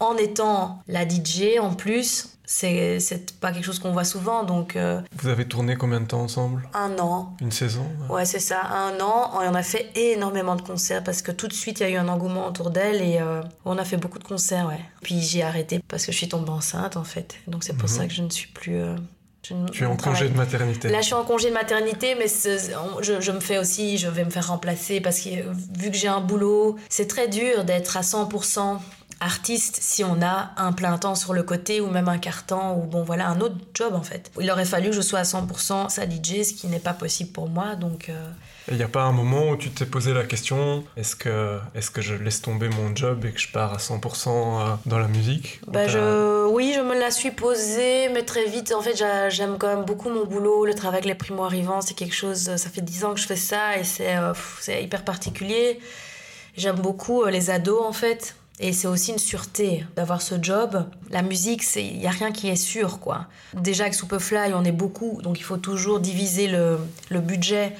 En 0.00 0.16
étant 0.18 0.82
la 0.86 1.08
DJ 1.08 1.58
en 1.58 1.72
plus, 1.72 2.35
c'est 2.46 3.38
pas 3.40 3.50
quelque 3.52 3.64
chose 3.64 3.78
qu'on 3.80 3.92
voit 3.92 4.04
souvent 4.04 4.44
donc 4.44 4.76
euh, 4.76 5.00
Vous 5.20 5.28
avez 5.28 5.46
tourné 5.46 5.76
combien 5.76 6.00
de 6.00 6.06
temps 6.06 6.20
ensemble? 6.22 6.68
un 6.74 6.96
an, 6.98 7.36
Une 7.40 7.50
saison 7.52 7.84
Ouais, 8.08 8.24
c'est 8.24 8.38
ça, 8.40 8.60
un 8.62 8.98
an. 9.00 9.42
Et 9.42 9.48
on 9.48 9.54
a 9.54 9.62
fait 9.62 9.90
énormément 9.96 10.54
de 10.56 10.62
concerts 10.62 11.02
parce 11.02 11.22
que 11.22 11.32
tout 11.32 11.48
de 11.48 11.52
suite, 11.52 11.80
il 11.80 11.82
y 11.82 11.86
a 11.86 11.90
eu 11.90 11.96
un 11.96 12.08
engouement 12.08 12.46
autour 12.46 12.70
d'elle 12.70 13.02
et 13.02 13.18
euh, 13.20 13.42
on 13.64 13.76
a 13.78 13.84
fait 13.84 13.96
beaucoup 13.96 14.18
de 14.20 14.24
concerts, 14.24 14.66
ouais. 14.68 14.80
Puis 15.02 15.20
j'ai 15.20 15.42
arrêté 15.42 15.80
parce 15.88 16.06
que 16.06 16.12
je 16.12 16.16
suis 16.16 16.28
tombée 16.28 16.50
enceinte, 16.50 16.96
en 16.96 17.04
fait. 17.04 17.34
Donc 17.48 17.64
c'est 17.64 17.74
pour 17.76 17.88
Mhm. 17.88 17.94
ça 17.96 18.06
que 18.06 18.12
je 18.14 18.22
ne 18.22 18.30
suis 18.30 18.48
plus. 18.48 18.76
euh, 18.76 18.94
tu 19.42 19.54
es 19.84 19.86
en 19.86 19.96
congé 19.96 20.28
de 20.28 20.36
maternité. 20.36 20.88
Là, 20.88 20.98
je 21.02 21.06
suis 21.06 21.14
en 21.14 21.22
congé 21.24 21.50
de 21.50 21.54
maternité, 21.54 22.16
mais 22.16 22.26
je, 22.26 23.20
je, 23.20 23.30
me 23.30 23.38
fais 23.38 23.58
aussi, 23.58 23.96
je 23.96 24.08
vais 24.08 24.24
me 24.24 24.30
faire 24.30 24.48
remplacer 24.48 25.00
parce 25.00 25.20
que 25.20 25.30
vu 25.78 25.92
que 25.92 25.96
j'ai 25.96 26.08
un 26.08 26.20
boulot, 26.20 26.74
c'est 26.88 27.06
très 27.06 27.28
dur 27.28 27.62
d'être 27.64 27.96
à 27.96 28.00
100% 28.00 28.78
artiste 29.20 29.78
si 29.80 30.04
on 30.04 30.20
a 30.22 30.50
un 30.56 30.72
plein 30.72 30.98
temps 30.98 31.14
sur 31.14 31.32
le 31.32 31.42
côté 31.42 31.80
ou 31.80 31.88
même 31.88 32.08
un 32.08 32.18
quart-temps 32.18 32.76
ou 32.76 32.82
bon 32.82 33.02
voilà 33.02 33.28
un 33.28 33.40
autre 33.40 33.56
job 33.74 33.94
en 33.94 34.02
fait. 34.02 34.30
Il 34.40 34.50
aurait 34.50 34.64
fallu 34.64 34.90
que 34.90 34.96
je 34.96 35.00
sois 35.00 35.20
à 35.20 35.22
100% 35.22 35.88
sa 35.88 36.04
DJ, 36.04 36.42
ce 36.42 36.52
qui 36.52 36.66
n'est 36.66 36.78
pas 36.78 36.92
possible 36.92 37.30
pour 37.30 37.48
moi 37.48 37.74
donc. 37.76 38.08
Euh, 38.08 38.30
il 38.68 38.76
n'y 38.76 38.82
a 38.82 38.88
pas 38.88 39.02
un 39.02 39.12
moment 39.12 39.50
où 39.50 39.56
tu 39.56 39.70
t'es 39.70 39.86
posé 39.86 40.12
la 40.12 40.24
question 40.24 40.82
est-ce 40.96 41.14
que, 41.14 41.58
est 41.74 41.92
que 41.92 42.02
je 42.02 42.14
laisse 42.14 42.42
tomber 42.42 42.68
mon 42.68 42.94
job 42.96 43.24
et 43.24 43.30
que 43.30 43.40
je 43.40 43.52
pars 43.52 43.72
à 43.72 43.76
100% 43.76 44.28
euh, 44.28 44.74
dans 44.86 44.98
la 44.98 45.06
musique? 45.06 45.60
Bah 45.68 45.86
je, 45.86 46.46
Oui, 46.48 46.72
je 46.74 46.80
me 46.80 46.98
la 46.98 47.12
suis 47.12 47.30
posée, 47.30 48.08
mais 48.08 48.24
très 48.24 48.46
vite. 48.46 48.72
En 48.72 48.80
fait, 48.80 48.96
j'aime 49.30 49.56
quand 49.58 49.68
même 49.68 49.84
beaucoup 49.84 50.10
mon 50.10 50.24
boulot, 50.24 50.66
le 50.66 50.74
travail 50.74 50.96
avec 50.96 51.04
les 51.04 51.14
primo-arrivants. 51.14 51.80
C'est 51.80 51.94
quelque 51.94 52.14
chose, 52.14 52.56
ça 52.56 52.70
fait 52.70 52.80
10 52.80 53.04
ans 53.04 53.14
que 53.14 53.20
je 53.20 53.26
fais 53.26 53.36
ça 53.36 53.78
et 53.78 53.84
c'est 53.84 54.16
euh, 54.16 54.32
hyper 54.68 55.04
particulier. 55.04 55.78
J'aime 56.56 56.76
beaucoup 56.76 57.22
euh, 57.22 57.30
les 57.30 57.50
ados 57.50 57.82
en 57.84 57.92
fait. 57.92 58.34
Et 58.58 58.72
c'est 58.72 58.88
aussi 58.88 59.12
une 59.12 59.18
sûreté 59.18 59.84
d'avoir 59.96 60.22
ce 60.22 60.34
job. 60.40 60.86
La 61.10 61.22
musique, 61.22 61.62
il 61.76 61.98
n'y 61.98 62.06
a 62.06 62.10
rien 62.10 62.32
qui 62.32 62.48
est 62.48 62.56
sûr, 62.56 63.00
quoi. 63.00 63.26
Déjà, 63.54 63.84
avec 63.84 63.94
Superfly, 63.94 64.54
on 64.54 64.64
est 64.64 64.72
beaucoup, 64.72 65.20
donc 65.22 65.38
il 65.38 65.42
faut 65.42 65.58
toujours 65.58 66.00
diviser 66.00 66.48
le, 66.48 66.78
le 67.10 67.20
budget 67.20 67.74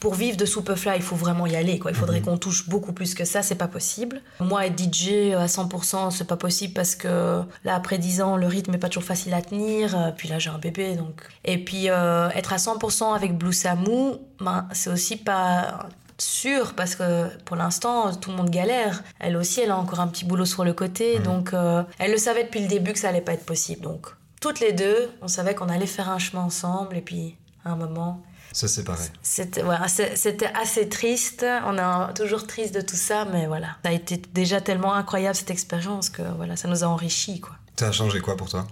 pour 0.00 0.14
vivre 0.14 0.36
de 0.36 0.44
Superfly, 0.44 0.96
il 0.96 1.02
faut 1.02 1.16
vraiment 1.16 1.46
y 1.46 1.56
aller. 1.56 1.78
Quoi. 1.78 1.90
Il 1.90 1.96
faudrait 1.96 2.20
mhm. 2.20 2.26
qu'on 2.26 2.38
touche 2.38 2.68
beaucoup 2.68 2.92
plus 2.92 3.14
que 3.14 3.24
ça, 3.24 3.42
c'est 3.42 3.54
pas 3.54 3.68
possible. 3.68 4.20
Moi, 4.40 4.66
être 4.66 4.78
DJ 4.78 5.34
à 5.34 5.46
100%, 5.46 6.10
c'est 6.10 6.26
pas 6.26 6.36
possible 6.36 6.74
parce 6.74 6.94
que 6.94 7.42
là, 7.64 7.74
après 7.74 7.98
10 7.98 8.20
ans, 8.20 8.36
le 8.36 8.46
rythme 8.46 8.74
est 8.74 8.78
pas 8.78 8.88
toujours 8.88 9.04
facile 9.04 9.34
à 9.34 9.42
tenir. 9.42 9.96
Euh, 9.96 10.10
puis 10.16 10.28
là, 10.28 10.38
j'ai 10.38 10.50
un 10.50 10.58
bébé, 10.58 10.96
donc. 10.96 11.22
Et 11.44 11.58
puis, 11.58 11.88
euh, 11.88 12.28
être 12.30 12.52
à 12.52 12.56
100% 12.56 13.14
avec 13.14 13.36
Blue 13.36 13.52
Samu, 13.52 14.12
ben, 14.38 14.68
c'est 14.72 14.90
aussi 14.90 15.16
pas 15.16 15.88
sûr 16.18 16.74
parce 16.74 16.94
que 16.94 17.28
pour 17.44 17.56
l'instant 17.56 18.14
tout 18.14 18.30
le 18.30 18.36
monde 18.36 18.50
galère. 18.50 19.02
Elle 19.18 19.36
aussi, 19.36 19.60
elle 19.60 19.70
a 19.70 19.76
encore 19.76 20.00
un 20.00 20.08
petit 20.08 20.24
boulot 20.24 20.44
sur 20.44 20.64
le 20.64 20.72
côté, 20.72 21.18
mhm. 21.18 21.24
donc 21.24 21.54
euh, 21.54 21.82
elle 21.98 22.12
le 22.12 22.18
savait 22.18 22.44
depuis 22.44 22.60
le 22.60 22.68
début 22.68 22.92
que 22.92 22.98
ça 22.98 23.08
allait 23.08 23.20
pas 23.20 23.32
être 23.32 23.46
possible. 23.46 23.82
Donc 23.82 24.08
toutes 24.40 24.60
les 24.60 24.72
deux, 24.72 25.10
on 25.22 25.28
savait 25.28 25.54
qu'on 25.54 25.68
allait 25.68 25.86
faire 25.86 26.08
un 26.08 26.18
chemin 26.18 26.42
ensemble 26.42 26.96
et 26.96 27.02
puis 27.02 27.36
à 27.64 27.70
un 27.70 27.76
moment, 27.76 28.22
se 28.52 28.68
séparer. 28.68 29.04
C'était 29.22 30.50
assez 30.54 30.88
triste. 30.88 31.44
On 31.66 31.76
est 31.76 32.14
toujours 32.14 32.46
triste 32.46 32.74
de 32.74 32.80
tout 32.80 32.96
ça, 32.96 33.26
mais 33.26 33.46
voilà. 33.46 33.76
Ça 33.84 33.90
a 33.90 33.92
été 33.92 34.16
déjà 34.32 34.62
tellement 34.62 34.94
incroyable 34.94 35.34
cette 35.34 35.50
expérience 35.50 36.08
que 36.08 36.22
voilà, 36.22 36.56
ça 36.56 36.66
nous 36.66 36.82
a 36.82 36.86
enrichis. 36.86 37.40
Quoi. 37.40 37.52
Ça 37.78 37.88
a 37.88 37.92
changé 37.92 38.20
quoi 38.20 38.36
pour 38.36 38.48
toi? 38.48 38.66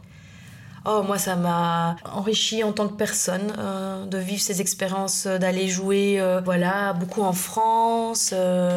Oh, 0.86 1.02
moi, 1.02 1.16
ça 1.16 1.34
m'a 1.34 1.96
enrichi 2.04 2.62
en 2.62 2.72
tant 2.72 2.88
que 2.88 2.94
personne 2.94 3.54
euh, 3.58 4.04
de 4.04 4.18
vivre 4.18 4.42
ces 4.42 4.60
expériences, 4.60 5.24
euh, 5.26 5.38
d'aller 5.38 5.66
jouer, 5.66 6.20
euh, 6.20 6.42
voilà, 6.44 6.92
beaucoup 6.92 7.22
en 7.22 7.32
France. 7.32 8.34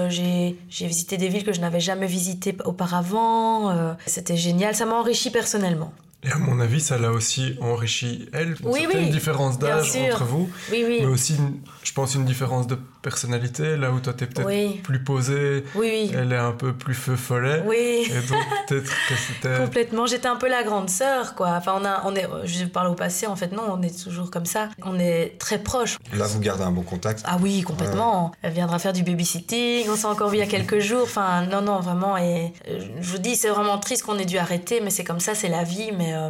j'ai 0.10 0.56
visité 0.70 1.17
des 1.17 1.28
villes 1.28 1.43
que 1.43 1.52
je 1.52 1.60
n'avais 1.60 1.82
jamais 1.82 2.08
visitées 2.08 2.56
auparavant. 2.63 3.96
C'était 4.06 4.38
génial. 4.38 4.74
Ça 4.74 4.86
m'a 4.86 4.96
enrichi 4.96 5.32
personnellement. 5.32 5.91
Et 6.24 6.32
à 6.32 6.38
mon 6.38 6.60
avis, 6.60 6.82
ça 6.82 6.98
l'a 6.98 7.12
aussi 7.12 7.56
enrichi 7.62 8.28
elle. 8.34 8.56
Oui, 8.63 8.88
oui. 8.88 9.00
une 9.00 9.12
différence 9.12 9.60
d'âge 9.60 9.96
entre 9.96 10.24
vous, 10.24 10.50
oui, 10.72 10.84
oui. 10.88 10.98
mais 11.02 11.06
aussi, 11.06 11.36
je 11.84 11.93
pense, 11.93 12.15
une 12.15 12.26
différence 12.26 12.65
de 12.65 12.78
personnalité. 13.01 13.77
Là 13.77 13.91
où 13.91 13.99
toi, 13.99 14.13
t'es 14.13 14.25
peut-être 14.25 14.81
plus 14.83 15.03
posée, 15.03 15.63
oui, 15.75 16.12
elle 16.13 16.31
est 16.31 16.38
un 16.38 16.51
peu 16.51 16.73
plus 16.73 16.93
feu 16.93 17.15
follet. 17.15 17.63
Oui. 17.65 18.10
Et 18.10 18.27
donc, 18.27 18.43
peut-être 18.67 18.86
que 18.86 19.15
c'était. 19.15 19.57
Complètement. 19.57 20.05
J'étais 20.05 20.27
un 20.27 20.36
peu 20.36 20.49
la 20.49 20.63
grande 20.63 20.89
sœur, 20.89 21.36
quoi. 21.36 21.49
Enfin, 21.51 21.73
on, 21.79 21.86
a, 21.86 22.01
on 22.05 22.15
est, 22.15 22.27
je 22.45 22.65
parle 22.65 22.88
au 22.88 22.95
passé, 22.95 23.27
en 23.27 23.36
fait, 23.36 23.51
non, 23.51 23.63
on 23.69 23.81
est 23.81 24.03
toujours 24.03 24.31
comme 24.31 24.45
ça. 24.45 24.69
On 24.83 24.99
est 24.99 25.38
très 25.39 25.60
proches. 25.60 25.97
Là, 26.13 26.25
vous 26.27 26.39
gardez 26.39 26.63
un 26.63 26.71
bon 26.71 26.83
contact 26.83 27.23
Ah 27.25 27.38
oui, 27.41 27.62
complètement. 27.62 28.31
Elle 28.41 28.53
viendra 28.53 28.79
faire 28.79 28.93
du 28.93 29.03
babysitting. 29.03 29.89
On 29.89 29.95
s'est 29.95 30.05
encore 30.05 30.29
vu 30.29 30.38
il 30.38 30.39
y 30.39 30.43
a 30.43 30.47
quelques 30.47 30.79
jours. 30.79 31.03
Enfin, 31.03 31.45
non, 31.45 31.62
non, 31.62 31.79
vraiment. 31.79 32.17
Et 32.17 32.53
euh, 32.67 32.79
je 32.99 33.12
vous 33.12 33.17
dis, 33.17 33.36
c'est 33.36 33.49
vraiment 33.49 33.77
triste 33.77 34.03
qu'on 34.03 34.17
ait 34.17 34.25
dû 34.25 34.38
arrêter, 34.38 34.81
mais 34.81 34.89
c'est 34.89 35.03
comme 35.03 35.19
ça, 35.19 35.36
c'est 35.36 35.49
la 35.49 35.63
vie. 35.63 35.91
Mais 35.97 36.13
euh, 36.13 36.29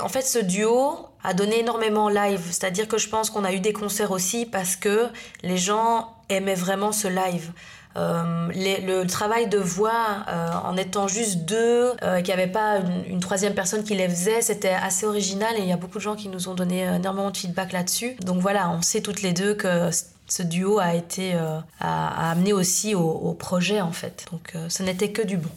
en 0.00 0.08
fait, 0.08 0.22
ce 0.22 0.38
duo 0.38 1.08
a 1.24 1.34
donné 1.34 1.60
énormément 1.60 2.08
live. 2.08 2.40
C'est-à-dire 2.46 2.88
que 2.88 2.98
je 2.98 3.08
pense 3.08 3.30
qu'on 3.30 3.44
a 3.44 3.52
eu 3.52 3.60
des 3.60 3.72
concerts 3.72 4.10
aussi 4.10 4.46
parce 4.46 4.76
que 4.76 5.08
les 5.42 5.58
gens 5.58 6.12
aimaient 6.28 6.54
vraiment 6.54 6.92
ce 6.92 7.08
live. 7.08 7.52
Euh, 7.96 8.48
le 8.54 9.04
travail 9.04 9.48
de 9.48 9.58
voix 9.58 10.24
euh, 10.28 10.50
en 10.64 10.76
étant 10.76 11.08
juste 11.08 11.38
deux, 11.46 11.92
qu'il 12.18 12.24
n'y 12.24 12.32
avait 12.32 12.46
pas 12.46 12.78
une, 13.08 13.18
troisième 13.18 13.54
personne 13.54 13.82
qui 13.82 13.94
les 13.94 14.08
faisait, 14.08 14.40
c'était 14.40 14.68
assez 14.68 15.06
original 15.06 15.56
et 15.56 15.60
il 15.60 15.68
y 15.68 15.72
a 15.72 15.76
beaucoup 15.76 15.98
de 15.98 16.02
gens 16.02 16.14
qui 16.14 16.28
nous 16.28 16.48
ont 16.48 16.54
donné 16.54 16.82
énormément 16.82 17.30
de 17.30 17.36
feedback 17.36 17.72
là-dessus. 17.72 18.14
Donc 18.20 18.40
voilà, 18.40 18.70
on 18.70 18.82
sait 18.82 19.00
toutes 19.00 19.22
les 19.22 19.32
deux 19.32 19.54
que 19.54 19.90
ce 20.28 20.42
duo 20.42 20.78
a 20.78 20.94
été 20.94 21.34
a, 21.80 22.30
amené 22.30 22.52
aussi 22.52 22.94
au, 22.94 23.08
au, 23.08 23.32
projet 23.32 23.80
en 23.80 23.92
fait. 23.92 24.26
Donc 24.30 24.54
ce 24.68 24.82
n'était 24.82 25.10
que 25.10 25.22
du 25.22 25.38
bon. 25.38 25.50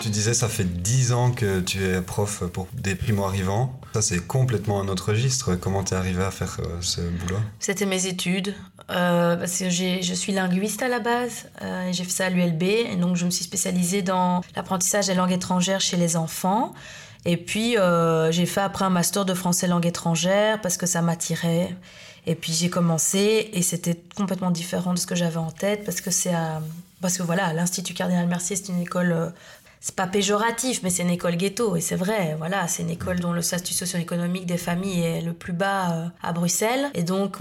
Tu 0.00 0.10
disais, 0.10 0.34
ça 0.34 0.48
fait 0.48 0.64
10 0.64 1.12
ans 1.12 1.30
que 1.30 1.60
tu 1.60 1.82
es 1.82 2.02
prof 2.02 2.44
pour 2.52 2.68
des 2.74 2.94
primo-arrivants. 2.94 3.78
Ça, 3.94 4.02
c'est 4.02 4.26
complètement 4.26 4.80
un 4.80 4.88
autre 4.88 5.10
registre. 5.10 5.54
Comment 5.54 5.84
tu 5.84 5.94
es 5.94 5.96
arrivé 5.96 6.24
à 6.24 6.32
faire 6.32 6.56
euh, 6.58 6.78
ce 6.80 7.00
boulot? 7.00 7.38
C'était 7.60 7.86
mes 7.86 8.06
études. 8.06 8.54
Euh, 8.90 9.36
parce 9.36 9.60
que 9.60 9.70
je 9.70 10.14
suis 10.14 10.32
linguiste 10.32 10.82
à 10.82 10.88
la 10.88 10.98
base. 10.98 11.46
Euh, 11.62 11.90
j'ai 11.92 12.02
fait 12.02 12.10
ça 12.10 12.26
à 12.26 12.30
l'ULB. 12.30 12.62
Et 12.64 12.96
donc, 12.96 13.14
je 13.14 13.24
me 13.24 13.30
suis 13.30 13.44
spécialisée 13.44 14.02
dans 14.02 14.42
l'apprentissage 14.56 15.06
des 15.06 15.14
langues 15.14 15.30
étrangères 15.30 15.80
chez 15.80 15.96
les 15.96 16.16
enfants. 16.16 16.74
Et 17.24 17.36
puis, 17.36 17.76
j'ai 18.30 18.46
fait 18.46 18.60
après 18.60 18.84
un 18.84 18.90
master 18.90 19.24
de 19.24 19.32
français 19.32 19.68
langue 19.68 19.86
étrangère 19.86 20.60
parce 20.60 20.76
que 20.76 20.86
ça 20.86 21.00
m'attirait. 21.00 21.74
Et 22.26 22.34
puis, 22.34 22.52
j'ai 22.52 22.68
commencé 22.68 23.48
et 23.52 23.62
c'était 23.62 23.98
complètement 24.16 24.50
différent 24.50 24.92
de 24.92 24.98
ce 24.98 25.06
que 25.06 25.14
j'avais 25.14 25.38
en 25.38 25.52
tête 25.52 25.84
parce 25.84 26.00
que 26.00 26.10
c'est 26.10 26.34
parce 27.00 27.16
que 27.16 27.22
voilà, 27.22 27.52
l'Institut 27.52 27.94
Cardinal 27.94 28.26
Mercier, 28.26 28.56
c'est 28.56 28.68
une 28.68 28.80
école 28.80 29.32
c'est 29.84 29.96
pas 29.96 30.06
péjoratif, 30.06 30.80
mais 30.82 30.88
c'est 30.88 31.02
une 31.02 31.10
école 31.10 31.36
ghetto, 31.36 31.76
et 31.76 31.82
c'est 31.82 31.94
vrai, 31.94 32.36
voilà, 32.38 32.66
c'est 32.68 32.82
une 32.82 32.88
école 32.88 33.20
dont 33.20 33.34
le 33.34 33.42
statut 33.42 33.74
socio-économique 33.74 34.46
des 34.46 34.56
familles 34.56 35.02
est 35.02 35.20
le 35.20 35.34
plus 35.34 35.52
bas 35.52 35.92
euh, 35.92 36.06
à 36.22 36.32
Bruxelles, 36.32 36.90
et 36.94 37.02
donc 37.02 37.36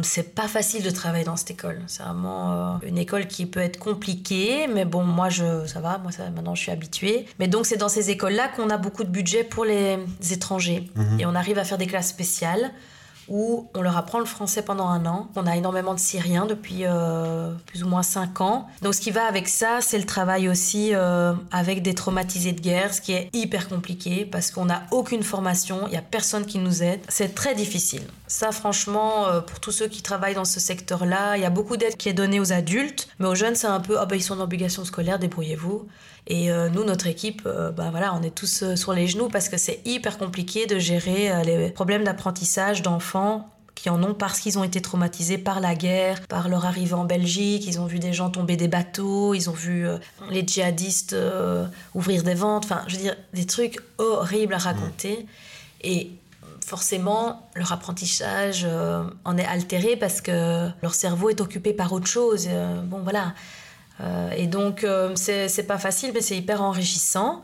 c'est 0.00 0.34
pas 0.34 0.48
facile 0.48 0.82
de 0.82 0.88
travailler 0.88 1.24
dans 1.24 1.36
cette 1.36 1.50
école. 1.50 1.82
C'est 1.86 2.02
vraiment 2.02 2.52
euh, 2.52 2.76
une 2.86 2.96
école 2.96 3.26
qui 3.26 3.44
peut 3.44 3.60
être 3.60 3.78
compliquée, 3.78 4.66
mais 4.66 4.86
bon, 4.86 5.04
moi, 5.04 5.28
je, 5.28 5.66
ça 5.66 5.80
va, 5.80 5.98
moi, 5.98 6.10
ça, 6.10 6.30
maintenant, 6.30 6.54
je 6.54 6.62
suis 6.62 6.72
habituée. 6.72 7.26
Mais 7.38 7.48
donc, 7.48 7.66
c'est 7.66 7.76
dans 7.76 7.90
ces 7.90 8.08
écoles-là 8.08 8.48
qu'on 8.48 8.70
a 8.70 8.78
beaucoup 8.78 9.04
de 9.04 9.10
budget 9.10 9.44
pour 9.44 9.66
les 9.66 9.98
étrangers, 10.30 10.88
mhm. 10.94 11.20
et 11.20 11.26
on 11.26 11.34
arrive 11.34 11.58
à 11.58 11.64
faire 11.64 11.76
des 11.76 11.86
classes 11.86 12.08
spéciales 12.08 12.72
où 13.28 13.68
on 13.74 13.82
leur 13.82 13.96
apprend 13.96 14.18
le 14.18 14.24
français 14.24 14.62
pendant 14.62 14.88
un 14.88 15.06
an. 15.06 15.28
On 15.36 15.46
a 15.46 15.56
énormément 15.56 15.94
de 15.94 15.98
Syriens 15.98 16.46
depuis 16.46 16.80
euh, 16.82 17.52
plus 17.66 17.82
ou 17.82 17.88
moins 17.88 18.02
cinq 18.02 18.40
ans. 18.40 18.66
Donc 18.82 18.94
ce 18.94 19.00
qui 19.00 19.10
va 19.10 19.24
avec 19.24 19.48
ça, 19.48 19.78
c'est 19.80 19.98
le 19.98 20.06
travail 20.06 20.48
aussi 20.48 20.90
euh, 20.94 21.32
avec 21.50 21.82
des 21.82 21.94
traumatisés 21.94 22.52
de 22.52 22.60
guerre, 22.60 22.94
ce 22.94 23.00
qui 23.00 23.12
est 23.12 23.30
hyper 23.32 23.68
compliqué 23.68 24.24
parce 24.24 24.50
qu'on 24.50 24.66
n'a 24.66 24.84
aucune 24.90 25.22
formation, 25.22 25.86
il 25.86 25.90
n'y 25.90 25.96
a 25.96 26.02
personne 26.02 26.46
qui 26.46 26.58
nous 26.58 26.82
aide. 26.82 27.00
C'est 27.08 27.34
très 27.34 27.54
difficile. 27.54 28.02
Ça, 28.34 28.50
franchement, 28.50 29.28
euh, 29.28 29.40
pour 29.40 29.60
tous 29.60 29.70
ceux 29.70 29.86
qui 29.86 30.02
travaillent 30.02 30.34
dans 30.34 30.44
ce 30.44 30.58
secteur-là, 30.58 31.36
il 31.36 31.42
y 31.44 31.46
a 31.46 31.50
beaucoup 31.50 31.76
d'aide 31.76 31.96
qui 31.96 32.08
est 32.08 32.14
donnée 32.14 32.40
aux 32.40 32.52
adultes, 32.52 33.06
mais 33.20 33.28
aux 33.28 33.36
jeunes, 33.36 33.54
c'est 33.54 33.68
un 33.68 33.78
peu, 33.78 33.96
ah 33.96 34.06
ben 34.06 34.16
ils 34.16 34.24
sont 34.24 34.40
en 34.40 34.42
obligation 34.42 34.84
scolaire, 34.84 35.20
débrouillez-vous. 35.20 35.86
Et 36.26 36.50
euh, 36.50 36.68
nous, 36.68 36.82
notre 36.82 37.06
équipe, 37.06 37.42
euh, 37.46 37.70
bah 37.70 37.90
voilà, 37.92 38.12
on 38.12 38.24
est 38.24 38.34
tous 38.34 38.64
euh, 38.64 38.74
sur 38.74 38.92
les 38.92 39.06
genoux 39.06 39.28
parce 39.28 39.48
que 39.48 39.56
c'est 39.56 39.80
hyper 39.84 40.18
compliqué 40.18 40.66
de 40.66 40.80
gérer 40.80 41.44
les 41.44 41.70
problèmes 41.70 42.02
d'apprentissage 42.02 42.82
d'enfants 42.82 43.48
qui 43.76 43.88
en 43.88 44.02
ont 44.02 44.14
parce 44.14 44.40
qu'ils 44.40 44.58
ont 44.58 44.64
été 44.64 44.82
traumatisés 44.82 45.38
par 45.38 45.60
la 45.60 45.76
guerre, 45.76 46.20
par 46.26 46.48
leur 46.48 46.66
arrivée 46.66 46.94
en 46.94 47.04
Belgique, 47.04 47.64
ils 47.68 47.78
ont 47.78 47.86
vu 47.86 48.00
des 48.00 48.12
gens 48.12 48.30
tomber 48.30 48.56
des 48.56 48.66
bateaux, 48.66 49.34
ils 49.34 49.48
ont 49.48 49.52
vu 49.54 49.86
les 50.28 50.44
djihadistes 50.44 51.14
ouvrir 51.94 52.24
des 52.24 52.34
ventes, 52.34 52.64
enfin, 52.64 52.82
je 52.88 52.96
veux 52.96 53.02
dire, 53.02 53.16
des 53.32 53.46
trucs 53.46 53.78
horribles 53.98 54.54
à 54.54 54.58
raconter. 54.58 55.26
Et 55.84 56.10
forcément, 56.64 57.48
leur 57.54 57.72
apprentissage 57.72 58.66
en 59.24 59.36
est 59.36 59.44
altéré 59.44 59.96
parce 59.96 60.20
que 60.20 60.68
leur 60.82 60.94
cerveau 60.94 61.30
est 61.30 61.40
occupé 61.40 61.72
par 61.72 61.92
autre 61.92 62.06
chose. 62.06 62.48
bon, 62.84 63.00
voilà. 63.02 63.34
Euh, 64.00 64.30
et 64.36 64.46
donc, 64.46 64.84
euh, 64.84 65.14
c'est 65.16 65.66
pas 65.66 65.78
facile, 65.78 66.12
mais 66.14 66.20
c'est 66.20 66.36
hyper 66.36 66.62
enrichissant. 66.62 67.42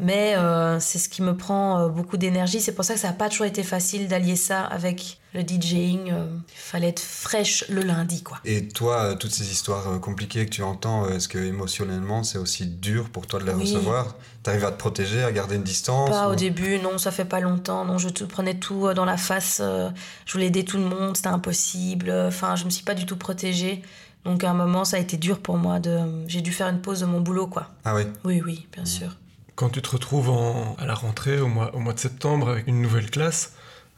Mais 0.00 0.34
euh, 0.36 0.80
c'est 0.80 0.98
ce 0.98 1.08
qui 1.08 1.22
me 1.22 1.36
prend 1.36 1.88
beaucoup 1.88 2.16
d'énergie. 2.16 2.60
C'est 2.60 2.72
pour 2.72 2.84
ça 2.84 2.94
que 2.94 3.00
ça 3.00 3.08
n'a 3.08 3.14
pas 3.14 3.28
toujours 3.28 3.46
été 3.46 3.62
facile 3.62 4.08
d'allier 4.08 4.36
ça 4.36 4.64
avec 4.64 5.20
le 5.34 5.42
DJing. 5.42 6.06
Il 6.06 6.40
fallait 6.54 6.88
être 6.88 7.00
fraîche 7.00 7.64
le 7.68 7.82
lundi, 7.82 8.22
quoi. 8.22 8.38
Et 8.44 8.66
toi, 8.66 9.14
toutes 9.14 9.32
ces 9.32 9.52
histoires 9.52 10.00
compliquées 10.00 10.46
que 10.46 10.50
tu 10.50 10.62
entends, 10.62 11.08
est-ce 11.08 11.28
que 11.28 11.38
émotionnellement, 11.38 12.22
c'est 12.22 12.38
aussi 12.38 12.66
dur 12.66 13.10
pour 13.10 13.26
toi 13.26 13.38
de 13.38 13.44
les 13.44 13.52
recevoir? 13.52 14.16
T'arrives 14.42 14.64
à 14.64 14.72
te 14.72 14.78
protéger, 14.78 15.22
à 15.22 15.30
garder 15.32 15.56
une 15.56 15.62
distance 15.62 16.08
Pas 16.08 16.28
au 16.28 16.34
début, 16.34 16.78
non, 16.78 16.96
ça 16.96 17.10
fait 17.10 17.26
pas 17.26 17.40
longtemps. 17.40 17.84
Non, 17.84 17.98
je 17.98 18.08
te 18.08 18.24
prenais 18.24 18.54
tout 18.54 18.92
dans 18.94 19.04
la 19.04 19.18
face. 19.18 19.60
je 19.60 20.32
voulais 20.32 20.46
aider 20.46 20.64
tout 20.64 20.78
le 20.78 20.84
monde, 20.84 21.16
c'était 21.16 21.28
impossible. 21.28 22.10
Enfin, 22.26 22.56
je 22.56 22.64
me 22.64 22.70
suis 22.70 22.84
pas 22.84 22.94
du 22.94 23.06
tout 23.06 23.16
protégée. 23.16 23.82
Donc 24.24 24.44
à 24.44 24.50
un 24.50 24.54
moment, 24.54 24.84
ça 24.84 24.96
a 24.96 25.00
été 25.00 25.16
dur 25.16 25.40
pour 25.40 25.56
moi. 25.56 25.78
De... 25.80 26.00
J'ai 26.26 26.40
dû 26.40 26.52
faire 26.52 26.68
une 26.68 26.80
pause 26.80 27.00
de 27.00 27.06
mon 27.06 27.20
boulot, 27.20 27.46
quoi. 27.46 27.68
Ah 27.84 27.94
oui? 27.94 28.02
Oui, 28.24 28.42
oui, 28.44 28.66
bien 28.72 28.84
sûr. 28.84 29.16
Quand 29.60 29.68
tu 29.68 29.82
te 29.82 29.90
retrouves 29.90 30.32
à 30.78 30.86
la 30.86 30.94
rentrée, 30.94 31.38
au 31.38 31.46
mois, 31.46 31.70
au 31.74 31.80
mois 31.80 31.92
de 31.92 31.98
septembre, 31.98 32.48
avec 32.48 32.66
une 32.66 32.80
nouvelle 32.80 33.10
classe, 33.10 33.52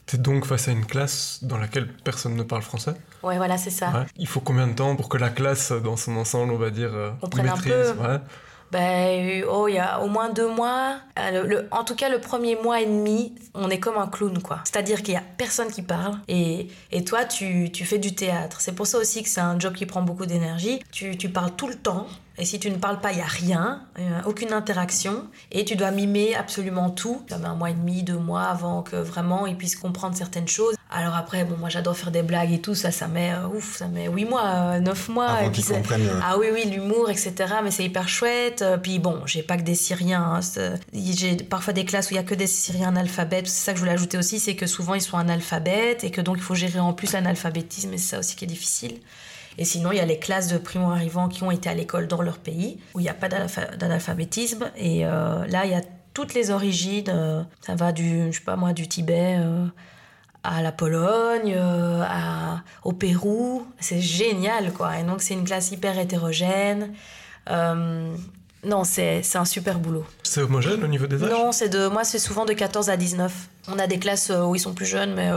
tu 0.07 0.17
es 0.17 0.19
donc 0.19 0.45
face 0.45 0.67
à 0.67 0.73
une 0.73 0.85
classe 0.85 1.39
dans 1.43 1.57
laquelle 1.57 1.87
personne 1.87 2.35
ne 2.35 2.43
parle 2.43 2.63
français 2.63 2.95
Ouais, 3.23 3.37
voilà, 3.37 3.57
c'est 3.59 3.71
ça. 3.71 4.07
Il 4.17 4.27
faut 4.27 4.41
combien 4.41 4.67
de 4.67 4.73
temps 4.73 4.97
pour 4.97 5.09
que 5.09 5.19
la 5.19 5.31
classe, 5.31 5.71
dans 5.71 5.97
son 5.97 6.17
ensemble, 6.17 6.53
on 6.53 6.57
va 6.57 6.71
dire, 6.71 6.91
euh, 6.93 7.13
on 7.23 7.29
prenne 7.29 7.47
maîtrise 7.47 7.91
un 7.91 8.19
peu. 8.19 8.25
Ben, 8.73 9.45
oh, 9.49 9.69
il 9.69 9.75
y 9.75 9.79
a 9.79 10.01
au 10.01 10.09
moins 10.09 10.31
deux 10.31 10.49
mois. 10.49 10.97
Euh, 11.21 11.63
en 11.71 11.85
tout 11.85 11.95
cas, 11.95 12.09
le 12.09 12.21
premier 12.21 12.57
mois 12.57 12.81
et 12.81 12.87
demi, 12.87 13.33
on 13.55 13.71
est 13.71 13.79
comme 13.79 13.99
un 13.99 14.09
clown, 14.09 14.43
quoi. 14.43 14.63
C'est-à-dire 14.65 15.03
qu'il 15.03 15.15
y 15.15 15.17
a 15.17 15.23
personne 15.37 15.71
qui 15.71 15.83
parle 15.83 16.19
et, 16.27 16.67
et 16.91 17.05
toi, 17.05 17.25
tu, 17.25 17.71
tu 17.71 17.85
fais 17.85 17.99
du 17.99 18.17
théâtre. 18.17 18.61
C'est 18.63 18.75
pour 18.75 18.89
ça 18.89 18.99
aussi 18.99 19.23
que 19.23 19.29
c'est 19.29 19.43
un 19.43 19.61
job 19.61 19.75
qui 19.75 19.87
prend 19.87 20.03
beaucoup 20.03 20.27
d'énergie. 20.27 20.83
Tu, 20.91 21.17
tu 21.17 21.29
parles 21.29 21.53
tout 21.53 21.69
le 21.69 21.77
temps. 21.77 22.09
Et 22.43 22.45
si 22.45 22.59
tu 22.59 22.73
ne 22.73 22.77
parles 22.77 22.99
pas, 22.99 23.13
il 23.13 23.19
n'y 23.19 23.23
a 23.23 23.27
rien, 23.27 23.83
aucune 24.27 24.53
interaction. 24.53 25.29
Et 25.53 25.65
tu 25.65 25.77
dois 25.77 25.93
mimer 25.93 26.35
absolument 26.35 26.91
tout. 26.91 27.23
Ça 27.31 27.39
met 27.39 27.47
un 27.47 27.55
mois 27.55 27.71
et 27.71 27.73
demi, 27.73 28.03
deux 28.03 28.19
mois 28.19 28.43
avant 28.43 28.83
que 28.83 28.97
vraiment 28.97 29.47
ils 29.47 29.57
puissent 29.57 29.77
comprendre 29.77 30.17
certaines 30.17 30.49
choses. 30.49 30.75
Alors 30.91 31.15
après, 31.15 31.45
bon, 31.45 31.57
moi 31.57 31.69
j'adore 31.69 31.97
faire 31.97 32.11
des 32.11 32.25
blagues 32.25 32.51
et 32.51 32.61
tout, 32.61 32.75
ça, 32.75 32.91
ça 32.91 33.07
met, 33.07 33.33
euh, 33.33 33.47
ouf, 33.47 33.77
ça 33.77 33.87
met 33.87 34.09
huit 34.09 34.25
mois, 34.25 34.43
euh, 34.45 34.81
neuf 34.81 35.09
mois. 35.09 35.29
Avant 35.29 35.51
qu'ils 35.51 35.65
comprennent. 35.65 36.03
Euh. 36.03 36.21
Ah 36.21 36.37
oui, 36.37 36.49
oui, 36.53 36.65
l'humour, 36.69 37.11
etc. 37.11 37.33
Mais 37.63 37.71
c'est 37.71 37.85
hyper 37.85 38.09
chouette. 38.09 38.65
Puis 38.83 38.99
bon, 38.99 39.23
j'ai 39.25 39.45
pas 39.45 39.57
que 39.57 39.63
des 39.63 39.77
Syriens. 39.77 40.41
Hein. 40.43 40.69
J'ai 40.93 41.37
parfois 41.37 41.73
des 41.73 41.85
classes 41.85 42.11
où 42.11 42.15
il 42.15 42.17
y 42.17 42.21
a 42.21 42.25
que 42.25 42.35
des 42.35 42.49
Syriens 42.49 42.89
analphabètes. 42.89 43.47
C'est 43.47 43.67
ça 43.67 43.73
que 43.73 43.77
je 43.77 43.83
voulais 43.83 43.95
ajouter 43.95 44.19
aussi, 44.19 44.41
c'est 44.41 44.57
que 44.57 44.67
souvent 44.67 44.95
ils 44.95 45.01
sont 45.01 45.17
analphabètes 45.17 46.03
et 46.03 46.11
que 46.11 46.21
donc 46.21 46.39
il 46.39 46.43
faut 46.43 46.57
gérer 46.57 46.81
en 46.81 46.93
plus 46.93 47.13
l'analphabétisme 47.13 47.95
et 47.95 47.99
c'est 47.99 48.17
ça 48.17 48.19
aussi 48.19 48.35
qui 48.35 48.47
est 48.47 48.49
difficile. 48.49 48.99
Et 49.59 49.65
sinon, 49.65 49.93
il 49.93 49.99
y 49.99 50.01
a 50.01 50.07
les 50.07 50.19
classes 50.19 50.49
de 50.49 50.59
primo-arrivants 50.59 51.29
qui 51.29 51.43
ont 51.43 51.51
été 51.51 51.69
à 51.69 51.75
l'école 51.75 52.09
dans 52.09 52.23
leur 52.23 52.39
pays, 52.39 52.79
où 52.95 53.01
il 53.01 53.05
n'y 53.05 53.09
a 53.09 53.15
pas 53.15 53.29
d'analphabétisme. 53.29 54.71
Et 54.77 55.07
euh, 55.07 55.47
là, 55.47 55.65
il 55.65 55.73
y 55.73 55.75
a 55.75 55.83
toutes 56.15 56.35
les 56.35 56.51
origines. 56.51 57.09
Euh, 57.09 57.43
ça 57.61 57.75
va 57.75 57.93
du, 57.93 58.33
je 58.33 58.39
sais 58.39 58.45
pas 58.45 58.57
moi, 58.57 58.73
du 58.73 58.89
Tibet 58.89 59.37
euh, 59.39 59.67
à 60.43 60.63
la 60.63 60.73
Pologne, 60.73 61.55
à, 61.55 62.63
au 62.85 62.93
Pérou. 62.93 63.67
C'est 63.79 64.01
génial, 64.01 64.73
quoi. 64.73 64.99
Et 64.99 65.05
donc, 65.05 65.23
c'est 65.23 65.35
une 65.35 65.45
classe 65.45 65.71
hyper 65.71 65.99
hétérogène. 65.99 66.95
non, 67.49 68.85
c'est 68.85 69.23
un 69.35 69.45
super 69.45 69.79
boulot. 69.79 70.07
C'est 70.23 70.41
homogène 70.41 70.83
au 70.83 70.89
niveau 70.89 71.07
des 71.07 71.23
âges? 71.23 71.31
Non, 71.31 71.53
c'est 71.53 71.69
de 71.69 71.89
moi, 71.89 72.05
c'est 72.05 72.19
souvent 72.19 72.47
de 72.47 72.55
14 72.55 72.89
à 72.89 72.97
19. 72.97 73.49
On 73.69 73.79
a 73.79 73.87
des 73.87 73.99
classes 73.99 74.31
où 74.31 74.55
ils 74.55 74.61
sont 74.61 74.73
plus 74.73 74.87
jeunes, 74.87 75.15
mais 75.15 75.31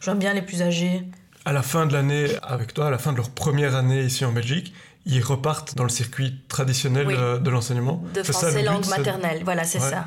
j'aime 0.00 0.18
bien 0.18 0.34
les 0.34 0.42
plus 0.42 0.62
âgés 0.62 1.04
à 1.46 1.52
la 1.52 1.62
fin 1.62 1.86
de 1.86 1.92
l'année 1.92 2.26
avec 2.42 2.74
toi, 2.74 2.88
à 2.88 2.90
la 2.90 2.98
fin 2.98 3.12
de 3.12 3.16
leur 3.16 3.30
première 3.30 3.76
année 3.76 4.02
ici 4.02 4.24
en 4.24 4.32
Belgique, 4.32 4.74
ils 5.06 5.22
repartent 5.22 5.76
dans 5.76 5.84
le 5.84 5.88
circuit 5.88 6.40
traditionnel 6.48 7.06
euh, 7.08 7.38
de 7.38 7.50
l'enseignement. 7.50 8.02
De 8.12 8.22
français 8.24 8.62
langue 8.62 8.86
maternelle, 8.88 9.42
voilà, 9.44 9.62
c'est 9.62 9.78
ça. 9.78 10.06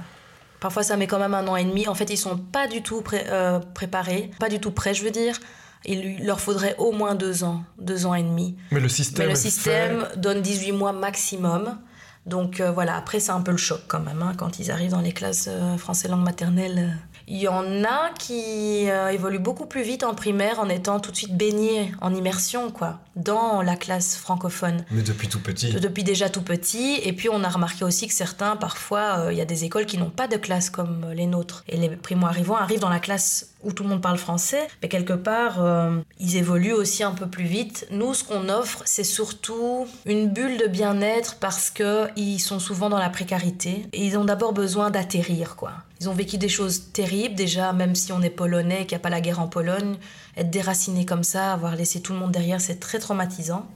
Parfois, 0.59 0.83
ça 0.83 0.97
met 0.97 1.07
quand 1.07 1.19
même 1.19 1.33
un 1.33 1.47
an 1.47 1.55
et 1.55 1.63
demi. 1.63 1.87
En 1.87 1.95
fait, 1.95 2.09
ils 2.09 2.17
sont 2.17 2.37
pas 2.37 2.67
du 2.67 2.83
tout 2.83 3.01
euh, 3.13 3.59
préparés, 3.73 4.29
pas 4.37 4.49
du 4.49 4.59
tout 4.59 4.71
prêts, 4.71 4.93
je 4.93 5.05
veux 5.05 5.11
dire. 5.11 5.39
Il 5.85 6.25
leur 6.25 6.41
faudrait 6.41 6.75
au 6.77 6.91
moins 6.91 7.15
deux 7.15 7.45
ans, 7.45 7.63
deux 7.79 8.05
ans 8.05 8.13
et 8.13 8.23
demi. 8.23 8.57
Mais 8.71 8.81
le 8.81 8.89
système, 8.89 9.27
Mais 9.27 9.31
le 9.31 9.39
système 9.39 10.09
donne 10.17 10.41
18 10.41 10.73
mois 10.73 10.91
maximum. 10.91 11.77
Donc 12.25 12.59
euh, 12.59 12.69
voilà, 12.69 12.97
après 12.97 13.21
c'est 13.21 13.31
un 13.31 13.39
peu 13.39 13.51
le 13.51 13.57
choc 13.57 13.79
quand 13.87 14.01
même, 14.01 14.21
hein, 14.21 14.33
quand 14.35 14.59
ils 14.59 14.71
arrivent 14.71 14.91
dans 14.91 14.99
les 14.99 15.13
classes 15.13 15.49
français 15.77 16.09
langue 16.09 16.25
maternelle. 16.25 16.97
Il 17.31 17.37
y 17.37 17.47
en 17.47 17.83
a 17.83 18.09
qui 18.17 18.89
euh, 18.89 19.09
évoluent 19.09 19.37
beaucoup 19.37 19.67
plus 19.67 19.83
vite 19.83 20.03
en 20.03 20.15
primaire 20.15 20.59
en 20.59 20.67
étant 20.67 20.99
tout 20.99 21.11
de 21.11 21.15
suite 21.15 21.37
baignés 21.37 21.91
en 22.01 22.15
immersion, 22.15 22.71
quoi, 22.71 23.01
dans 23.15 23.61
la 23.61 23.75
classe 23.75 24.15
francophone. 24.15 24.83
Mais 24.89 25.03
depuis 25.03 25.27
tout 25.27 25.39
petit. 25.39 25.71
Depuis 25.73 26.03
déjà 26.03 26.29
tout 26.29 26.41
petit. 26.41 26.99
Et 27.03 27.13
puis 27.13 27.29
on 27.29 27.43
a 27.43 27.49
remarqué 27.49 27.85
aussi 27.85 28.07
que 28.07 28.15
certains, 28.15 28.55
parfois, 28.55 29.19
euh, 29.19 29.31
il 29.31 29.37
y 29.37 29.41
a 29.41 29.45
des 29.45 29.63
écoles 29.63 29.85
qui 29.85 29.99
n'ont 29.99 30.09
pas 30.09 30.27
de 30.27 30.37
classe 30.37 30.71
comme 30.71 31.05
les 31.13 31.27
nôtres. 31.27 31.63
Et 31.67 31.77
les 31.77 31.89
primo-arrivants 31.89 32.55
arrivent 32.55 32.79
dans 32.79 32.89
la 32.89 32.99
classe 32.99 33.53
où 33.63 33.73
tout 33.73 33.83
le 33.83 33.89
monde 33.89 34.01
parle 34.01 34.17
français, 34.17 34.67
mais 34.81 34.89
quelque 34.89 35.13
part, 35.13 35.61
euh, 35.61 35.99
ils 36.19 36.35
évoluent 36.35 36.73
aussi 36.73 37.03
un 37.03 37.11
peu 37.11 37.27
plus 37.27 37.43
vite. 37.43 37.85
Nous, 37.91 38.15
ce 38.15 38.23
qu'on 38.23 38.49
offre, 38.49 38.81
c'est 38.85 39.03
surtout 39.03 39.85
une 40.07 40.29
bulle 40.29 40.57
de 40.57 40.65
bien-être 40.65 41.35
parce 41.35 41.69
qu'ils 41.69 42.39
sont 42.39 42.57
souvent 42.57 42.89
dans 42.89 42.97
la 42.97 43.09
précarité. 43.09 43.85
Et 43.93 44.03
ils 44.03 44.17
ont 44.17 44.25
d'abord 44.25 44.53
besoin 44.53 44.89
d'atterrir, 44.89 45.55
quoi. 45.55 45.73
Ils 46.01 46.07
ont 46.07 46.13
vécu 46.13 46.37
des 46.37 46.47
choses 46.47 46.91
terribles, 46.93 47.35
déjà, 47.35 47.73
même 47.73 47.93
si 47.93 48.13
on 48.13 48.21
est 48.21 48.29
polonais, 48.29 48.85
qu'il 48.85 48.95
n'y 48.95 49.01
a 49.01 49.03
pas 49.03 49.09
la 49.09 49.19
guerre 49.19 49.39
en 49.39 49.47
Pologne, 49.47 49.97
être 50.37 50.49
déraciné 50.49 51.05
comme 51.05 51.23
ça, 51.23 51.51
avoir 51.51 51.75
laissé 51.75 52.01
tout 52.01 52.13
le 52.13 52.19
monde 52.19 52.31
derrière, 52.31 52.61
c'est 52.61 52.79
très 52.79 52.99
traumatisant. 52.99 53.67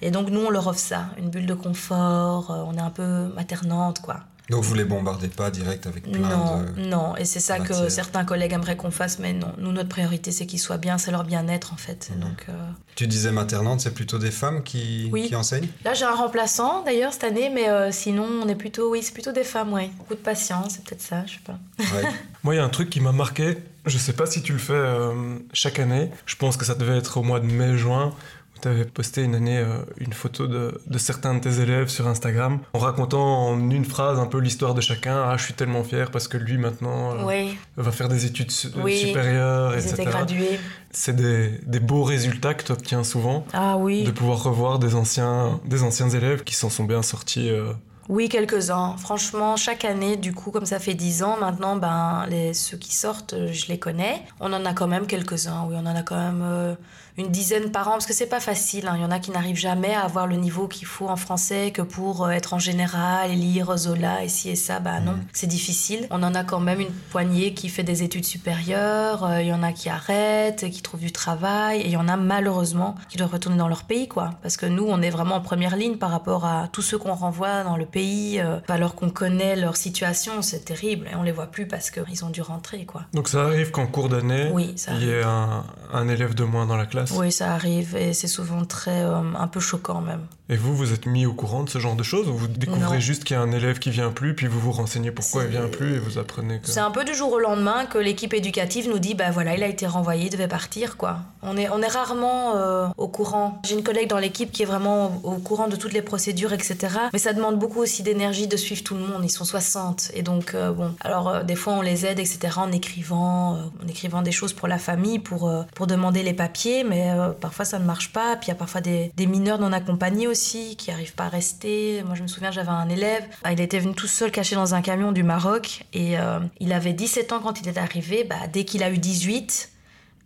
Et 0.00 0.10
donc, 0.10 0.30
nous, 0.30 0.40
on 0.40 0.50
leur 0.50 0.66
offre 0.68 0.78
ça, 0.78 1.10
une 1.18 1.30
bulle 1.30 1.46
de 1.46 1.54
confort, 1.54 2.50
euh, 2.50 2.62
on 2.66 2.74
est 2.74 2.80
un 2.80 2.90
peu 2.90 3.28
maternante, 3.34 4.00
quoi. 4.00 4.20
Donc 4.48 4.62
vous 4.62 4.74
les 4.74 4.84
bombardez 4.84 5.28
pas 5.28 5.50
direct 5.50 5.86
avec 5.86 6.10
plein 6.10 6.28
non, 6.28 6.64
Non, 6.76 7.16
et 7.16 7.24
c'est 7.24 7.40
ça 7.40 7.58
que 7.58 7.88
certains 7.88 8.24
collègues 8.24 8.52
aimeraient 8.52 8.76
qu'on 8.76 8.90
fasse, 8.90 9.18
mais 9.18 9.32
non. 9.32 9.52
Nous, 9.58 9.72
notre 9.72 9.88
priorité, 9.88 10.30
c'est 10.30 10.46
qu'ils 10.46 10.60
soient 10.60 10.78
bien, 10.78 10.98
c'est 10.98 11.10
leur 11.10 11.24
bien-être 11.24 11.72
en 11.72 11.76
fait. 11.76 12.10
Mhm. 12.14 12.20
Donc, 12.20 12.46
euh, 12.48 12.52
Tu 12.94 13.06
disais 13.06 13.32
maternante, 13.32 13.80
c'est 13.80 13.94
plutôt 13.94 14.18
des 14.18 14.30
femmes 14.30 14.62
qui, 14.62 15.10
qui 15.26 15.34
enseignent? 15.34 15.68
Là, 15.84 15.94
j'ai 15.94 16.04
un 16.04 16.14
remplaçant 16.14 16.84
d'ailleurs 16.84 17.12
cette 17.12 17.24
année, 17.24 17.50
mais 17.52 17.68
euh, 17.68 17.90
sinon, 17.90 18.26
on 18.42 18.48
est 18.48 18.54
plutôt, 18.54 18.90
oui, 18.90 19.02
c'est 19.02 19.12
plutôt 19.12 19.32
des 19.32 19.44
femmes, 19.44 19.72
oui. 19.72 19.90
Beaucoup 19.98 20.14
de 20.14 20.20
patience, 20.20 20.74
c'est 20.74 20.84
peut-être 20.84 21.02
ça, 21.02 21.24
je 21.26 21.34
sais 21.34 21.40
pas. 21.44 21.58
Moi, 22.44 22.54
il 22.54 22.58
y 22.58 22.60
a 22.60 22.64
un 22.64 22.68
truc 22.68 22.88
qui 22.90 23.00
m'a 23.00 23.12
marqué. 23.12 23.58
Je 23.84 23.98
sais 23.98 24.12
pas 24.12 24.26
si 24.26 24.42
tu 24.42 24.52
le 24.52 24.58
fais 24.58 24.72
euh, 24.72 25.38
chaque 25.52 25.78
année. 25.78 26.10
Je 26.26 26.36
pense 26.36 26.56
que 26.56 26.64
ça 26.64 26.74
devait 26.74 26.96
être 26.96 27.18
au 27.18 27.22
mois 27.22 27.40
de 27.40 27.46
mai-juin 27.46 28.14
tu 28.60 28.68
avais 28.68 28.84
posté 28.84 29.22
une 29.22 29.34
année 29.34 29.58
euh, 29.58 29.78
une 29.98 30.12
photo 30.12 30.46
de, 30.46 30.80
de, 30.86 30.98
certains 30.98 31.34
de 31.34 31.40
tes 31.40 31.60
élèves 31.60 31.88
sur 31.88 32.06
Instagram 32.06 32.58
en 32.72 32.78
racontant 32.78 33.48
en 33.48 33.70
une 33.70 33.84
phrase 33.84 34.18
un 34.18 34.26
peu 34.26 34.38
l'histoire 34.38 34.74
de 34.74 34.80
chacun. 34.80 35.24
Ah, 35.28 35.36
je 35.36 35.44
suis 35.44 35.54
tellement 35.54 35.84
fier 35.84 36.10
parce 36.10 36.28
que 36.28 36.36
lui 36.36 36.58
maintenant 36.58 37.16
euh, 37.28 37.44
va 37.76 37.92
faire 37.92 38.08
des 38.08 38.26
études 38.26 38.50
oui. 38.82 38.98
supérieures, 38.98 39.74
Ils 39.74 39.88
etc. 39.88 40.58
C'est 40.90 41.14
des, 41.14 41.50
des, 41.66 41.80
beaux 41.80 42.04
résultats 42.04 42.54
que 42.54 42.64
tu 42.64 42.72
obtiens 42.72 43.04
souvent. 43.04 43.44
Ah 43.52 43.76
oui. 43.76 44.04
De 44.04 44.10
pouvoir 44.10 44.42
revoir 44.42 44.78
des 44.78 44.94
anciens, 44.94 45.60
des 45.64 45.82
anciens 45.82 46.08
élèves 46.08 46.42
qui 46.42 46.54
s'en 46.54 46.70
sont 46.70 46.84
bien 46.84 47.02
sortis. 47.02 47.50
Euh. 47.50 47.72
Oui, 48.08 48.28
quelques-uns. 48.28 48.96
Franchement, 48.96 49.56
chaque 49.56 49.84
année, 49.84 50.16
du 50.16 50.32
coup, 50.32 50.52
comme 50.52 50.64
ça 50.64 50.78
fait 50.78 50.94
dix 50.94 51.22
ans, 51.22 51.36
maintenant, 51.38 51.76
ben, 51.76 52.24
les, 52.30 52.54
ceux 52.54 52.76
qui 52.76 52.94
sortent, 52.94 53.34
je 53.52 53.66
les 53.66 53.78
connais. 53.78 54.22
On 54.40 54.52
en 54.52 54.64
a 54.64 54.72
quand 54.72 54.86
même 54.86 55.06
quelques-uns, 55.06 55.66
oui, 55.68 55.74
on 55.76 55.86
en 55.86 55.96
a 55.96 56.02
quand 56.02 56.16
même 56.16 56.76
une 57.18 57.30
dizaine 57.30 57.70
par 57.70 57.88
an, 57.88 57.92
parce 57.92 58.06
que 58.06 58.12
c'est 58.12 58.26
pas 58.26 58.40
facile. 58.40 58.86
Hein. 58.88 58.94
Il 58.96 59.02
y 59.02 59.04
en 59.04 59.10
a 59.10 59.18
qui 59.18 59.30
n'arrivent 59.30 59.56
jamais 59.56 59.94
à 59.94 60.02
avoir 60.02 60.26
le 60.26 60.36
niveau 60.36 60.68
qu'il 60.68 60.86
faut 60.86 61.08
en 61.08 61.16
français 61.16 61.70
que 61.70 61.80
pour 61.80 62.24
euh, 62.24 62.30
être 62.30 62.52
en 62.52 62.58
général 62.58 63.30
et 63.30 63.36
lire 63.36 63.74
Zola 63.76 64.22
et 64.22 64.28
ci 64.28 64.50
et 64.50 64.56
ça. 64.56 64.80
Bah 64.80 65.00
non, 65.00 65.12
mm. 65.12 65.24
c'est 65.32 65.46
difficile. 65.46 66.06
On 66.10 66.22
en 66.22 66.34
a 66.34 66.44
quand 66.44 66.60
même 66.60 66.80
une 66.80 66.92
poignée 67.10 67.54
qui 67.54 67.70
fait 67.70 67.82
des 67.84 68.02
études 68.02 68.26
supérieures. 68.26 69.24
Euh, 69.24 69.40
il 69.40 69.48
y 69.48 69.52
en 69.52 69.62
a 69.62 69.72
qui 69.72 69.88
arrêtent, 69.88 70.68
qui 70.70 70.82
trouvent 70.82 71.00
du 71.00 71.12
travail. 71.12 71.80
Et 71.80 71.86
il 71.86 71.92
y 71.92 71.96
en 71.96 72.08
a 72.08 72.16
malheureusement 72.16 72.96
qui 73.08 73.16
doivent 73.16 73.32
retourner 73.32 73.56
dans 73.56 73.68
leur 73.68 73.84
pays, 73.84 74.08
quoi. 74.08 74.32
Parce 74.42 74.58
que 74.58 74.66
nous, 74.66 74.84
on 74.86 75.00
est 75.00 75.10
vraiment 75.10 75.36
en 75.36 75.40
première 75.40 75.76
ligne 75.76 75.96
par 75.96 76.10
rapport 76.10 76.44
à 76.44 76.68
tous 76.70 76.82
ceux 76.82 76.98
qu'on 76.98 77.14
renvoie 77.14 77.64
dans 77.64 77.78
le 77.78 77.86
pays, 77.86 78.40
euh, 78.40 78.58
alors 78.68 78.94
qu'on 78.94 79.08
connaît 79.08 79.56
leur 79.56 79.76
situation. 79.76 80.42
C'est 80.42 80.66
terrible. 80.66 81.08
Et 81.10 81.14
on 81.16 81.22
les 81.22 81.32
voit 81.32 81.46
plus 81.46 81.66
parce 81.66 81.90
qu'ils 81.90 82.26
ont 82.26 82.30
dû 82.30 82.42
rentrer, 82.42 82.84
quoi. 82.84 83.04
Donc 83.14 83.28
ça 83.28 83.44
arrive 83.44 83.70
qu'en 83.70 83.86
cours 83.86 84.10
d'année, 84.10 84.50
oui, 84.52 84.74
il 84.90 85.02
y 85.02 85.10
ait 85.10 85.22
un, 85.22 85.64
un 85.94 86.08
élève 86.08 86.34
de 86.34 86.44
moins 86.44 86.66
dans 86.66 86.76
la 86.76 86.84
classe 86.84 87.05
oui, 87.14 87.32
ça 87.32 87.52
arrive 87.52 87.96
et 87.96 88.12
c'est 88.12 88.28
souvent 88.28 88.64
très 88.64 89.02
euh, 89.02 89.20
un 89.38 89.48
peu 89.48 89.60
choquant 89.60 90.00
même. 90.00 90.26
Et 90.48 90.56
vous, 90.56 90.76
vous 90.76 90.92
êtes 90.92 91.06
mis 91.06 91.26
au 91.26 91.32
courant 91.32 91.64
de 91.64 91.68
ce 91.68 91.80
genre 91.80 91.96
de 91.96 92.04
choses 92.04 92.28
ou 92.28 92.34
vous 92.36 92.46
découvrez 92.46 93.00
juste 93.00 93.24
qu'il 93.24 93.34
y 93.34 93.38
a 93.38 93.42
un 93.42 93.50
élève 93.50 93.80
qui 93.80 93.90
vient 93.90 94.10
plus, 94.10 94.34
puis 94.36 94.46
vous 94.46 94.60
vous 94.60 94.70
renseignez 94.70 95.10
pourquoi 95.10 95.42
il 95.42 95.50
vient 95.50 95.66
plus 95.66 95.96
et 95.96 95.98
vous 95.98 96.18
apprenez 96.18 96.60
que... 96.60 96.68
C'est 96.68 96.78
un 96.78 96.92
peu 96.92 97.04
du 97.04 97.14
jour 97.14 97.32
au 97.32 97.40
lendemain 97.40 97.84
que 97.86 97.98
l'équipe 97.98 98.32
éducative 98.32 98.88
nous 98.88 99.00
dit 99.00 99.14
bah 99.14 99.32
voilà, 99.32 99.56
il 99.56 99.62
a 99.64 99.66
été 99.66 99.88
renvoyé, 99.88 100.26
il 100.26 100.30
devait 100.30 100.46
partir 100.46 100.96
quoi. 100.96 101.18
On 101.42 101.56
est, 101.56 101.68
on 101.70 101.82
est 101.82 101.88
rarement 101.88 102.56
euh, 102.56 102.86
au 102.96 103.08
courant. 103.08 103.60
J'ai 103.66 103.74
une 103.74 103.82
collègue 103.82 104.08
dans 104.08 104.18
l'équipe 104.18 104.52
qui 104.52 104.62
est 104.62 104.66
vraiment 104.66 105.20
au, 105.24 105.34
courant 105.38 105.66
de 105.66 105.74
toutes 105.74 105.92
les 105.92 106.02
procédures, 106.02 106.52
etc. 106.52 106.76
Mais 107.12 107.18
ça 107.18 107.32
demande 107.32 107.58
beaucoup 107.58 107.80
aussi 107.80 108.04
d'énergie 108.04 108.46
de 108.46 108.56
suivre 108.56 108.84
tout 108.84 108.94
le 108.94 109.00
monde. 109.00 109.22
Ils 109.24 109.30
sont 109.30 109.44
60 109.44 110.12
et 110.14 110.22
donc 110.22 110.54
euh, 110.54 110.70
bon. 110.70 110.94
Alors 111.00 111.42
des 111.42 111.56
fois 111.56 111.72
on 111.72 111.82
les 111.82 112.06
aide, 112.06 112.20
etc. 112.20 112.58
En 112.58 112.70
écrivant, 112.70 113.58
en 113.82 113.88
écrivant 113.88 114.22
des 114.22 114.32
choses 114.32 114.52
pour 114.52 114.68
la 114.68 114.78
famille, 114.78 115.18
pour 115.18 115.52
pour 115.74 115.88
demander 115.88 116.22
les 116.22 116.34
papiers, 116.34 116.84
mais 116.84 116.95
parfois 117.40 117.64
ça 117.64 117.78
ne 117.78 117.84
marche 117.84 118.12
pas. 118.12 118.36
Puis 118.36 118.46
il 118.46 118.48
y 118.48 118.52
a 118.52 118.56
parfois 118.56 118.80
des, 118.80 119.12
des 119.16 119.26
mineurs 119.26 119.58
non 119.58 119.72
accompagnés 119.72 120.26
aussi 120.26 120.76
qui 120.76 120.90
n'arrivent 120.90 121.14
pas 121.14 121.24
à 121.24 121.28
rester. 121.28 122.02
Moi, 122.04 122.14
je 122.14 122.22
me 122.22 122.28
souviens, 122.28 122.50
j'avais 122.50 122.68
un 122.68 122.88
élève, 122.88 123.24
ah, 123.44 123.52
il 123.52 123.60
était 123.60 123.78
venu 123.78 123.94
tout 123.94 124.06
seul 124.06 124.30
caché 124.30 124.56
dans 124.56 124.74
un 124.74 124.82
camion 124.82 125.12
du 125.12 125.22
Maroc 125.22 125.84
et 125.92 126.18
euh, 126.18 126.40
il 126.60 126.72
avait 126.72 126.92
17 126.92 127.32
ans 127.32 127.40
quand 127.40 127.60
il 127.60 127.68
est 127.68 127.78
arrivé. 127.78 128.24
Bah, 128.24 128.36
dès 128.52 128.64
qu'il 128.64 128.82
a 128.82 128.90
eu 128.90 128.98
18, 128.98 129.70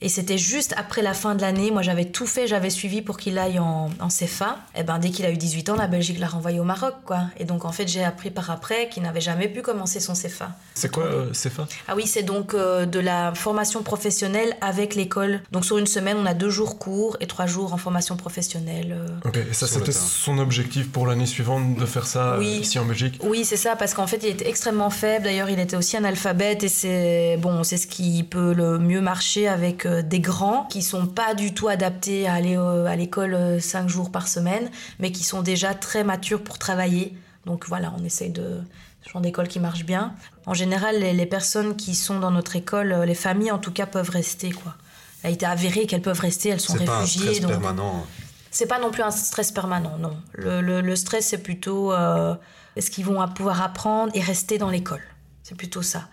Et 0.03 0.09
c'était 0.09 0.39
juste 0.39 0.75
après 0.79 1.03
la 1.03 1.13
fin 1.13 1.35
de 1.35 1.43
l'année. 1.43 1.71
Moi, 1.71 1.83
j'avais 1.83 2.07
tout 2.07 2.27
fait, 2.27 2.47
j'avais 2.47 2.71
suivi 2.71 3.03
pour 3.03 3.19
qu'il 3.19 3.37
aille 3.39 3.59
en, 3.59 3.91
en 4.01 4.09
CFA. 4.09 4.57
Et 4.75 4.83
ben, 4.83 4.99
dès 4.99 5.11
qu'il 5.11 5.27
a 5.27 5.31
eu 5.31 5.37
18 5.37 5.69
ans, 5.71 5.77
la 5.77 5.89
Belgique 5.89 6.19
l'a 6.19 6.27
renvoyé 6.29 6.59
au 6.59 6.65
Maroc, 6.65 6.95
quoi. 7.05 7.25
Et 7.39 7.45
donc, 7.45 7.65
en 7.67 7.73
fait, 7.73 7.87
j'ai 7.87 8.03
appris 8.03 8.31
par 8.31 8.51
après 8.51 8.89
qu'il 8.89 9.03
n'avait 9.03 9.21
jamais 9.21 9.49
pu 9.49 9.61
commencer 9.63 10.01
son 10.01 10.15
CFA. 10.15 10.53
C'est 10.75 10.91
quoi 10.91 11.05
euh, 11.05 11.31
CFA 11.33 11.67
Ah 11.89 11.95
oui, 11.97 12.07
c'est 12.07 12.23
donc 12.23 12.55
euh, 12.55 12.87
de 12.87 12.99
la 12.99 13.35
formation 13.35 13.83
professionnelle 13.83 14.57
avec 14.63 14.95
l'école. 14.95 15.43
Donc, 15.53 15.65
sur 15.67 15.77
une 15.77 15.87
semaine, 15.87 16.17
on 16.19 16.25
a 16.27 16.33
deux 16.35 16.51
jours 16.51 16.79
cours 16.79 17.19
et 17.21 17.27
trois 17.27 17.47
jours 17.47 17.75
en 17.75 17.77
formation 17.77 18.17
professionnelle. 18.17 18.97
euh. 18.99 19.29
Ok, 19.29 19.37
et 19.37 19.53
ça 19.53 19.67
c'était 19.67 19.93
son 19.93 20.39
objectif 20.39 20.91
pour 20.91 21.07
l'année 21.07 21.27
suivante 21.27 21.77
de 21.77 21.85
faire 21.87 22.07
ça 22.07 22.35
euh, 22.35 22.39
Oui. 22.39 22.61
ici 22.63 22.79
en 22.79 22.87
Belgique? 22.87 23.21
Oui, 23.23 23.45
c'est 23.45 23.57
ça, 23.59 23.77
parce 23.77 23.93
qu'en 23.93 24.07
fait, 24.07 24.21
il 24.23 24.31
était 24.31 24.49
extrêmement 24.49 24.89
faible. 24.91 25.25
D'ailleurs, 25.25 25.51
il 25.51 25.61
était 25.61 25.77
aussi 25.77 25.97
analphabète, 25.99 26.65
et 26.65 26.69
c'est 26.69 27.37
bon, 27.39 27.63
c'est 27.65 27.77
ce 27.77 27.87
qui 27.87 28.23
peut 28.23 28.55
le 28.55 28.79
mieux 28.79 29.03
marcher 29.03 29.47
avec 29.47 29.85
euh, 29.91 30.03
des 30.03 30.21
grands 30.21 30.65
qui 30.65 30.83
sont 30.83 31.07
pas 31.07 31.35
du 31.35 31.53
tout 31.53 31.69
adaptés 31.69 32.27
à 32.27 32.35
aller 32.35 32.57
euh, 32.57 32.87
à 32.87 32.97
l'école 32.97 33.35
euh, 33.35 33.61
cinq 33.61 33.89
jours 33.89 34.11
par 34.11 34.29
semaine, 34.29 34.71
mais 34.99 35.13
qui 35.13 35.25
sont 35.25 35.43
déjà 35.43 35.75
très 35.75 36.05
matures 36.05 36.43
pour 36.43 36.59
travailler. 36.59 37.17
Donc 37.47 37.67
voilà, 37.69 37.93
on 37.99 38.05
essaye 38.05 38.31
de 38.31 38.61
ce 39.03 39.11
genre 39.11 39.23
d'école 39.23 39.49
qui 39.49 39.61
marche 39.61 39.85
bien. 39.85 40.15
En 40.47 40.55
général, 40.55 41.01
les, 41.01 41.13
les 41.13 41.27
personnes 41.27 41.77
qui 41.77 41.95
sont 41.95 42.19
dans 42.21 42.31
notre 42.31 42.57
école, 42.57 42.93
euh, 42.93 43.05
les 43.05 43.15
familles 43.15 43.51
en 43.51 43.59
tout 43.59 43.73
cas, 43.73 43.87
peuvent 43.87 44.11
rester 44.11 44.51
quoi. 44.51 44.75
Il 45.23 45.27
a 45.27 45.31
été 45.31 45.45
avéré 45.47 45.87
qu'elles 45.87 46.03
peuvent 46.03 46.21
rester, 46.21 46.49
elles 46.49 46.61
sont 46.61 46.77
C'est 46.79 46.85
pas 46.87 46.97
un 46.97 47.01
réfugiées. 47.01 47.35
stress 47.35 47.41
donc... 47.43 47.51
permanent. 47.51 48.07
C'est 48.51 48.67
pas 48.67 48.79
non 48.81 48.91
plus 48.91 49.03
un 49.03 49.11
stress 49.11 49.53
permanent, 49.53 49.97
non. 49.99 50.17
Le, 50.33 50.61
le- 50.61 50.81
le 50.81 50.97
stress, 50.97 51.27
c'est 51.29 51.43
plutôt 51.43 51.93
euh, 51.93 52.35
est-ce 52.75 52.91
qu'ils 52.91 53.05
vont 53.05 53.27
pouvoir 53.29 53.63
apprendre 53.63 54.11
et 54.15 54.21
rester 54.21 54.59
dans 54.59 54.71
l'école? 54.71 55.03
C'est 55.43 55.55
plutôt 55.57 55.83
ça. 55.83 56.09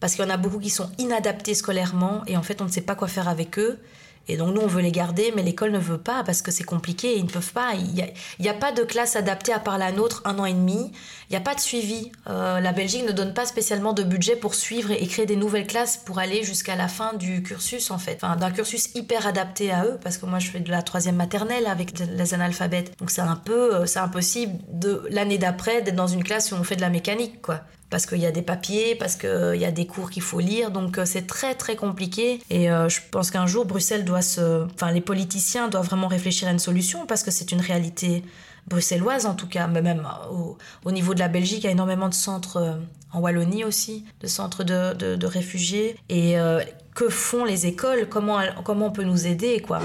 Parce 0.00 0.14
qu'il 0.14 0.24
y 0.24 0.26
en 0.26 0.30
a 0.30 0.36
beaucoup 0.36 0.58
qui 0.58 0.70
sont 0.70 0.90
inadaptés 0.98 1.54
scolairement 1.54 2.22
et 2.26 2.36
en 2.36 2.42
fait, 2.42 2.60
on 2.60 2.64
ne 2.64 2.70
sait 2.70 2.82
pas 2.82 2.94
quoi 2.94 3.08
faire 3.08 3.28
avec 3.28 3.58
eux. 3.58 3.78
Et 4.26 4.36
donc, 4.36 4.54
nous, 4.54 4.60
on 4.60 4.66
veut 4.66 4.80
les 4.80 4.92
garder, 4.92 5.32
mais 5.36 5.42
l'école 5.42 5.70
ne 5.70 5.78
veut 5.78 5.98
pas 5.98 6.24
parce 6.24 6.40
que 6.40 6.50
c'est 6.50 6.64
compliqué. 6.64 7.18
Ils 7.18 7.24
ne 7.24 7.30
peuvent 7.30 7.52
pas. 7.52 7.72
Il 7.74 7.92
n'y 8.40 8.48
a, 8.48 8.54
pas 8.54 8.72
de 8.72 8.82
classe 8.82 9.16
adaptée 9.16 9.52
à 9.52 9.58
part 9.58 9.76
la 9.76 9.92
nôtre, 9.92 10.22
un 10.24 10.38
an 10.38 10.46
et 10.46 10.54
demi. 10.54 10.92
Il 11.28 11.32
n'y 11.32 11.36
a 11.36 11.40
pas 11.40 11.54
de 11.54 11.60
suivi. 11.60 12.10
Euh, 12.28 12.60
la 12.60 12.72
Belgique 12.72 13.04
ne 13.06 13.12
donne 13.12 13.34
pas 13.34 13.44
spécialement 13.44 13.92
de 13.92 14.02
budget 14.02 14.36
pour 14.36 14.54
suivre 14.54 14.90
et, 14.90 15.02
et 15.02 15.06
créer 15.06 15.26
des 15.26 15.36
nouvelles 15.36 15.66
classes 15.66 15.98
pour 15.98 16.18
aller 16.18 16.42
jusqu'à 16.42 16.74
la 16.74 16.88
fin 16.88 17.12
du 17.14 17.42
cursus, 17.42 17.90
en 17.90 17.98
fait. 17.98 18.18
Enfin, 18.22 18.36
d'un 18.36 18.50
cursus 18.50 18.94
hyper 18.94 19.26
adapté 19.26 19.70
à 19.70 19.84
eux, 19.84 19.98
parce 20.02 20.16
que 20.16 20.24
moi, 20.26 20.38
je 20.38 20.50
fais 20.50 20.60
de 20.60 20.70
la 20.70 20.82
troisième 20.82 21.16
maternelle 21.16 21.66
avec 21.66 21.98
les 21.98 22.34
analphabètes. 22.34 22.98
Donc, 22.98 23.10
c'est 23.10 23.20
un 23.20 23.36
peu, 23.36 23.74
euh, 23.74 23.86
c'est 23.86 23.98
impossible 23.98 24.58
de 24.72 25.02
l'année 25.10 25.38
d'après 25.38 25.82
d'être 25.82 25.96
dans 25.96 26.06
une 26.06 26.24
classe 26.24 26.50
où 26.52 26.54
on 26.54 26.64
fait 26.64 26.76
de 26.76 26.80
la 26.80 26.90
mécanique, 26.90 27.42
quoi 27.42 27.60
parce 27.94 28.06
qu'il 28.06 28.18
y 28.18 28.26
a 28.26 28.32
des 28.32 28.42
papiers, 28.42 28.96
parce 28.96 29.14
qu'il 29.14 29.54
y 29.54 29.64
a 29.64 29.70
des 29.70 29.86
cours 29.86 30.10
qu'il 30.10 30.24
faut 30.24 30.40
lire, 30.40 30.72
donc 30.72 30.98
euh, 30.98 31.04
c'est 31.04 31.28
très 31.28 31.54
très 31.54 31.76
compliqué. 31.76 32.40
Et 32.50 32.68
euh, 32.68 32.88
je 32.88 32.98
pense 33.12 33.30
qu'un 33.30 33.46
jour 33.46 33.66
Bruxelles 33.66 34.04
doit 34.04 34.20
se, 34.20 34.64
enfin 34.74 34.90
les 34.90 35.00
politiciens 35.00 35.68
doivent 35.68 35.86
vraiment 35.86 36.08
réfléchir 36.08 36.48
à 36.48 36.50
une 36.50 36.58
solution 36.58 37.06
parce 37.06 37.22
que 37.22 37.30
c'est 37.30 37.52
une 37.52 37.60
réalité 37.60 38.24
bruxelloise 38.66 39.26
en 39.26 39.34
tout 39.34 39.46
cas, 39.46 39.68
mais 39.68 39.80
même 39.80 40.00
euh, 40.00 40.32
au, 40.32 40.58
au 40.84 40.90
niveau 40.90 41.14
de 41.14 41.20
la 41.20 41.28
Belgique, 41.28 41.58
il 41.60 41.66
y 41.66 41.68
a 41.68 41.70
énormément 41.70 42.08
de 42.08 42.14
centres 42.14 42.56
euh, 42.56 42.72
en 43.12 43.20
Wallonie 43.20 43.62
aussi, 43.62 44.04
de 44.20 44.26
centres 44.26 44.64
de, 44.64 45.26
réfugiés. 45.26 45.96
Et 46.08 46.36
euh, 46.36 46.64
que 46.96 47.08
font 47.08 47.44
les 47.44 47.66
écoles? 47.66 48.08
Comment 48.08 48.40
comment 48.64 48.86
on 48.86 48.90
peut 48.90 49.04
nous 49.04 49.28
aider 49.28 49.60
quoi? 49.60 49.78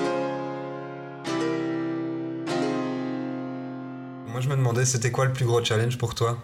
Moi, 4.32 4.42
je 4.42 4.50
me 4.50 4.56
demandais, 4.56 4.86
c'était 4.86 5.12
quoi 5.12 5.26
le 5.26 5.34
plus 5.34 5.46
gros 5.46 5.64
challenge 5.64 6.00
pour 6.00 6.16
toi? 6.16 6.40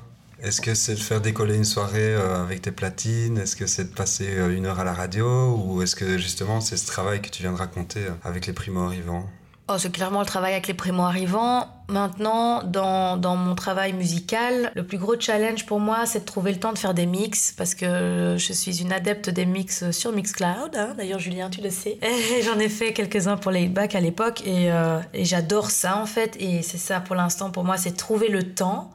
Est-ce 0.45 0.61
que 0.61 0.75
c'est 0.75 0.93
de 0.93 0.99
faire 0.99 1.21
décoller 1.21 1.55
une 1.55 1.65
soirée 1.65 2.13
euh, 2.13 2.43
avec 2.43 2.61
tes 2.61 2.71
platines? 2.71 3.39
Est-ce 3.39 3.55
que 3.55 3.65
c'est 3.65 3.85
de 3.85 3.95
passer 3.95 4.27
euh, 4.27 4.55
une 4.55 4.67
heure 4.67 4.79
à 4.79 4.83
la 4.83 4.93
radio? 4.93 5.55
Ou 5.55 5.81
est-ce 5.81 5.95
que 5.95 6.19
justement 6.19 6.61
c'est 6.61 6.77
ce 6.77 6.85
travail 6.85 7.19
que 7.19 7.29
tu 7.29 7.41
viens 7.41 7.51
de 7.51 7.57
raconter 7.57 8.01
euh, 8.01 8.11
avec 8.23 8.45
les 8.45 8.53
primo-arrivants? 8.53 9.25
Oh, 9.67 9.73
c'est 9.79 9.91
clairement 9.91 10.19
le 10.19 10.27
travail 10.27 10.51
avec 10.53 10.67
les 10.67 10.75
primo-arrivants. 10.75 11.67
Maintenant, 11.87 12.61
dans, 12.61 13.17
dans 13.17 13.35
mon 13.35 13.55
travail 13.55 13.93
musical, 13.93 14.71
le 14.75 14.85
plus 14.85 14.99
gros 14.99 15.19
challenge 15.19 15.65
pour 15.65 15.79
moi, 15.79 16.05
c'est 16.05 16.19
de 16.19 16.25
trouver 16.25 16.51
le 16.51 16.59
temps 16.59 16.73
de 16.73 16.77
faire 16.77 16.93
des 16.93 17.07
mix, 17.07 17.51
parce 17.51 17.73
que 17.73 18.35
je 18.37 18.53
suis 18.53 18.83
une 18.83 18.93
adepte 18.93 19.31
des 19.31 19.47
mix 19.47 19.89
sur 19.89 20.11
Mixcloud. 20.11 20.75
hein. 20.75 20.93
D'ailleurs, 20.95 21.17
Julien, 21.17 21.49
tu 21.49 21.61
le 21.61 21.71
sais. 21.71 21.97
J'en 22.45 22.59
ai 22.59 22.69
fait 22.69 22.93
quelques-uns 22.93 23.37
pour 23.37 23.49
les 23.49 23.67
bacs 23.67 23.95
à 23.95 23.99
l'époque, 23.99 24.43
et, 24.45 24.69
et 25.15 25.25
j'adore 25.25 25.71
ça, 25.71 25.97
en 25.97 26.05
fait. 26.05 26.37
Et 26.39 26.61
c'est 26.61 26.77
ça, 26.77 26.99
pour 26.99 27.15
l'instant, 27.15 27.49
pour 27.49 27.63
moi, 27.63 27.77
c'est 27.77 27.97
trouver 27.97 28.27
le 28.29 28.43
temps 28.53 28.91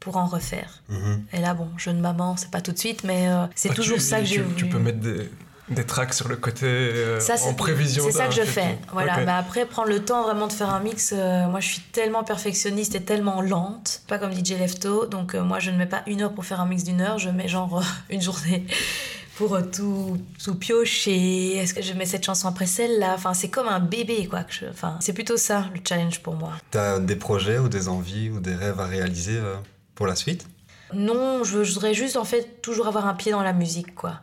pour 0.00 0.16
en 0.16 0.26
refaire. 0.26 0.82
Mhm. 0.88 1.24
Et 1.34 1.40
là, 1.40 1.54
bon, 1.54 1.68
jeune 1.76 2.00
maman, 2.00 2.36
c'est 2.36 2.50
pas 2.50 2.60
tout 2.62 2.72
de 2.72 2.78
suite, 2.78 3.04
mais 3.04 3.28
euh, 3.28 3.46
c'est 3.54 3.70
Ah, 3.70 3.74
toujours 3.74 3.98
tu- 3.98 4.02
ça 4.04 4.18
que 4.20 4.24
j'ai 4.26 4.40
voulu. 4.40 4.56
tu 4.56 4.66
peux 4.66 4.78
mettre 4.78 4.98
des, 5.00 5.30
des 5.68 5.84
tracks 5.84 6.14
sur 6.14 6.26
le 6.26 6.36
côté 6.36 6.64
euh, 6.66 7.20
Ça, 7.20 7.34
en 7.46 7.54
prévision. 7.54 8.02
C'est 8.06 8.12
ça 8.12 8.26
que 8.26 8.34
je 8.34 8.42
fais. 8.42 8.78
Voilà. 8.92 9.18
Mais 9.24 9.30
après, 9.32 9.66
prendre 9.66 9.88
le 9.90 10.02
temps 10.04 10.22
vraiment 10.24 10.46
de 10.48 10.52
faire 10.52 10.70
un 10.70 10.80
mix, 10.80 11.12
euh, 11.14 11.46
moi 11.48 11.60
je 11.60 11.68
suis 11.68 11.80
tellement 11.92 12.24
perfectionniste 12.24 12.94
et 12.94 13.02
tellement 13.02 13.40
lente, 13.42 14.02
pas 14.08 14.18
comme 14.18 14.32
DJ 14.32 14.52
Lefto. 14.58 15.06
Donc 15.06 15.34
moi 15.34 15.58
je 15.60 15.70
ne 15.70 15.76
mets 15.76 15.86
pas 15.86 16.02
une 16.06 16.22
heure 16.22 16.32
pour 16.32 16.44
faire 16.44 16.60
un 16.60 16.66
mix 16.66 16.82
d'une 16.82 17.00
heure, 17.02 17.18
je 17.18 17.28
mets 17.30 17.46
genre 17.46 17.82
une 18.10 18.20
journée 18.22 18.66
pour 19.36 19.58
tout, 19.70 20.18
tout 20.42 20.54
piocher. 20.56 21.58
Est-ce 21.58 21.72
que 21.74 21.82
je 21.82 21.92
mets 21.92 22.04
cette 22.06 22.24
chanson 22.24 22.48
après 22.48 22.66
celle-là? 22.66 23.12
Enfin, 23.14 23.32
c'est 23.34 23.48
comme 23.48 23.68
un 23.68 23.80
bébé 23.80 24.26
quoi. 24.26 24.42
Que 24.44 24.52
je... 24.52 24.64
Enfin, 24.66 24.96
c'est 25.00 25.12
plutôt 25.12 25.36
ça 25.36 25.66
le 25.72 25.80
challenge 25.86 26.20
pour 26.20 26.34
moi. 26.34 26.52
T'as 26.72 26.98
des 26.98 27.16
projets 27.16 27.58
ou 27.58 27.68
des 27.68 27.88
envies 27.88 28.28
ou 28.30 28.40
des 28.40 28.54
rêves 28.56 28.80
à 28.80 28.86
réaliser 28.86 29.36
euh, 29.36 29.54
pour 30.00 30.06
la 30.06 30.16
suite 30.16 30.46
Non, 30.94 31.44
je, 31.44 31.62
je 31.62 31.74
voudrais 31.74 31.92
juste 31.92 32.16
en 32.16 32.24
fait 32.24 32.62
toujours 32.62 32.88
avoir 32.88 33.06
un 33.06 33.12
pied 33.12 33.32
dans 33.32 33.42
la 33.42 33.52
musique 33.52 33.94
quoi. 33.94 34.14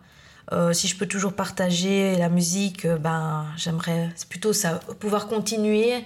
Euh, 0.51 0.73
si 0.73 0.87
je 0.87 0.97
peux 0.97 1.05
toujours 1.05 1.33
partager 1.33 2.15
la 2.15 2.29
musique, 2.29 2.85
euh, 2.85 2.97
ben 2.97 3.45
j'aimerais, 3.57 4.09
c'est 4.15 4.27
plutôt 4.27 4.53
ça, 4.53 4.79
pouvoir 4.99 5.27
continuer 5.27 6.03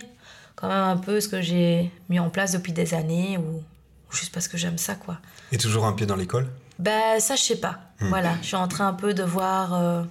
quand 0.58 0.68
même 0.68 0.78
un 0.78 0.98
peu 0.98 1.22
ce 1.22 1.30
que 1.30 1.42
j'ai 1.42 1.90
mis 2.10 2.20
en 2.20 2.30
place 2.30 2.52
depuis 2.52 2.74
des 2.74 2.94
années 2.94 3.38
ou, 3.38 3.64
ou 3.64 4.12
juste 4.14 4.34
parce 4.34 4.50
que 4.50 4.58
j'aime 4.58 4.78
ça 4.78 4.96
quoi. 4.96 5.20
Et 5.54 5.58
toujours 5.58 5.86
un 5.86 5.94
pied 5.94 6.06
dans 6.06 6.18
l'école 6.18 6.50
Ben 6.78 7.22
ça 7.22 7.38
je 7.38 7.42
sais 7.44 7.62
pas. 7.62 7.80
Hmm. 8.02 8.10
Voilà, 8.10 8.34
je 8.42 8.48
suis 8.48 8.58
en 8.58 8.68
train 8.68 8.88
un 8.90 8.94
peu 8.94 9.14
de 9.14 9.24
voir. 9.24 9.74
euh, 9.74 10.04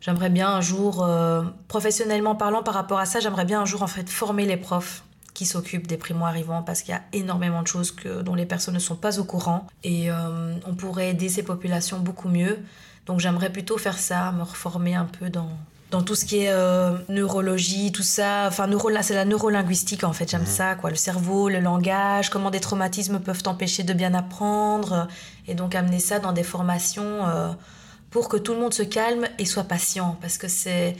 j'aimerais 0.00 0.30
bien 0.30 0.48
un 0.48 0.62
jour, 0.62 1.04
euh, 1.04 1.42
professionnellement 1.68 2.36
parlant 2.36 2.62
par 2.62 2.72
rapport 2.72 2.98
à 3.00 3.04
ça, 3.04 3.20
j'aimerais 3.20 3.44
bien 3.44 3.60
un 3.60 3.66
jour 3.66 3.82
en 3.82 3.86
fait 3.86 4.08
former 4.08 4.46
les 4.46 4.56
profs 4.56 5.04
qui 5.34 5.46
s'occupent 5.46 5.88
des 5.88 5.96
primo-arrivants 5.96 6.62
parce 6.62 6.82
qu'il 6.82 6.94
y 6.94 6.96
a 6.96 7.02
énormément 7.12 7.60
de 7.60 7.66
choses 7.66 7.90
que, 7.90 8.22
dont 8.22 8.36
les 8.36 8.46
personnes 8.46 8.74
ne 8.74 8.78
sont 8.78 8.94
pas 8.94 9.18
au 9.18 9.24
courant 9.24 9.66
et 9.82 10.10
euh, 10.10 10.54
on 10.64 10.74
pourrait 10.74 11.10
aider 11.10 11.28
ces 11.28 11.42
populations 11.42 11.98
beaucoup 11.98 12.28
mieux. 12.28 12.58
Donc 13.06 13.20
j'aimerais 13.20 13.50
plutôt 13.50 13.76
faire 13.76 13.98
ça, 13.98 14.32
me 14.32 14.42
reformer 14.42 14.94
un 14.94 15.04
peu 15.04 15.28
dans, 15.28 15.50
dans 15.90 16.02
tout 16.02 16.14
ce 16.14 16.24
qui 16.24 16.38
est 16.38 16.50
euh, 16.50 16.96
neurologie, 17.08 17.92
tout 17.92 18.02
ça. 18.02 18.46
Enfin, 18.46 18.68
neuro, 18.68 18.90
c'est 19.02 19.14
la 19.14 19.24
neurolinguistique 19.24 20.04
en 20.04 20.12
fait, 20.12 20.30
j'aime 20.30 20.46
ça, 20.46 20.76
quoi. 20.76 20.90
Le 20.90 20.96
cerveau, 20.96 21.48
le 21.48 21.60
langage, 21.60 22.30
comment 22.30 22.50
des 22.50 22.60
traumatismes 22.60 23.18
peuvent 23.20 23.42
t'empêcher 23.42 23.82
de 23.82 23.92
bien 23.92 24.14
apprendre. 24.14 25.08
Et 25.48 25.54
donc 25.54 25.74
amener 25.74 25.98
ça 25.98 26.20
dans 26.20 26.32
des 26.32 26.44
formations 26.44 27.26
euh, 27.26 27.52
pour 28.10 28.28
que 28.28 28.36
tout 28.36 28.54
le 28.54 28.60
monde 28.60 28.72
se 28.72 28.84
calme 28.84 29.26
et 29.38 29.44
soit 29.44 29.64
patient. 29.64 30.16
Parce 30.20 30.38
que 30.38 30.48
c'est. 30.48 30.96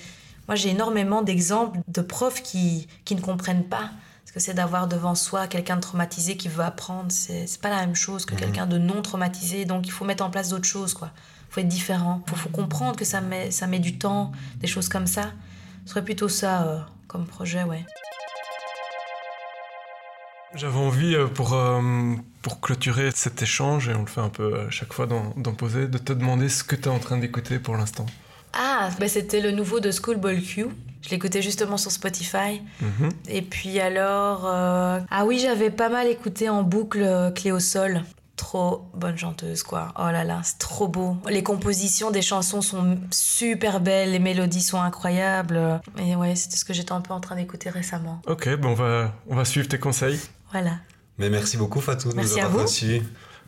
Moi, 0.46 0.56
j'ai 0.56 0.70
énormément 0.70 1.22
d'exemples 1.22 1.78
de 1.88 2.02
profs 2.02 2.42
qui, 2.42 2.86
qui 3.04 3.14
ne 3.14 3.20
comprennent 3.20 3.64
pas. 3.64 3.90
Que 4.34 4.40
c'est 4.40 4.54
d'avoir 4.54 4.88
devant 4.88 5.14
soi 5.14 5.46
quelqu'un 5.46 5.76
de 5.76 5.80
traumatisé 5.80 6.36
qui 6.36 6.48
veut 6.48 6.64
apprendre. 6.64 7.12
C'est 7.12 7.46
c'est 7.46 7.60
pas 7.60 7.70
la 7.70 7.78
même 7.78 7.94
chose 7.94 8.26
que 8.26 8.34
quelqu'un 8.34 8.66
de 8.66 8.78
non 8.78 9.00
traumatisé. 9.00 9.64
Donc 9.64 9.86
il 9.86 9.92
faut 9.92 10.04
mettre 10.04 10.24
en 10.24 10.30
place 10.30 10.48
d'autres 10.48 10.66
choses, 10.66 10.92
quoi. 10.92 11.12
Il 11.48 11.54
faut 11.54 11.60
être 11.60 11.68
différent. 11.68 12.20
Il 12.26 12.30
faut, 12.30 12.36
faut 12.36 12.48
comprendre 12.48 12.96
que 12.96 13.04
ça 13.04 13.20
met, 13.20 13.52
ça 13.52 13.68
met 13.68 13.78
du 13.78 13.96
temps, 13.96 14.32
des 14.56 14.66
choses 14.66 14.88
comme 14.88 15.06
ça. 15.06 15.30
Ce 15.84 15.90
serait 15.90 16.04
plutôt 16.04 16.28
ça 16.28 16.62
euh, 16.64 16.80
comme 17.06 17.26
projet, 17.26 17.62
ouais. 17.62 17.86
J'avais 20.56 20.78
envie, 20.78 21.14
euh, 21.14 21.26
pour, 21.26 21.54
euh, 21.54 21.80
pour 22.42 22.60
clôturer 22.60 23.10
cet 23.14 23.42
échange, 23.42 23.88
et 23.88 23.94
on 23.94 24.00
le 24.00 24.06
fait 24.06 24.20
un 24.20 24.28
peu 24.28 24.66
à 24.66 24.70
chaque 24.70 24.92
fois 24.92 25.06
dans, 25.06 25.32
dans 25.36 25.52
Poser, 25.52 25.88
de 25.88 25.98
te 25.98 26.12
demander 26.12 26.48
ce 26.48 26.64
que 26.64 26.74
tu 26.76 26.84
es 26.84 26.88
en 26.88 26.98
train 26.98 27.18
d'écouter 27.18 27.58
pour 27.58 27.76
l'instant. 27.76 28.06
Ah, 28.52 28.90
bah 29.00 29.08
c'était 29.08 29.40
le 29.40 29.50
nouveau 29.50 29.80
de 29.80 29.90
Schoolboy 29.90 30.42
Q. 30.42 30.66
Je 31.04 31.10
l'écoutais 31.10 31.42
justement 31.42 31.76
sur 31.76 31.90
Spotify. 31.90 32.62
Mhm. 32.80 33.10
Et 33.28 33.42
puis 33.42 33.78
alors... 33.80 34.46
euh, 34.46 35.00
Ah 35.10 35.24
oui, 35.26 35.38
j'avais 35.38 35.70
pas 35.70 35.88
mal 35.90 36.06
écouté 36.06 36.48
en 36.48 36.62
boucle 36.62 37.02
euh, 37.02 37.30
Clé 37.30 37.52
au 37.52 37.60
sol. 37.60 38.02
Trop 38.36 38.86
bonne 38.94 39.16
chanteuse, 39.16 39.62
quoi. 39.62 39.92
Oh 39.96 40.10
là 40.10 40.24
là, 40.24 40.40
c'est 40.42 40.58
trop 40.58 40.88
beau. 40.88 41.16
Les 41.30 41.44
compositions 41.44 42.10
des 42.10 42.20
chansons 42.22 42.62
sont 42.62 42.98
super 43.12 43.78
belles, 43.80 44.10
les 44.10 44.18
mélodies 44.18 44.60
sont 44.62 44.80
incroyables. 44.80 45.80
Et 46.00 46.16
ouais, 46.16 46.34
c'était 46.34 46.56
ce 46.56 46.64
que 46.64 46.72
j'étais 46.72 46.90
un 46.92 47.00
peu 47.00 47.12
en 47.14 47.20
train 47.20 47.36
d'écouter 47.36 47.70
récemment. 47.70 48.20
Ok, 48.26 48.48
ben 48.56 48.70
on, 48.70 48.74
va, 48.74 49.12
on 49.28 49.36
va 49.36 49.44
suivre 49.44 49.68
tes 49.68 49.78
conseils. 49.78 50.18
Voilà. 50.50 50.78
Mais 51.18 51.30
merci 51.30 51.56
beaucoup 51.56 51.80
Fatou 51.80 52.10
de 52.10 52.16
Merci 52.16 52.34
nous 52.34 52.38
à 52.40 52.44
avoir 52.46 52.56
vous. 52.58 52.62
reçus. 52.70 53.02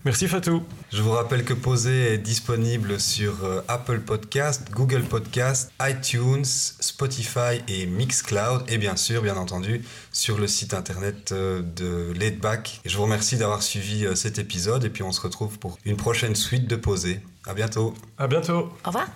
Merci 0.07 0.28
Fatou. 0.28 0.62
Je 0.92 1.02
vous 1.02 1.11
rappelle 1.11 1.42
que 1.42 1.52
Poser 1.52 2.14
est 2.14 2.18
disponible 2.18 3.00
sur 3.00 3.44
euh, 3.44 3.61
Apple 3.66 3.98
Podcast, 3.98 4.68
Google 4.70 5.02
Podcast, 5.02 5.72
iTunes, 5.82 6.44
Spotify 6.44 7.61
et 7.66 7.86
Mixcloud 7.86 8.62
et 8.68 8.78
bien 8.78 8.94
sûr, 8.94 9.20
bien 9.20 9.36
entendu, 9.36 9.82
sur 10.12 10.38
le 10.38 10.46
site 10.46 10.74
internet 10.74 11.32
euh, 11.32 11.61
de 11.61 12.12
Laidback. 12.12 12.82
Et 12.84 12.88
je 12.88 12.96
vous 12.96 13.02
remercie 13.02 13.36
d'avoir 13.36 13.64
suivi 13.64 14.07
euh, 14.07 14.14
cet 14.14 14.38
épisode 14.38 14.84
et 14.84 14.90
puis 14.90 15.02
on 15.02 15.11
se 15.11 15.20
retrouve 15.20 15.59
pour 15.59 15.76
une 15.84 15.96
prochaine 15.96 16.36
suite 16.36 16.68
de 16.68 16.76
Poser. 16.76 17.18
À 17.44 17.54
bientôt. 17.54 17.92
À 18.16 18.28
bientôt. 18.28 18.72
Au 18.84 18.90
revoir. 18.90 19.09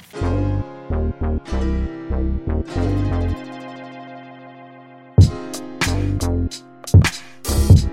Thank 7.45 7.91